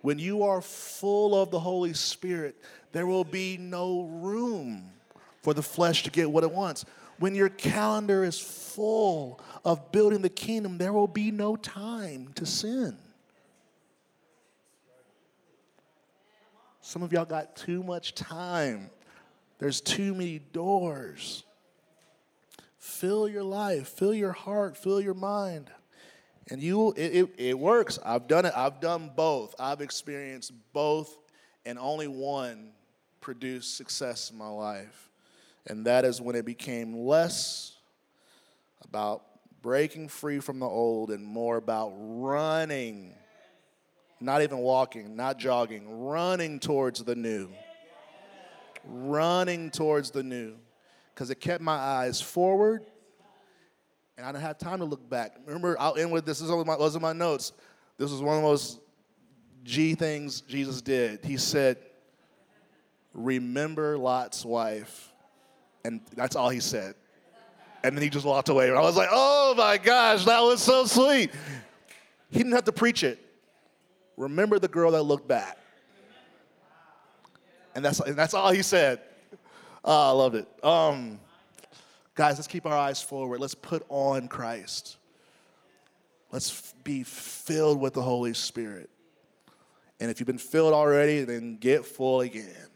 When 0.00 0.18
you 0.18 0.42
are 0.44 0.60
full 0.62 1.40
of 1.40 1.50
the 1.50 1.60
Holy 1.60 1.92
Spirit, 1.92 2.56
there 2.92 3.06
will 3.06 3.24
be 3.24 3.58
no 3.58 4.02
room 4.02 4.90
for 5.44 5.52
the 5.52 5.62
flesh 5.62 6.04
to 6.04 6.10
get 6.10 6.30
what 6.30 6.42
it 6.42 6.50
wants. 6.50 6.86
When 7.18 7.34
your 7.34 7.50
calendar 7.50 8.24
is 8.24 8.40
full 8.40 9.38
of 9.62 9.92
building 9.92 10.22
the 10.22 10.30
kingdom, 10.30 10.78
there 10.78 10.92
will 10.92 11.06
be 11.06 11.30
no 11.30 11.54
time 11.54 12.30
to 12.36 12.46
sin. 12.46 12.96
Some 16.80 17.02
of 17.02 17.12
y'all 17.12 17.26
got 17.26 17.56
too 17.56 17.82
much 17.82 18.14
time. 18.14 18.88
There's 19.58 19.82
too 19.82 20.14
many 20.14 20.38
doors. 20.38 21.44
Fill 22.78 23.28
your 23.28 23.44
life, 23.44 23.88
fill 23.88 24.14
your 24.14 24.32
heart, 24.32 24.78
fill 24.78 25.00
your 25.00 25.14
mind. 25.14 25.70
And 26.50 26.62
you 26.62 26.92
it, 26.92 27.14
it, 27.14 27.34
it 27.36 27.58
works. 27.58 27.98
I've 28.02 28.28
done 28.28 28.46
it. 28.46 28.52
I've 28.56 28.80
done 28.80 29.10
both. 29.14 29.54
I've 29.58 29.82
experienced 29.82 30.52
both, 30.72 31.14
and 31.66 31.78
only 31.78 32.08
one 32.08 32.70
produced 33.20 33.76
success 33.76 34.30
in 34.30 34.38
my 34.38 34.48
life. 34.48 35.10
And 35.66 35.86
that 35.86 36.04
is 36.04 36.20
when 36.20 36.36
it 36.36 36.44
became 36.44 36.94
less 36.94 37.76
about 38.82 39.22
breaking 39.62 40.08
free 40.08 40.40
from 40.40 40.58
the 40.58 40.66
old 40.66 41.10
and 41.10 41.24
more 41.24 41.56
about 41.56 41.92
running, 41.96 43.14
not 44.20 44.42
even 44.42 44.58
walking, 44.58 45.16
not 45.16 45.38
jogging, 45.38 46.04
running 46.04 46.60
towards 46.60 47.02
the 47.02 47.14
new. 47.14 47.48
Running 48.84 49.70
towards 49.70 50.10
the 50.10 50.22
new 50.22 50.56
because 51.14 51.30
it 51.30 51.40
kept 51.40 51.62
my 51.62 51.76
eyes 51.76 52.20
forward 52.20 52.84
and 54.16 54.26
I 54.26 54.32
didn't 54.32 54.44
have 54.44 54.58
time 54.58 54.78
to 54.78 54.84
look 54.84 55.08
back. 55.08 55.36
Remember, 55.44 55.76
I'll 55.78 55.96
end 55.96 56.12
with 56.12 56.24
this. 56.24 56.38
This 56.38 56.48
was 56.48 56.66
my, 56.66 56.76
those 56.76 56.94
are 56.94 57.00
my 57.00 57.12
notes. 57.12 57.52
This 57.98 58.10
was 58.10 58.20
one 58.20 58.36
of 58.36 58.42
the 58.42 58.48
most 58.48 58.80
G 59.64 59.94
things 59.94 60.40
Jesus 60.42 60.80
did. 60.80 61.24
He 61.24 61.36
said, 61.36 61.78
Remember 63.12 63.96
Lot's 63.98 64.44
wife. 64.44 65.10
And 65.84 66.00
that's 66.16 66.36
all 66.36 66.48
he 66.48 66.60
said. 66.60 66.94
And 67.82 67.96
then 67.96 68.02
he 68.02 68.08
just 68.08 68.24
walked 68.24 68.48
away. 68.48 68.68
And 68.68 68.78
I 68.78 68.80
was 68.80 68.96
like, 68.96 69.10
Oh 69.12 69.54
my 69.56 69.76
gosh, 69.78 70.24
that 70.24 70.40
was 70.40 70.62
so 70.62 70.86
sweet. 70.86 71.30
He 72.30 72.38
didn't 72.38 72.52
have 72.52 72.64
to 72.64 72.72
preach 72.72 73.04
it. 73.04 73.20
Remember 74.16 74.58
the 74.58 74.68
girl 74.68 74.92
that 74.92 75.02
looked 75.02 75.28
back. 75.28 75.58
And 77.74 77.84
that's, 77.84 78.00
and 78.00 78.16
that's 78.16 78.34
all 78.34 78.52
he 78.52 78.62
said. 78.62 79.00
Oh, 79.84 80.08
I 80.08 80.12
loved 80.12 80.36
it. 80.36 80.48
Um, 80.64 81.20
guys, 82.14 82.36
let's 82.36 82.46
keep 82.46 82.64
our 82.66 82.76
eyes 82.76 83.02
forward. 83.02 83.40
Let's 83.40 83.54
put 83.54 83.84
on 83.88 84.28
Christ. 84.28 84.96
Let's 86.32 86.72
be 86.84 87.02
filled 87.02 87.80
with 87.80 87.94
the 87.94 88.02
Holy 88.02 88.34
Spirit. 88.34 88.90
And 90.00 90.10
if 90.10 90.20
you've 90.20 90.26
been 90.26 90.38
filled 90.38 90.72
already, 90.72 91.22
then 91.22 91.56
get 91.56 91.84
full 91.84 92.20
again. 92.20 92.68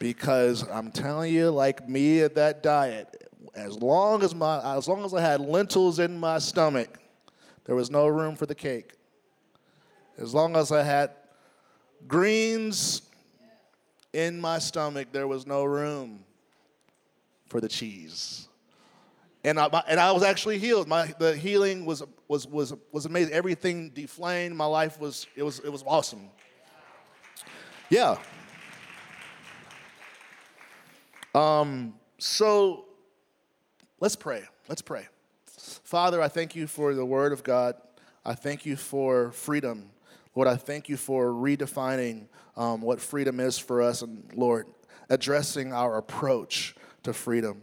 Because 0.00 0.66
I'm 0.68 0.90
telling 0.90 1.32
you, 1.32 1.50
like 1.50 1.88
me 1.88 2.22
at 2.22 2.34
that 2.34 2.62
diet, 2.62 3.28
as 3.54 3.76
long 3.76 4.24
as 4.24 4.34
my 4.34 4.76
as 4.76 4.88
long 4.88 5.04
as 5.04 5.14
I 5.14 5.20
had 5.20 5.40
lentils 5.40 5.98
in 5.98 6.18
my 6.18 6.38
stomach, 6.38 6.98
there 7.66 7.76
was 7.76 7.90
no 7.90 8.08
room 8.08 8.34
for 8.34 8.46
the 8.46 8.54
cake. 8.54 8.94
As 10.18 10.34
long 10.34 10.56
as 10.56 10.72
I 10.72 10.82
had 10.82 11.10
greens 12.08 13.02
in 14.12 14.40
my 14.40 14.58
stomach, 14.58 15.08
there 15.12 15.28
was 15.28 15.46
no 15.46 15.64
room 15.64 16.24
for 17.46 17.60
the 17.60 17.68
cheese. 17.68 18.48
And 19.44 19.58
I, 19.58 19.66
and 19.88 19.98
I 19.98 20.12
was 20.12 20.22
actually 20.22 20.58
healed. 20.58 20.88
My, 20.88 21.14
the 21.18 21.34
healing 21.34 21.86
was, 21.86 22.02
was, 22.28 22.46
was, 22.46 22.74
was 22.92 23.06
amazing. 23.06 23.32
Everything 23.32 23.90
deflamed. 23.90 24.54
My 24.54 24.66
life 24.66 25.00
was, 25.00 25.26
it 25.34 25.42
was, 25.42 25.60
it 25.60 25.70
was 25.70 25.82
awesome. 25.86 26.28
Yeah. 27.88 28.18
Um, 31.34 31.94
so 32.18 32.86
let's 34.00 34.16
pray. 34.16 34.42
Let's 34.68 34.82
pray. 34.82 35.06
Father, 35.46 36.20
I 36.20 36.28
thank 36.28 36.56
you 36.56 36.66
for 36.66 36.94
the 36.94 37.04
word 37.04 37.32
of 37.32 37.42
God. 37.42 37.74
I 38.24 38.34
thank 38.34 38.66
you 38.66 38.76
for 38.76 39.30
freedom. 39.32 39.90
Lord, 40.34 40.48
I 40.48 40.56
thank 40.56 40.88
you 40.88 40.96
for 40.96 41.28
redefining 41.28 42.26
um, 42.56 42.80
what 42.82 43.00
freedom 43.00 43.40
is 43.40 43.58
for 43.58 43.82
us, 43.82 44.02
and 44.02 44.30
Lord, 44.34 44.66
addressing 45.08 45.72
our 45.72 45.98
approach 45.98 46.74
to 47.02 47.12
freedom. 47.12 47.62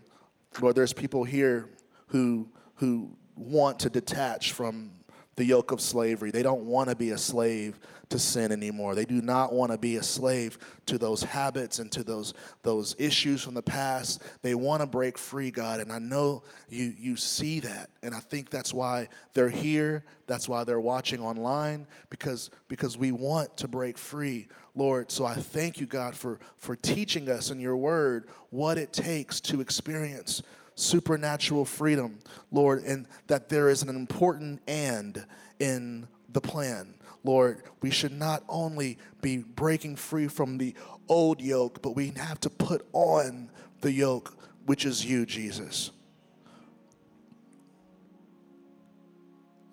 Lord, 0.59 0.75
there's 0.75 0.93
people 0.93 1.23
here 1.23 1.69
who, 2.07 2.49
who 2.75 3.15
want 3.35 3.79
to 3.79 3.89
detach 3.89 4.51
from 4.53 4.91
the 5.37 5.45
yoke 5.45 5.71
of 5.71 5.79
slavery. 5.79 6.31
They 6.31 6.43
don't 6.43 6.65
want 6.65 6.89
to 6.89 6.95
be 6.95 7.11
a 7.11 7.17
slave 7.17 7.79
to 8.09 8.17
sin 8.17 8.51
anymore. 8.51 8.95
They 8.95 9.05
do 9.05 9.21
not 9.21 9.53
want 9.53 9.71
to 9.71 9.77
be 9.77 9.97
a 9.97 10.03
slave 10.03 10.57
to 10.87 10.97
those 10.97 11.21
habits 11.21 11.77
and 11.77 11.91
to 11.91 12.03
those, 12.03 12.33
those 12.63 12.95
issues 12.97 13.43
from 13.43 13.53
the 13.53 13.61
past. 13.61 14.23
They 14.41 14.55
want 14.55 14.81
to 14.81 14.87
break 14.87 15.17
free, 15.17 15.51
God. 15.51 15.79
And 15.79 15.91
I 15.91 15.99
know 15.99 16.43
you, 16.69 16.93
you 16.97 17.15
see 17.15 17.59
that. 17.59 17.91
And 18.01 18.15
I 18.15 18.19
think 18.19 18.49
that's 18.49 18.73
why 18.73 19.09
they're 19.33 19.49
here. 19.49 20.03
That's 20.25 20.49
why 20.49 20.63
they're 20.63 20.79
watching 20.79 21.21
online, 21.21 21.85
because, 22.09 22.49
because 22.67 22.97
we 22.97 23.11
want 23.11 23.55
to 23.57 23.67
break 23.67 23.97
free, 23.97 24.47
Lord. 24.73 25.11
So 25.11 25.23
I 25.23 25.35
thank 25.35 25.79
you, 25.79 25.85
God, 25.85 26.15
for, 26.15 26.39
for 26.57 26.75
teaching 26.75 27.29
us 27.29 27.51
in 27.51 27.59
your 27.59 27.77
word 27.77 28.27
what 28.49 28.77
it 28.77 28.91
takes 28.91 29.39
to 29.41 29.61
experience 29.61 30.41
supernatural 30.77 31.65
freedom, 31.65 32.19
Lord, 32.51 32.83
and 32.83 33.07
that 33.25 33.49
there 33.49 33.67
is 33.69 33.81
an 33.81 33.89
important 33.89 34.61
and 34.67 35.25
in 35.59 36.07
the 36.29 36.39
plan. 36.39 36.93
Lord, 37.23 37.63
we 37.81 37.89
should 37.89 38.11
not 38.11 38.43
only 38.47 38.99
be 39.21 39.39
breaking 39.39 39.95
free 39.95 40.27
from 40.27 40.59
the 40.59 40.75
old 41.09 41.41
yoke, 41.41 41.81
but 41.81 41.95
we 41.95 42.13
have 42.15 42.39
to 42.41 42.49
put 42.49 42.87
on 42.93 43.49
the 43.81 43.91
yoke, 43.91 44.37
which 44.65 44.85
is 44.85 45.03
you, 45.03 45.25
Jesus. 45.25 45.91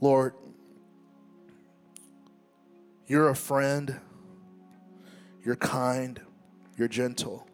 Lord, 0.00 0.34
you're 3.06 3.28
a 3.28 3.36
friend, 3.36 4.00
you're 5.44 5.56
kind, 5.56 6.18
you're 6.78 6.88
gentle. 6.88 7.46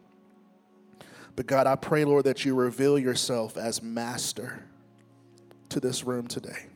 But 1.35 1.45
God, 1.45 1.67
I 1.67 1.75
pray, 1.75 2.05
Lord, 2.05 2.25
that 2.25 2.45
you 2.45 2.55
reveal 2.55 2.99
yourself 2.99 3.57
as 3.57 3.81
master 3.81 4.65
to 5.69 5.79
this 5.79 6.03
room 6.03 6.27
today. 6.27 6.67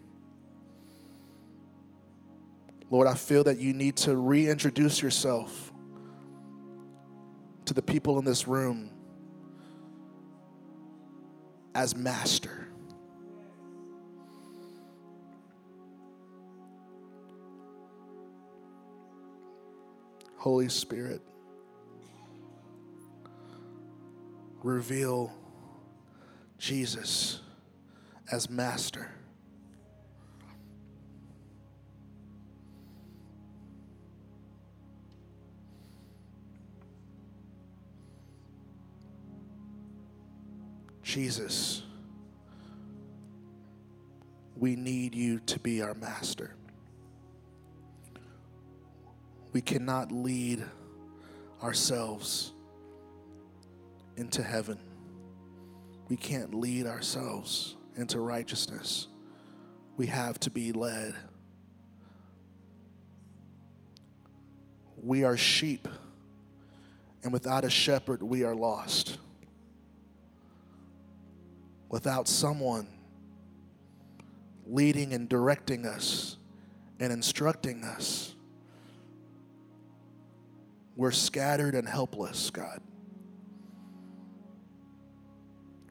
Lord, 2.90 3.08
I 3.08 3.16
feel 3.16 3.44
that 3.46 3.60
you 3.60 3.74
need 3.74 3.98
to 3.98 4.16
reintroduce 4.16 5.02
yourself 5.02 5.74
to 7.66 7.74
the 7.74 7.82
people 7.82 8.20
in 8.20 8.26
this 8.26 8.48
room 8.48 8.92
as 11.74 11.96
master. 11.96 12.68
Holy 20.38 20.70
Spirit. 20.70 21.22
Reveal 24.66 25.32
Jesus 26.58 27.40
as 28.32 28.50
master. 28.50 29.12
Jesus, 41.04 41.84
we 44.58 44.76
need 44.76 45.14
you 45.14 45.40
to 45.42 45.60
be 45.60 45.84
our 45.84 45.94
master. 45.94 46.56
We 49.54 49.62
cannot 49.62 50.12
lead 50.12 50.66
ourselves 51.62 52.55
into 54.18 54.44
heaven. 54.44 54.80
We 56.08 56.18
can't 56.18 56.54
lead 56.54 56.86
ourselves 56.86 57.76
into 57.96 58.20
righteousness. 58.20 59.08
We 59.98 60.08
have 60.08 60.40
to 60.42 60.50
be 60.50 60.72
led. 60.72 61.16
We 65.02 65.24
are 65.24 65.38
sheep, 65.38 65.88
and 67.24 67.32
without 67.32 67.64
a 67.64 67.70
shepherd, 67.70 68.24
we 68.24 68.44
are 68.44 68.56
lost. 68.56 69.18
Without 71.90 72.28
someone 72.28 72.88
leading 74.66 75.14
and 75.14 75.30
directing 75.30 75.86
us 75.86 76.38
and 77.00 77.14
instructing 77.14 77.84
us, 77.84 78.34
we're 80.96 81.12
scattered 81.12 81.76
and 81.76 81.88
helpless, 81.88 82.50
God 82.50 82.82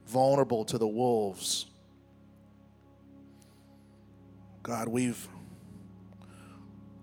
vulnerable 0.06 0.64
to 0.66 0.78
the 0.78 0.86
wolves. 0.86 1.66
God, 4.62 4.88
we've 4.88 5.28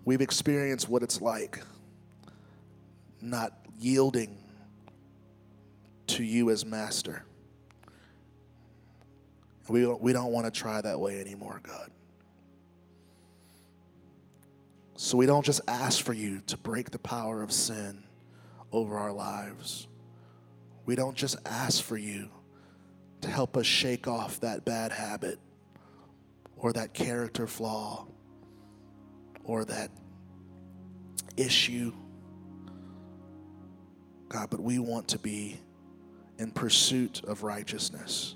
we've 0.04 0.22
experienced 0.22 0.90
what 0.90 1.04
it's 1.04 1.22
like 1.22 1.62
not 3.22 3.54
yielding 3.80 4.38
to 6.08 6.24
you 6.24 6.50
as 6.50 6.66
master. 6.66 7.24
We 9.70 9.82
don't, 9.82 10.02
we 10.02 10.12
don't 10.12 10.32
want 10.32 10.52
to 10.52 10.52
try 10.52 10.82
that 10.82 11.00
way 11.00 11.22
anymore, 11.22 11.62
God. 11.64 11.92
So 14.96 15.18
we 15.18 15.26
don't 15.26 15.46
just 15.46 15.62
ask 15.68 16.04
for 16.04 16.14
you 16.14 16.42
to 16.48 16.58
break 16.58 16.92
the 16.92 17.00
power 17.00 17.42
of 17.42 17.52
sin 17.52 18.04
over 18.72 18.98
our 18.98 19.14
lives. 19.14 19.88
We 20.86 20.96
don't 20.96 21.16
just 21.16 21.38
ask 21.46 21.82
for 21.82 21.98
you 21.98 22.30
to 23.22 23.30
help 23.30 23.56
us 23.58 23.66
shake 23.66 24.08
off 24.08 24.40
that 24.42 24.66
bad 24.66 24.92
habit 24.92 25.40
or 26.58 26.74
that 26.74 26.94
character 26.94 27.48
flaw 27.48 28.08
or 29.44 29.66
that 29.66 29.92
issue. 31.38 31.94
God, 34.30 34.50
but 34.50 34.62
we 34.62 34.80
want 34.80 35.08
to 35.10 35.20
be 35.20 35.60
in 36.38 36.52
pursuit 36.52 37.22
of 37.26 37.44
righteousness. 37.44 38.36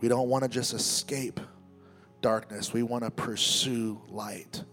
We 0.00 0.08
don't 0.08 0.28
want 0.28 0.44
to 0.44 0.48
just 0.48 0.74
escape 0.74 1.40
darkness, 2.20 2.72
we 2.72 2.82
want 2.82 3.04
to 3.04 3.10
pursue 3.10 4.00
light. 4.08 4.64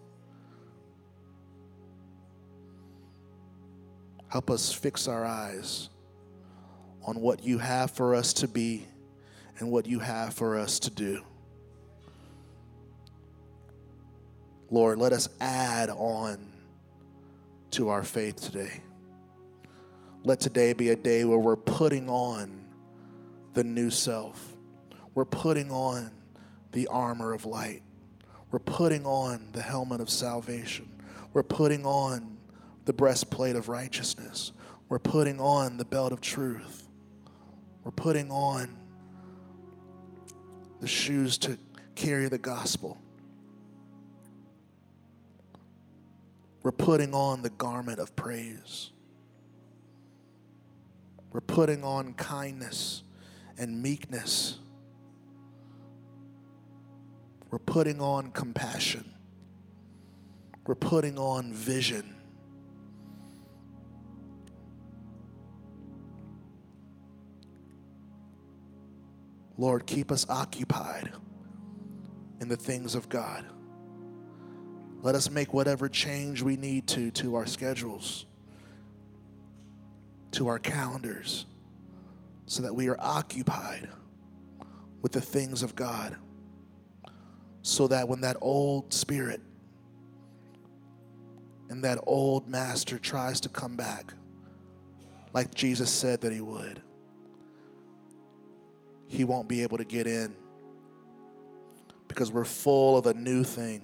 Help 4.29 4.49
us 4.49 4.71
fix 4.71 5.09
our 5.09 5.25
eyes 5.25 5.89
on 7.03 7.19
what 7.19 7.43
you 7.43 7.57
have 7.57 7.91
for 7.91 8.15
us 8.15 8.33
to 8.33 8.47
be 8.47 8.85
and 9.59 9.71
what 9.71 9.85
you 9.85 9.99
have 9.99 10.33
for 10.33 10.57
us 10.57 10.79
to 10.79 10.89
do. 10.89 11.21
Lord, 14.69 14.99
let 14.99 15.11
us 15.11 15.27
add 15.39 15.89
on 15.89 16.51
to 17.71 17.89
our 17.89 18.03
faith 18.03 18.37
today. 18.37 18.81
Let 20.23 20.39
today 20.39 20.73
be 20.73 20.89
a 20.89 20.95
day 20.95 21.25
where 21.25 21.37
we're 21.37 21.55
putting 21.55 22.09
on 22.09 22.65
the 23.53 23.63
new 23.63 23.89
self. 23.89 24.53
We're 25.13 25.25
putting 25.25 25.71
on 25.71 26.11
the 26.71 26.87
armor 26.87 27.33
of 27.33 27.45
light. 27.45 27.81
We're 28.51 28.59
putting 28.59 29.05
on 29.05 29.49
the 29.51 29.61
helmet 29.61 29.99
of 29.99 30.09
salvation. 30.09 30.89
We're 31.33 31.43
putting 31.43 31.85
on 31.85 32.37
the 32.85 32.93
breastplate 32.93 33.55
of 33.55 33.69
righteousness. 33.69 34.51
We're 34.89 34.99
putting 34.99 35.39
on 35.39 35.77
the 35.77 35.85
belt 35.85 36.11
of 36.11 36.21
truth. 36.21 36.80
We're 37.83 37.91
putting 37.91 38.31
on 38.31 38.77
the 40.79 40.87
shoes 40.87 41.37
to 41.39 41.57
carry 41.95 42.27
the 42.27 42.37
gospel. 42.37 42.97
We're 46.63 46.71
putting 46.71 47.13
on 47.13 47.41
the 47.41 47.49
garment 47.49 47.99
of 47.99 48.15
praise. 48.15 48.91
We're 51.31 51.41
putting 51.41 51.83
on 51.83 52.13
kindness 52.13 53.03
and 53.57 53.81
meekness. 53.81 54.59
We're 57.49 57.59
putting 57.59 57.99
on 57.99 58.31
compassion. 58.31 59.11
We're 60.65 60.75
putting 60.75 61.17
on 61.17 61.53
vision. 61.53 62.15
Lord, 69.61 69.85
keep 69.85 70.11
us 70.11 70.25
occupied 70.27 71.11
in 72.39 72.47
the 72.47 72.57
things 72.57 72.95
of 72.95 73.09
God. 73.09 73.45
Let 75.03 75.13
us 75.13 75.29
make 75.29 75.53
whatever 75.53 75.87
change 75.87 76.41
we 76.41 76.57
need 76.57 76.87
to 76.87 77.11
to 77.11 77.35
our 77.35 77.45
schedules, 77.45 78.25
to 80.31 80.47
our 80.47 80.57
calendars, 80.57 81.45
so 82.47 82.63
that 82.63 82.73
we 82.73 82.87
are 82.87 82.97
occupied 82.99 83.87
with 85.03 85.11
the 85.11 85.21
things 85.21 85.61
of 85.61 85.75
God. 85.75 86.15
So 87.61 87.87
that 87.89 88.09
when 88.09 88.21
that 88.21 88.37
old 88.41 88.91
spirit 88.91 89.41
and 91.69 91.83
that 91.83 91.99
old 92.07 92.47
master 92.47 92.97
tries 92.97 93.39
to 93.41 93.49
come 93.49 93.75
back, 93.75 94.11
like 95.33 95.53
Jesus 95.53 95.91
said 95.91 96.21
that 96.21 96.33
he 96.33 96.41
would, 96.41 96.81
he 99.11 99.25
won't 99.25 99.49
be 99.49 99.61
able 99.61 99.77
to 99.77 99.83
get 99.83 100.07
in 100.07 100.33
because 102.07 102.31
we're 102.31 102.45
full 102.45 102.97
of 102.97 103.05
a 103.07 103.13
new 103.13 103.43
thing. 103.43 103.81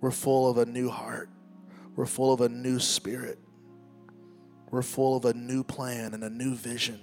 We're 0.00 0.12
full 0.12 0.48
of 0.48 0.56
a 0.56 0.64
new 0.64 0.88
heart. 0.88 1.28
We're 1.96 2.06
full 2.06 2.32
of 2.32 2.40
a 2.40 2.48
new 2.48 2.78
spirit. 2.78 3.38
We're 4.70 4.82
full 4.82 5.16
of 5.16 5.24
a 5.24 5.34
new 5.34 5.64
plan 5.64 6.14
and 6.14 6.22
a 6.22 6.30
new 6.30 6.54
vision. 6.54 7.00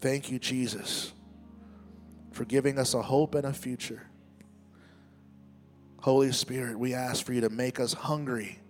Thank 0.00 0.30
you, 0.30 0.38
Jesus, 0.38 1.12
for 2.32 2.46
giving 2.46 2.78
us 2.78 2.94
a 2.94 3.02
hope 3.02 3.34
and 3.34 3.46
a 3.46 3.52
future. 3.52 4.06
Holy 6.00 6.32
Spirit, 6.32 6.78
we 6.78 6.94
ask 6.94 7.24
for 7.24 7.34
you 7.34 7.42
to 7.42 7.50
make 7.50 7.78
us 7.78 7.92
hungry 7.92 8.60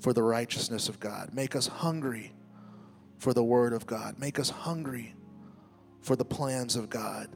for 0.00 0.12
the 0.12 0.22
righteousness 0.22 0.88
of 0.88 0.98
God. 0.98 1.30
Make 1.32 1.54
us 1.54 1.68
hungry 1.68 2.33
for 3.24 3.32
the 3.32 3.42
Word 3.42 3.72
of 3.72 3.86
God. 3.86 4.18
Make 4.18 4.38
us 4.38 4.50
hungry 4.50 5.14
for 6.02 6.14
the 6.14 6.26
plans 6.26 6.76
of 6.76 6.90
God. 6.90 7.28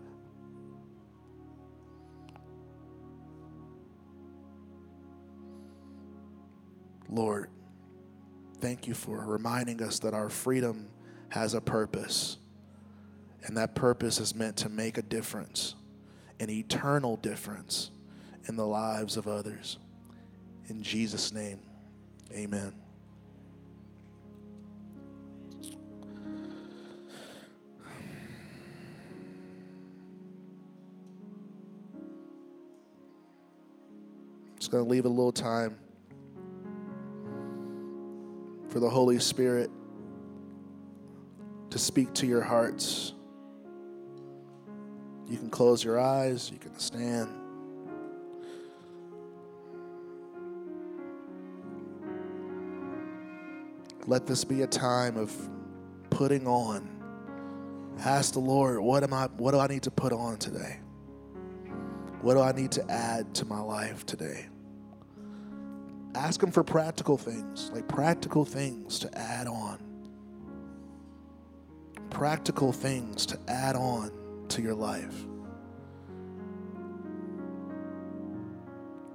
Lord, 7.09 7.49
thank 8.61 8.87
you 8.87 8.93
for 8.93 9.25
reminding 9.25 9.83
us 9.83 10.01
that 10.01 10.13
our 10.13 10.29
freedom 10.29 10.91
has 11.31 11.55
a 11.55 11.61
purpose, 11.63 12.37
and 13.45 13.57
that 13.57 13.75
purpose 13.75 14.21
is 14.21 14.35
meant 14.35 14.59
to 14.59 14.69
make 14.69 14.99
a 14.99 15.03
difference, 15.03 15.75
an 16.39 16.51
eternal 16.51 17.17
difference 17.17 17.91
in 18.47 18.57
the 18.57 18.67
lives 18.67 19.17
of 19.17 19.27
others. 19.27 19.79
In 20.67 20.83
Jesus' 20.83 21.33
name, 21.33 21.61
amen. 22.31 22.75
Just 34.69 34.75
going 34.75 34.85
to 34.85 34.91
leave 34.91 35.07
a 35.07 35.09
little 35.09 35.33
time 35.33 35.79
for 38.69 38.81
the 38.81 38.91
Holy 38.91 39.19
Spirit 39.19 39.71
to 41.71 41.79
speak 41.79 42.13
to 42.13 42.27
your 42.27 42.43
hearts. 42.43 43.15
You 45.27 45.39
can 45.39 45.49
close 45.49 45.83
your 45.83 45.99
eyes, 45.99 46.51
you 46.53 46.59
can 46.59 46.79
stand. 46.79 47.31
Let 54.07 54.27
this 54.27 54.45
be 54.45 54.61
a 54.61 54.67
time 54.67 55.17
of 55.17 55.35
putting 56.11 56.47
on. 56.47 56.87
Ask 58.01 58.35
the 58.35 58.41
Lord, 58.41 58.81
what 58.81 59.03
am 59.03 59.15
I 59.15 59.29
what 59.39 59.53
do 59.53 59.61
I 59.61 59.67
need 59.67 59.85
to 59.85 59.91
put 59.91 60.13
on 60.13 60.37
today? 60.37 60.81
What 62.21 62.35
do 62.35 62.43
I 62.43 62.53
need 62.53 62.73
to 62.73 62.91
add 62.91 63.35
to 63.37 63.47
my 63.47 63.61
life 63.61 64.05
today? 64.05 64.49
Ask 66.19 66.43
him 66.43 66.51
for 66.51 66.65
practical 66.65 67.17
things, 67.17 67.71
like 67.73 67.87
practical 67.87 68.45
things 68.45 68.99
to 68.99 69.19
add 69.19 69.47
on. 69.47 69.79
Practical 72.11 72.73
things 72.73 73.25
to 73.27 73.39
add 73.47 73.77
on 73.77 74.11
to 74.49 74.61
your 74.61 74.75
life. 74.75 75.15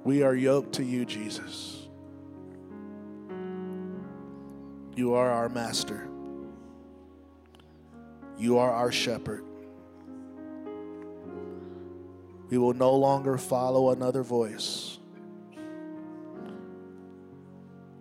We 0.05 0.23
are 0.23 0.33
yoked 0.33 0.75
to 0.75 0.83
you, 0.85 1.03
Jesus. 1.03 1.87
You 4.95 5.13
are 5.13 5.29
our 5.29 5.49
master. 5.49 6.07
You 8.37 8.59
are 8.59 8.71
our 8.71 8.93
shepherd. 8.93 9.43
We 12.49 12.57
will 12.57 12.73
no 12.73 12.95
longer 12.95 13.37
follow 13.37 13.89
another 13.89 14.23
voice. 14.23 14.99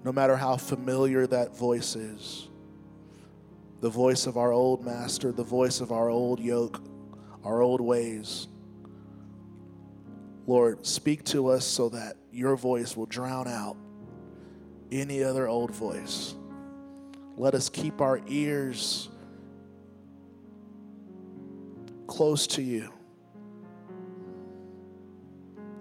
No 0.05 0.13
matter 0.13 0.37
how 0.37 0.57
familiar 0.57 1.27
that 1.27 1.57
voice 1.57 1.97
is 1.97 2.49
the 3.83 3.91
voice 3.91 4.27
of 4.29 4.37
our 4.37 4.53
old 4.53 4.85
master, 4.85 5.33
the 5.33 5.43
voice 5.43 5.81
of 5.81 5.91
our 5.91 6.09
old 6.09 6.39
yoke, 6.39 6.81
our 7.45 7.61
old 7.61 7.81
ways. 7.81 8.47
Lord, 10.47 10.87
speak 10.87 11.25
to 11.27 11.49
us 11.49 11.65
so 11.65 11.89
that 11.89 12.17
your 12.31 12.55
voice 12.57 12.97
will 12.97 13.07
drown 13.07 13.49
out 13.49 13.77
any 14.93 15.25
other 15.25 15.49
old 15.49 15.73
voice. 15.73 16.37
Let 17.37 17.55
us 17.55 17.69
keep 17.69 18.01
our 18.01 18.21
ears 18.29 19.09
close 22.07 22.47
to 22.49 22.63
you. 22.63 22.93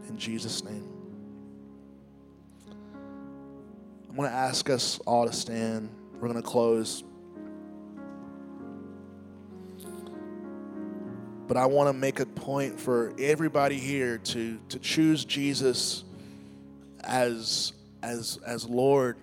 In 0.08 0.18
Jesus' 0.18 0.64
name. 0.64 1.01
I'm 4.12 4.18
going 4.18 4.30
to 4.30 4.36
ask 4.36 4.70
us 4.70 5.00
all 5.08 5.26
to 5.26 5.32
stand. 5.32 5.90
We're 6.16 6.28
going 6.28 6.34
to 6.34 6.42
close. 6.42 7.02
But 11.48 11.56
I 11.56 11.66
want 11.66 11.88
to 11.88 11.94
make 11.94 12.20
a 12.20 12.26
point 12.26 12.78
for 12.78 13.14
everybody 13.18 13.78
here 13.78 14.18
to, 14.18 14.60
to 14.68 14.80
choose 14.80 15.24
Jesus 15.24 16.04
as, 17.06 17.72
as, 18.04 18.38
as 18.46 18.68
Lord 18.68 19.16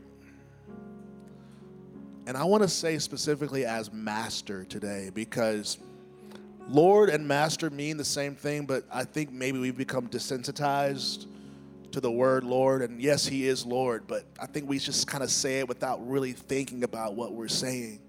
and 2.27 2.35
I 2.37 2.45
want 2.45 2.63
to 2.63 2.69
say 2.69 2.99
specifically 2.99 3.67
as 3.67 3.93
master 3.93 4.65
today 4.65 5.11
because 5.15 5.77
Lord 6.67 7.11
and 7.11 7.29
master 7.29 7.69
mean 7.71 7.99
the 7.99 8.05
same 8.05 8.35
thing, 8.35 8.65
but 8.65 8.85
I 8.91 9.05
think 9.05 9.33
maybe 9.33 9.59
we've 9.59 9.77
become 9.77 10.09
desensitized 10.09 11.27
to 11.99 12.03
the 12.03 12.11
word 12.11 12.45
Lord. 12.45 12.83
And 12.83 13.01
yes, 13.01 13.27
He 13.27 13.49
is 13.49 13.67
Lord, 13.67 14.07
but 14.07 14.25
I 14.41 14.47
think 14.47 14.69
we 14.69 14.79
just 14.79 15.09
kind 15.09 15.25
of 15.25 15.31
say 15.31 15.59
it 15.59 15.69
without 15.69 16.09
really 16.09 16.33
thinking 16.33 16.85
about 16.85 17.15
what 17.15 17.33
we're 17.33 17.49
saying. 17.49 18.01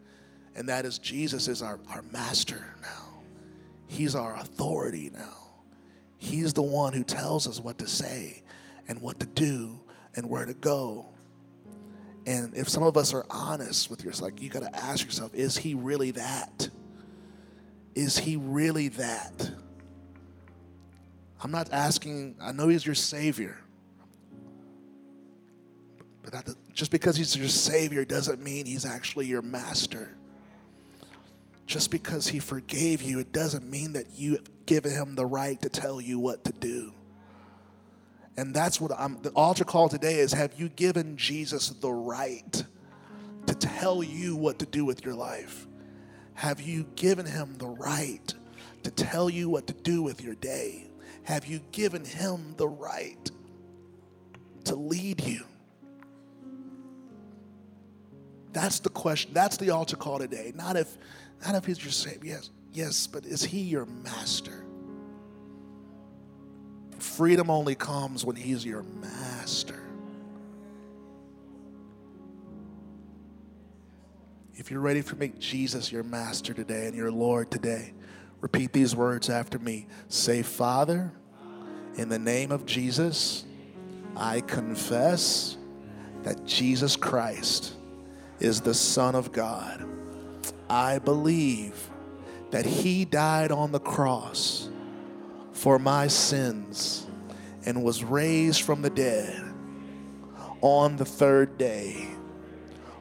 And 0.56 0.70
that 0.70 0.86
is 0.86 1.00
Jesus 1.00 1.48
is 1.48 1.64
our, 1.64 1.80
our 1.90 2.04
master 2.12 2.76
now, 2.82 3.24
He's 3.88 4.14
our 4.14 4.36
authority 4.36 5.10
now. 5.12 5.38
He's 6.18 6.54
the 6.54 6.62
one 6.62 6.94
who 6.94 7.04
tells 7.04 7.48
us 7.48 7.60
what 7.60 7.78
to 7.80 7.88
say 7.88 8.44
and 8.88 9.02
what 9.02 9.20
to 9.22 9.26
do 9.26 9.80
and 10.16 10.30
where 10.30 10.46
to 10.46 10.54
go. 10.54 11.08
And 12.26 12.54
if 12.56 12.68
some 12.68 12.84
of 12.84 12.98
us 12.98 13.14
are 13.14 13.26
honest 13.30 13.90
with 13.90 14.04
yourself, 14.04 14.34
like 14.34 14.42
you 14.42 14.50
got 14.50 14.64
to 14.64 14.76
ask 14.76 15.06
yourself, 15.06 15.34
is 15.34 15.58
he 15.58 15.74
really 15.74 16.12
that? 16.12 16.70
Is 17.96 18.20
he 18.20 18.36
really 18.36 18.90
that? 18.90 19.52
I'm 21.42 21.52
not 21.52 21.72
asking, 21.72 22.36
I 22.42 22.52
know 22.52 22.68
he's 22.68 22.86
your 22.86 22.96
savior. 22.96 23.58
But 26.24 26.34
that, 26.34 26.56
just 26.74 26.92
because 26.92 27.16
he's 27.16 27.36
your 27.36 27.48
savior 27.48 28.06
doesn't 28.06 28.42
mean 28.42 28.66
he's 28.66 28.86
actually 28.86 29.28
your 29.28 29.42
master. 29.42 30.16
Just 31.66 31.92
because 31.92 32.28
he 32.28 32.40
forgave 32.40 33.02
you, 33.02 33.20
it 33.20 33.32
doesn't 33.32 33.70
mean 33.70 33.94
that 33.94 34.06
you 34.16 34.40
given 34.66 34.92
him 34.92 35.16
the 35.16 35.26
right 35.26 35.62
to 35.62 35.70
tell 35.70 36.02
you 36.02 36.20
what 36.20 36.44
to 36.46 36.52
do. 36.52 36.94
And 38.38 38.54
that's 38.54 38.80
what 38.80 38.92
I'm, 38.98 39.22
the 39.22 39.32
altar 39.32 39.66
call 39.66 39.90
today 39.90 40.20
is 40.20 40.32
have 40.34 40.54
you 40.58 40.70
given 40.70 41.18
Jesus 41.18 41.70
the 41.70 41.92
right 41.92 42.64
to 43.46 43.56
tell 43.56 44.02
you 44.02 44.36
what 44.36 44.60
to 44.60 44.66
do 44.66 44.86
with 44.86 45.04
your 45.04 45.14
life? 45.14 45.68
Have 46.36 46.62
you 46.62 46.86
given 46.96 47.26
him 47.26 47.56
the 47.58 47.68
right 47.68 48.34
to 48.84 48.92
tell 48.92 49.30
you 49.30 49.50
what 49.50 49.68
to 49.68 49.74
do 49.74 50.02
with 50.02 50.24
your 50.24 50.36
day? 50.36 50.90
Have 51.24 51.48
you 51.48 51.60
given 51.72 52.06
him 52.06 52.54
the 52.56 52.68
right 52.68 53.30
to 54.64 54.76
lead 54.76 55.22
you? 55.22 55.44
That's 58.60 58.80
the 58.80 58.90
question. 58.90 59.32
That's 59.34 59.56
the 59.56 59.70
altar 59.70 59.96
call 59.96 60.20
today. 60.20 60.52
Not 60.54 60.76
if, 60.76 60.98
not 61.46 61.56
if 61.56 61.66
he's 61.66 61.82
your 61.82 61.94
savior. 61.94 62.20
Yes, 62.34 62.50
yes, 62.74 63.08
but 63.08 63.26
is 63.26 63.42
he 63.42 63.62
your 63.62 63.86
master? 63.86 64.66
Freedom 66.98 67.50
only 67.50 67.76
comes 67.76 68.26
when 68.26 68.36
He's 68.36 68.66
your 68.66 68.84
master. 68.84 69.82
If 74.56 74.70
you're 74.70 74.82
ready 74.82 75.04
to 75.04 75.16
make 75.16 75.40
Jesus 75.40 75.90
your 75.90 76.04
master 76.04 76.54
today 76.54 76.88
and 76.88 76.94
your 76.94 77.12
Lord 77.12 77.50
today, 77.50 77.94
repeat 78.42 78.74
these 78.74 78.94
words 78.94 79.30
after 79.30 79.58
me. 79.58 79.88
Say, 80.10 80.42
Father, 80.42 81.14
in 81.96 82.10
the 82.10 82.20
name 82.20 82.52
of 82.52 82.66
Jesus, 82.66 83.46
I 84.18 84.42
confess 84.42 85.56
that 86.24 86.46
Jesus 86.46 86.98
Christ 86.98 87.76
is 88.40 88.62
the 88.62 88.74
Son 88.74 89.16
of 89.16 89.32
God. 89.32 89.86
I 90.70 91.00
believe 91.00 91.90
that 92.52 92.66
He 92.66 93.06
died 93.06 93.52
on 93.52 93.72
the 93.72 93.80
cross 93.80 94.70
for 95.54 95.80
my 95.80 96.08
sins 96.08 97.06
and 97.66 97.84
was 97.84 98.04
raised 98.04 98.62
from 98.62 98.82
the 98.82 98.90
dead 98.90 99.44
on 100.62 100.96
the 100.96 101.06
third 101.06 101.58
day. 101.58 102.08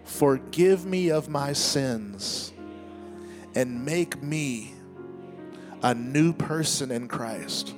Forgive 0.04 0.86
me 0.86 1.10
of 1.10 1.28
my 1.28 1.52
sins 1.52 2.52
and 3.54 3.84
make 3.84 4.22
me 4.22 4.74
a 5.82 5.94
new 5.94 6.32
person 6.32 6.90
in 6.90 7.08
Christ. 7.08 7.74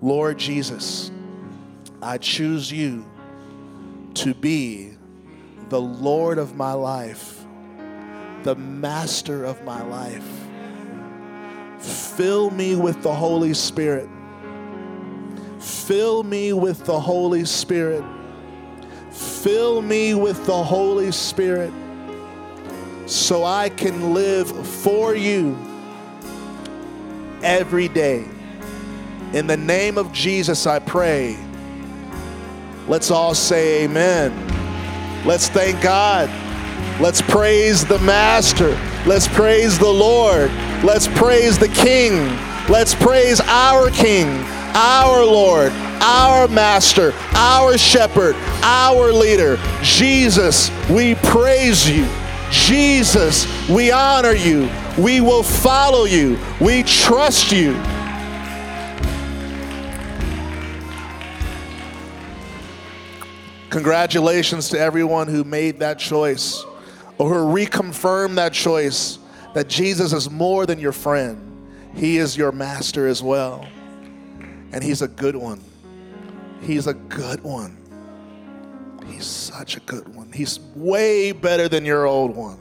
Lord 0.00 0.38
Jesus, 0.38 1.10
I 2.00 2.18
choose 2.18 2.72
you 2.72 3.04
to 4.14 4.34
be 4.34 4.96
the 5.72 5.80
Lord 5.80 6.36
of 6.36 6.54
my 6.54 6.74
life, 6.74 7.46
the 8.42 8.54
master 8.54 9.46
of 9.46 9.64
my 9.64 9.82
life. 9.82 10.22
Fill 11.78 12.50
me 12.50 12.76
with 12.76 13.02
the 13.02 13.14
Holy 13.14 13.54
Spirit. 13.54 14.06
Fill 15.58 16.24
me 16.24 16.52
with 16.52 16.84
the 16.84 17.00
Holy 17.00 17.46
Spirit. 17.46 18.04
Fill 19.10 19.80
me 19.80 20.12
with 20.12 20.44
the 20.44 20.62
Holy 20.62 21.10
Spirit 21.10 21.72
so 23.06 23.42
I 23.42 23.70
can 23.70 24.12
live 24.12 24.50
for 24.66 25.14
you 25.14 25.56
every 27.42 27.88
day. 27.88 28.26
In 29.32 29.46
the 29.46 29.56
name 29.56 29.96
of 29.96 30.12
Jesus, 30.12 30.66
I 30.66 30.80
pray. 30.80 31.34
Let's 32.86 33.10
all 33.10 33.34
say 33.34 33.84
amen. 33.84 34.51
Let's 35.24 35.48
thank 35.48 35.80
God. 35.80 36.28
Let's 37.00 37.22
praise 37.22 37.84
the 37.84 37.98
Master. 38.00 38.70
Let's 39.06 39.28
praise 39.28 39.78
the 39.78 39.88
Lord. 39.88 40.50
Let's 40.82 41.06
praise 41.06 41.58
the 41.58 41.68
King. 41.68 42.36
Let's 42.68 42.94
praise 42.94 43.40
our 43.40 43.90
King, 43.90 44.28
our 44.74 45.24
Lord, 45.24 45.72
our 46.00 46.48
Master, 46.48 47.12
our 47.34 47.78
Shepherd, 47.78 48.34
our 48.62 49.12
leader. 49.12 49.58
Jesus, 49.82 50.70
we 50.88 51.14
praise 51.16 51.88
you. 51.88 52.08
Jesus, 52.50 53.46
we 53.68 53.90
honor 53.90 54.34
you. 54.34 54.68
We 54.98 55.20
will 55.20 55.42
follow 55.42 56.04
you. 56.04 56.38
We 56.60 56.82
trust 56.82 57.52
you. 57.52 57.72
Congratulations 63.72 64.68
to 64.68 64.78
everyone 64.78 65.28
who 65.28 65.44
made 65.44 65.78
that 65.78 65.98
choice 65.98 66.62
or 67.16 67.30
who 67.32 67.54
reconfirmed 67.54 68.34
that 68.34 68.52
choice 68.52 69.18
that 69.54 69.66
Jesus 69.66 70.12
is 70.12 70.30
more 70.30 70.66
than 70.66 70.78
your 70.78 70.92
friend. 70.92 71.48
He 71.94 72.18
is 72.18 72.36
your 72.36 72.52
master 72.52 73.06
as 73.06 73.22
well. 73.22 73.66
And 74.72 74.84
he's 74.84 75.00
a 75.00 75.08
good 75.08 75.34
one. 75.34 75.64
He's 76.60 76.86
a 76.86 76.92
good 76.92 77.42
one. 77.42 77.78
He's 79.06 79.24
such 79.24 79.78
a 79.78 79.80
good 79.80 80.14
one. 80.14 80.30
He's 80.32 80.60
way 80.76 81.32
better 81.32 81.66
than 81.66 81.86
your 81.86 82.04
old 82.04 82.36
one. 82.36 82.60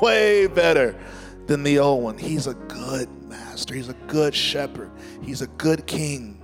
Way 0.00 0.48
better 0.48 0.98
than 1.46 1.62
the 1.62 1.78
old 1.78 2.02
one. 2.02 2.18
He's 2.18 2.48
a 2.48 2.54
good 2.54 3.08
master. 3.28 3.74
He's 3.74 3.90
a 3.90 3.96
good 4.08 4.34
shepherd. 4.34 4.90
He's 5.22 5.40
a 5.40 5.46
good 5.46 5.86
king. 5.86 6.41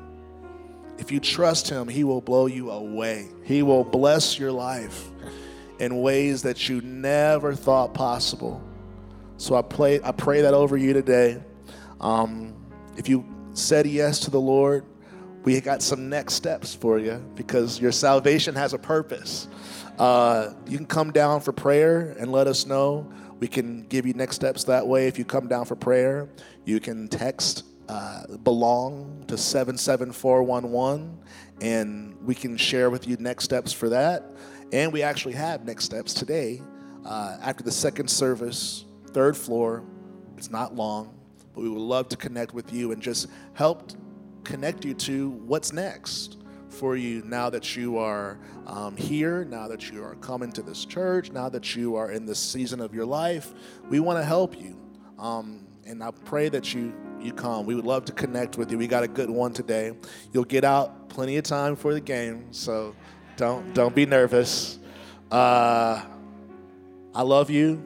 If 0.98 1.12
you 1.12 1.20
trust 1.20 1.68
him, 1.68 1.88
he 1.88 2.04
will 2.04 2.20
blow 2.20 2.46
you 2.46 2.70
away. 2.70 3.28
He 3.44 3.62
will 3.62 3.84
bless 3.84 4.38
your 4.38 4.52
life 4.52 5.10
in 5.78 6.02
ways 6.02 6.42
that 6.42 6.68
you 6.68 6.80
never 6.80 7.54
thought 7.54 7.94
possible. 7.94 8.62
So 9.36 9.54
I 9.54 9.62
pray, 9.62 10.00
I 10.02 10.12
pray 10.12 10.42
that 10.42 10.54
over 10.54 10.76
you 10.76 10.92
today. 10.92 11.40
Um, 12.00 12.54
if 12.96 13.08
you 13.08 13.24
said 13.54 13.86
yes 13.86 14.20
to 14.20 14.30
the 14.30 14.40
Lord, 14.40 14.84
we 15.44 15.60
got 15.60 15.82
some 15.82 16.08
next 16.08 16.34
steps 16.34 16.74
for 16.74 16.98
you 16.98 17.24
because 17.36 17.80
your 17.80 17.92
salvation 17.92 18.54
has 18.56 18.72
a 18.72 18.78
purpose. 18.78 19.48
Uh, 19.98 20.52
you 20.66 20.76
can 20.76 20.86
come 20.86 21.12
down 21.12 21.40
for 21.40 21.52
prayer 21.52 22.16
and 22.18 22.30
let 22.32 22.46
us 22.46 22.66
know. 22.66 23.10
We 23.38 23.46
can 23.46 23.82
give 23.84 24.04
you 24.04 24.14
next 24.14 24.36
steps 24.36 24.64
that 24.64 24.86
way. 24.86 25.06
If 25.06 25.18
you 25.18 25.24
come 25.24 25.46
down 25.46 25.64
for 25.64 25.76
prayer, 25.76 26.28
you 26.64 26.80
can 26.80 27.06
text 27.08 27.64
uh, 27.88 28.36
belong 28.38 29.24
to 29.28 29.36
77411 29.36 31.18
and 31.60 32.16
we 32.24 32.34
can 32.34 32.56
share 32.56 32.90
with 32.90 33.08
you 33.08 33.16
next 33.18 33.44
steps 33.44 33.72
for 33.72 33.88
that. 33.88 34.30
And 34.72 34.92
we 34.92 35.02
actually 35.02 35.34
have 35.34 35.64
next 35.64 35.84
steps 35.84 36.12
today 36.12 36.62
uh, 37.04 37.38
after 37.40 37.64
the 37.64 37.72
second 37.72 38.08
service, 38.08 38.84
third 39.08 39.36
floor. 39.36 39.82
It's 40.36 40.50
not 40.50 40.74
long, 40.74 41.18
but 41.54 41.62
we 41.62 41.68
would 41.68 41.80
love 41.80 42.08
to 42.10 42.16
connect 42.16 42.54
with 42.54 42.72
you 42.72 42.92
and 42.92 43.02
just 43.02 43.28
help 43.54 43.90
connect 44.44 44.84
you 44.84 44.94
to 44.94 45.30
what's 45.30 45.72
next 45.72 46.38
for 46.68 46.96
you 46.96 47.22
now 47.24 47.50
that 47.50 47.76
you 47.76 47.98
are 47.98 48.38
um, 48.66 48.96
here, 48.96 49.44
now 49.44 49.66
that 49.68 49.90
you 49.90 50.04
are 50.04 50.14
coming 50.16 50.52
to 50.52 50.62
this 50.62 50.84
church, 50.84 51.32
now 51.32 51.48
that 51.48 51.74
you 51.74 51.96
are 51.96 52.12
in 52.12 52.26
this 52.26 52.38
season 52.38 52.80
of 52.80 52.94
your 52.94 53.06
life. 53.06 53.52
We 53.88 54.00
want 54.00 54.18
to 54.18 54.24
help 54.24 54.60
you. 54.60 54.78
Um, 55.18 55.66
and 55.86 56.02
I 56.04 56.10
pray 56.10 56.50
that 56.50 56.74
you 56.74 56.92
you 57.22 57.32
come. 57.32 57.66
We 57.66 57.74
would 57.74 57.84
love 57.84 58.04
to 58.06 58.12
connect 58.12 58.58
with 58.58 58.70
you. 58.70 58.78
We 58.78 58.86
got 58.86 59.02
a 59.02 59.08
good 59.08 59.30
one 59.30 59.52
today. 59.52 59.92
You'll 60.32 60.44
get 60.44 60.64
out 60.64 61.08
plenty 61.08 61.36
of 61.36 61.44
time 61.44 61.76
for 61.76 61.94
the 61.94 62.00
game, 62.00 62.52
so 62.52 62.94
don't 63.36 63.74
don't 63.74 63.94
be 63.94 64.06
nervous. 64.06 64.78
Uh, 65.30 66.02
I 67.14 67.22
love 67.22 67.50
you. 67.50 67.82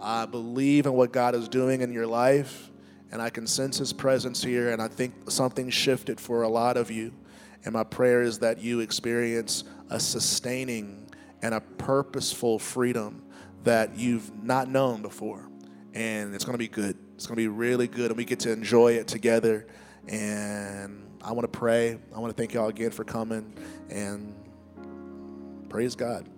I 0.00 0.26
believe 0.26 0.86
in 0.86 0.92
what 0.94 1.12
God 1.12 1.34
is 1.34 1.48
doing 1.48 1.80
in 1.80 1.92
your 1.92 2.06
life, 2.06 2.70
and 3.10 3.22
I 3.22 3.30
can 3.30 3.46
sense 3.46 3.78
His 3.78 3.92
presence 3.92 4.42
here. 4.42 4.70
And 4.70 4.82
I 4.82 4.88
think 4.88 5.30
something 5.30 5.70
shifted 5.70 6.20
for 6.20 6.42
a 6.42 6.48
lot 6.48 6.76
of 6.76 6.90
you. 6.90 7.12
And 7.64 7.72
my 7.72 7.84
prayer 7.84 8.22
is 8.22 8.40
that 8.40 8.60
you 8.60 8.80
experience 8.80 9.64
a 9.90 10.00
sustaining 10.00 11.06
and 11.42 11.54
a 11.54 11.60
purposeful 11.60 12.58
freedom 12.58 13.22
that 13.64 13.96
you've 13.96 14.32
not 14.42 14.68
known 14.68 15.02
before. 15.02 15.48
And 15.94 16.34
it's 16.34 16.44
going 16.44 16.54
to 16.54 16.58
be 16.58 16.68
good. 16.68 16.96
It's 17.22 17.28
going 17.28 17.36
to 17.36 17.40
be 17.40 17.46
really 17.46 17.86
good, 17.86 18.10
and 18.10 18.16
we 18.16 18.24
get 18.24 18.40
to 18.40 18.50
enjoy 18.50 18.94
it 18.94 19.06
together. 19.06 19.68
And 20.08 21.06
I 21.22 21.30
want 21.30 21.44
to 21.44 21.56
pray. 21.56 21.96
I 22.12 22.18
want 22.18 22.36
to 22.36 22.36
thank 22.36 22.52
y'all 22.52 22.66
again 22.66 22.90
for 22.90 23.04
coming. 23.04 23.54
And 23.90 24.34
praise 25.68 25.94
God. 25.94 26.28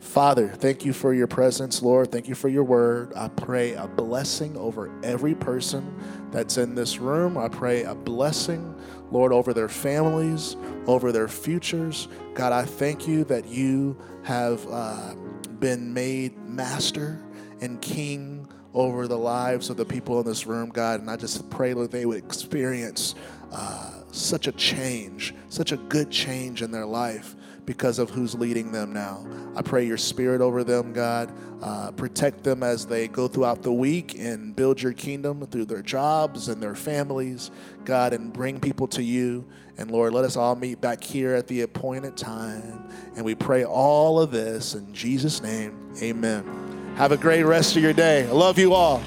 Father, 0.00 0.48
thank 0.48 0.82
you 0.82 0.94
for 0.94 1.12
your 1.12 1.26
presence, 1.26 1.82
Lord. 1.82 2.10
Thank 2.10 2.26
you 2.26 2.34
for 2.34 2.48
your 2.48 2.64
word. 2.64 3.12
I 3.14 3.28
pray 3.28 3.74
a 3.74 3.86
blessing 3.86 4.56
over 4.56 4.90
every 5.02 5.34
person 5.34 5.94
that's 6.30 6.56
in 6.56 6.74
this 6.74 6.96
room. 6.96 7.36
I 7.36 7.48
pray 7.48 7.82
a 7.82 7.94
blessing, 7.94 8.74
Lord, 9.10 9.30
over 9.30 9.52
their 9.52 9.68
families, 9.68 10.56
over 10.86 11.12
their 11.12 11.28
futures. 11.28 12.08
God, 12.32 12.50
I 12.50 12.64
thank 12.64 13.06
you 13.06 13.24
that 13.24 13.46
you 13.46 13.94
have 14.22 14.66
uh, 14.70 15.16
been 15.60 15.92
made 15.92 16.38
master 16.38 17.22
and 17.60 17.78
king 17.82 18.43
over 18.74 19.06
the 19.06 19.18
lives 19.18 19.70
of 19.70 19.76
the 19.76 19.84
people 19.84 20.20
in 20.20 20.26
this 20.26 20.46
room, 20.46 20.68
God. 20.68 21.00
And 21.00 21.08
I 21.08 21.16
just 21.16 21.48
pray 21.48 21.72
that 21.72 21.90
they 21.90 22.04
would 22.06 22.18
experience 22.18 23.14
uh, 23.52 24.02
such 24.10 24.48
a 24.48 24.52
change, 24.52 25.34
such 25.48 25.72
a 25.72 25.76
good 25.76 26.10
change 26.10 26.60
in 26.60 26.70
their 26.70 26.86
life 26.86 27.36
because 27.66 27.98
of 27.98 28.10
who's 28.10 28.34
leading 28.34 28.72
them 28.72 28.92
now. 28.92 29.26
I 29.56 29.62
pray 29.62 29.86
your 29.86 29.96
spirit 29.96 30.40
over 30.40 30.64
them, 30.64 30.92
God. 30.92 31.32
Uh, 31.62 31.92
protect 31.92 32.42
them 32.42 32.62
as 32.62 32.84
they 32.84 33.08
go 33.08 33.26
throughout 33.26 33.62
the 33.62 33.72
week 33.72 34.18
and 34.18 34.54
build 34.54 34.82
your 34.82 34.92
kingdom 34.92 35.46
through 35.46 35.64
their 35.64 35.80
jobs 35.80 36.48
and 36.48 36.62
their 36.62 36.74
families, 36.74 37.50
God, 37.84 38.12
and 38.12 38.32
bring 38.32 38.60
people 38.60 38.86
to 38.88 39.02
you. 39.02 39.46
And 39.78 39.90
Lord, 39.90 40.12
let 40.12 40.24
us 40.24 40.36
all 40.36 40.56
meet 40.56 40.80
back 40.80 41.02
here 41.02 41.34
at 41.34 41.46
the 41.46 41.62
appointed 41.62 42.16
time. 42.16 42.88
And 43.16 43.24
we 43.24 43.34
pray 43.34 43.64
all 43.64 44.20
of 44.20 44.30
this 44.30 44.74
in 44.74 44.92
Jesus' 44.92 45.40
name. 45.40 45.94
Amen. 46.02 46.73
Have 46.96 47.10
a 47.10 47.16
great 47.16 47.42
rest 47.42 47.76
of 47.76 47.82
your 47.82 47.92
day. 47.92 48.24
I 48.24 48.30
love 48.30 48.56
you 48.56 48.72
all. 48.72 49.02